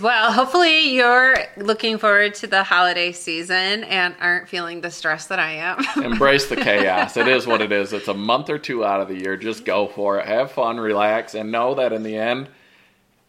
Well, 0.00 0.30
hopefully 0.30 0.90
you're 0.94 1.36
looking 1.56 1.96
forward 1.96 2.34
to 2.34 2.46
the 2.46 2.62
holiday 2.64 3.12
season 3.12 3.84
and 3.84 4.14
aren't 4.20 4.46
feeling 4.46 4.82
the 4.82 4.90
stress 4.90 5.26
that 5.28 5.38
I 5.38 5.52
am. 5.52 5.82
Embrace 6.04 6.48
the 6.48 6.56
chaos. 6.56 7.16
It 7.16 7.28
is 7.28 7.46
what 7.46 7.62
it 7.62 7.72
is. 7.72 7.94
It's 7.94 8.08
a 8.08 8.12
month 8.14 8.50
or 8.50 8.58
two 8.58 8.84
out 8.84 9.00
of 9.00 9.08
the 9.08 9.14
year. 9.18 9.38
Just 9.38 9.64
go 9.64 9.86
for 9.86 10.18
it. 10.18 10.26
Have 10.26 10.52
fun, 10.52 10.78
relax, 10.78 11.34
and 11.34 11.50
know 11.50 11.74
that 11.76 11.94
in 11.94 12.02
the 12.02 12.14
end, 12.16 12.48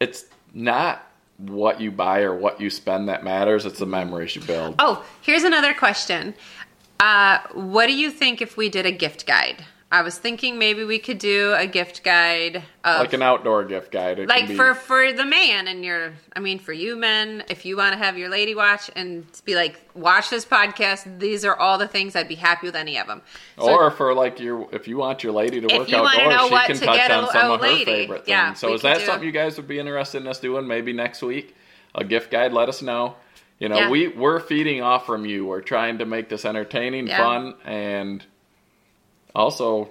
it's 0.02 0.26
not 0.54 1.07
what 1.38 1.80
you 1.80 1.91
buy 1.91 2.21
or 2.21 2.36
what 2.36 2.60
you 2.60 2.69
spend 2.69 3.10
that 3.10 3.23
matters. 3.23 3.65
It's 3.65 3.80
the 3.80 3.86
memories 3.86 4.36
you 4.36 4.41
build. 4.41 4.76
oh, 4.80 5.06
here's 5.21 5.43
another 5.43 5.73
question. 5.73 6.34
Uh, 7.00 7.39
what 7.54 7.88
do 7.88 7.93
you 7.93 8.10
think 8.10 8.41
if 8.41 8.58
we 8.58 8.69
did 8.69 8.86
a 8.86 8.91
gift 8.91 9.28
guide? 9.28 9.63
I 9.89 10.02
was 10.02 10.17
thinking 10.17 10.60
maybe 10.60 10.84
we 10.84 11.00
could 11.00 11.17
do 11.17 11.54
a 11.58 11.65
gift 11.65 12.04
guide 12.04 12.58
of 12.84 13.00
Like 13.00 13.13
an 13.13 13.21
outdoor 13.21 13.63
gift 13.63 13.89
guide. 13.89 14.19
It 14.19 14.28
like 14.28 14.50
be, 14.50 14.56
for 14.56 14.73
for 14.76 15.13
the 15.13 15.23
man 15.23 15.67
and 15.69 15.86
your 15.86 16.12
i 16.36 16.41
mean 16.41 16.60
for 16.60 16.73
you 16.73 16.97
men 16.97 17.43
if 17.50 17.65
you 17.65 17.78
want 17.78 17.93
to 17.93 17.97
have 17.97 18.17
your 18.17 18.28
lady 18.28 18.54
watch 18.54 18.91
and 18.97 19.26
be 19.45 19.56
like 19.56 19.80
watch 19.93 20.30
this 20.30 20.43
podcast 20.45 21.19
these 21.19 21.45
are 21.45 21.56
all 21.56 21.78
the 21.78 21.88
things 21.88 22.17
i'd 22.17 22.28
be 22.28 22.36
happy 22.36 22.67
with 22.67 22.76
any 22.76 22.97
of 23.00 23.08
them 23.08 23.21
So- 23.58 23.69
or 23.69 23.89
for 23.91 24.13
like 24.13 24.39
your, 24.41 24.67
if 24.73 24.89
you 24.89 24.97
want 24.97 25.23
your 25.23 25.32
lady 25.32 25.62
to 25.62 25.67
work 25.78 25.88
outdoors, 25.93 26.43
she 26.50 26.50
can 26.50 26.76
to 26.80 26.86
touch 26.86 27.10
on 27.10 27.23
a- 27.23 27.32
some 27.32 27.52
a 27.52 27.54
of 27.54 27.62
her 27.62 27.67
lady. 27.67 27.86
favorite 27.86 28.17
things. 28.26 28.28
Yeah, 28.28 28.54
so 28.54 28.73
is 28.73 28.82
that 28.82 29.00
do- 29.00 29.06
something 29.06 29.26
you 29.26 29.32
guys 29.32 29.56
would 29.56 29.67
be 29.69 29.80
interested 29.80 30.21
in 30.21 30.28
us 30.28 30.39
doing? 30.41 30.67
Maybe 30.67 30.91
next 30.91 31.21
week, 31.21 31.56
a 31.95 32.04
gift 32.04 32.30
guide. 32.30 32.52
Let 32.52 32.67
us 32.67 32.82
know. 32.82 33.15
You 33.58 33.69
know, 33.69 33.78
Yeah. 33.78 33.89
we 33.89 34.10
we're 34.10 34.39
feeding 34.41 34.82
off 34.84 35.06
from 35.06 35.26
you. 35.26 35.45
We're 35.47 35.62
trying 35.62 35.97
to 36.00 36.06
make 36.06 36.28
this 36.30 36.43
entertaining, 36.45 37.08
Yeah. 37.08 37.17
fun, 37.17 37.56
and 37.65 38.23
also 39.38 39.89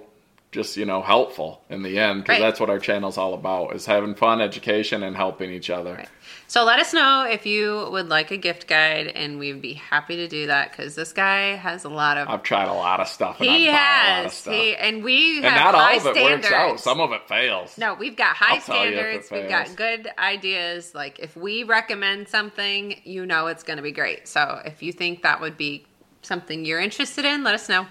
just 0.51 0.77
you 0.77 0.85
know 0.85 1.01
helpful 1.01 1.61
in 1.69 1.83
the 1.83 1.99
end 1.99 2.23
because 2.23 2.35
Right. 2.39 2.41
that's 2.41 2.59
what 2.59 2.69
our 2.69 2.79
channel's 2.79 3.17
all 3.17 3.33
about: 3.33 3.75
is 3.75 3.85
having 3.85 4.15
fun, 4.15 4.41
education, 4.41 5.03
and 5.03 5.15
helping 5.15 5.51
each 5.51 5.69
other. 5.69 6.05
so 6.47 6.63
let 6.63 6.79
us 6.79 6.93
know 6.93 7.25
if 7.29 7.45
you 7.45 7.87
would 7.91 8.07
like 8.07 8.31
a 8.31 8.37
gift 8.37 8.65
guide 8.65 9.07
and 9.07 9.39
we'd 9.39 9.61
be 9.61 9.73
happy 9.73 10.15
to 10.15 10.27
do 10.29 10.47
that 10.47 10.71
because 10.71 10.95
this 10.95 11.11
guy 11.11 11.55
has 11.55 11.83
a 11.83 11.89
lot 11.89 12.17
of 12.17 12.29
I've 12.29 12.43
tried 12.43 12.69
a 12.69 12.73
lot 12.73 13.01
of 13.01 13.07
stuff. 13.09 13.41
And 13.41 13.49
he 13.49 13.67
I've 13.67 13.73
bought 13.73 13.81
a 13.81 14.11
lot 14.13 14.17
of 14.19 14.23
has 14.23 14.33
stuff. 14.33 14.53
he 14.53 14.75
and 14.75 15.03
we 15.03 15.37
and 15.37 15.45
have 15.47 15.73
not 15.73 15.75
all 15.75 15.97
of 15.99 16.05
it 16.07 16.15
standards 16.15 16.43
works 16.49 16.53
out. 16.53 16.79
Some 16.79 17.01
of 17.01 17.11
it 17.11 17.27
fails. 17.27 17.77
No, 17.77 17.93
we've 17.95 18.15
got 18.15 18.35
high 18.37 18.55
I'll 18.55 18.61
tell 18.61 18.85
you 18.85 18.97
if 18.97 19.05
it 19.05 19.25
standards. 19.25 19.31
We've 19.31 19.49
got 19.49 19.75
good 19.75 20.07
ideas. 20.17 20.95
Like 20.95 21.19
if 21.19 21.35
we 21.35 21.63
recommend 21.63 22.29
something, 22.29 23.01
you 23.03 23.25
know 23.25 23.47
it's 23.47 23.63
going 23.63 23.77
to 23.77 23.83
be 23.83 23.91
great. 23.91 24.27
So 24.29 24.61
if 24.63 24.81
you 24.81 24.93
think 24.93 25.23
that 25.23 25.41
would 25.41 25.57
be 25.57 25.85
something 26.21 26.63
you're 26.63 26.79
interested 26.79 27.25
in, 27.25 27.43
let 27.43 27.53
us 27.53 27.67
know. 27.67 27.85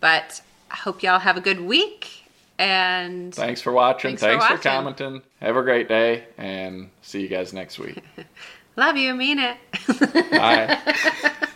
But 0.00 0.40
I 0.72 0.76
hope 0.76 1.02
y'all 1.02 1.18
have 1.18 1.36
a 1.36 1.40
good 1.40 1.60
week 1.60 2.22
and 2.58 3.34
Thanks 3.34 3.60
for 3.60 3.72
watching. 3.72 4.16
Thanks 4.16 4.22
for 4.22 4.48
Thanks 4.48 4.62
for, 4.62 4.68
commenting. 4.68 5.22
Have 5.40 5.56
a 5.56 5.62
great 5.62 5.88
day 5.88 6.24
and 6.38 6.90
see 7.02 7.20
you 7.20 7.28
guys 7.28 7.52
next 7.52 7.78
week. 7.78 8.02
love 8.76 8.96
you. 8.96 9.14
Mean 9.14 9.38
it. 9.38 9.56
Bye. 10.30 10.78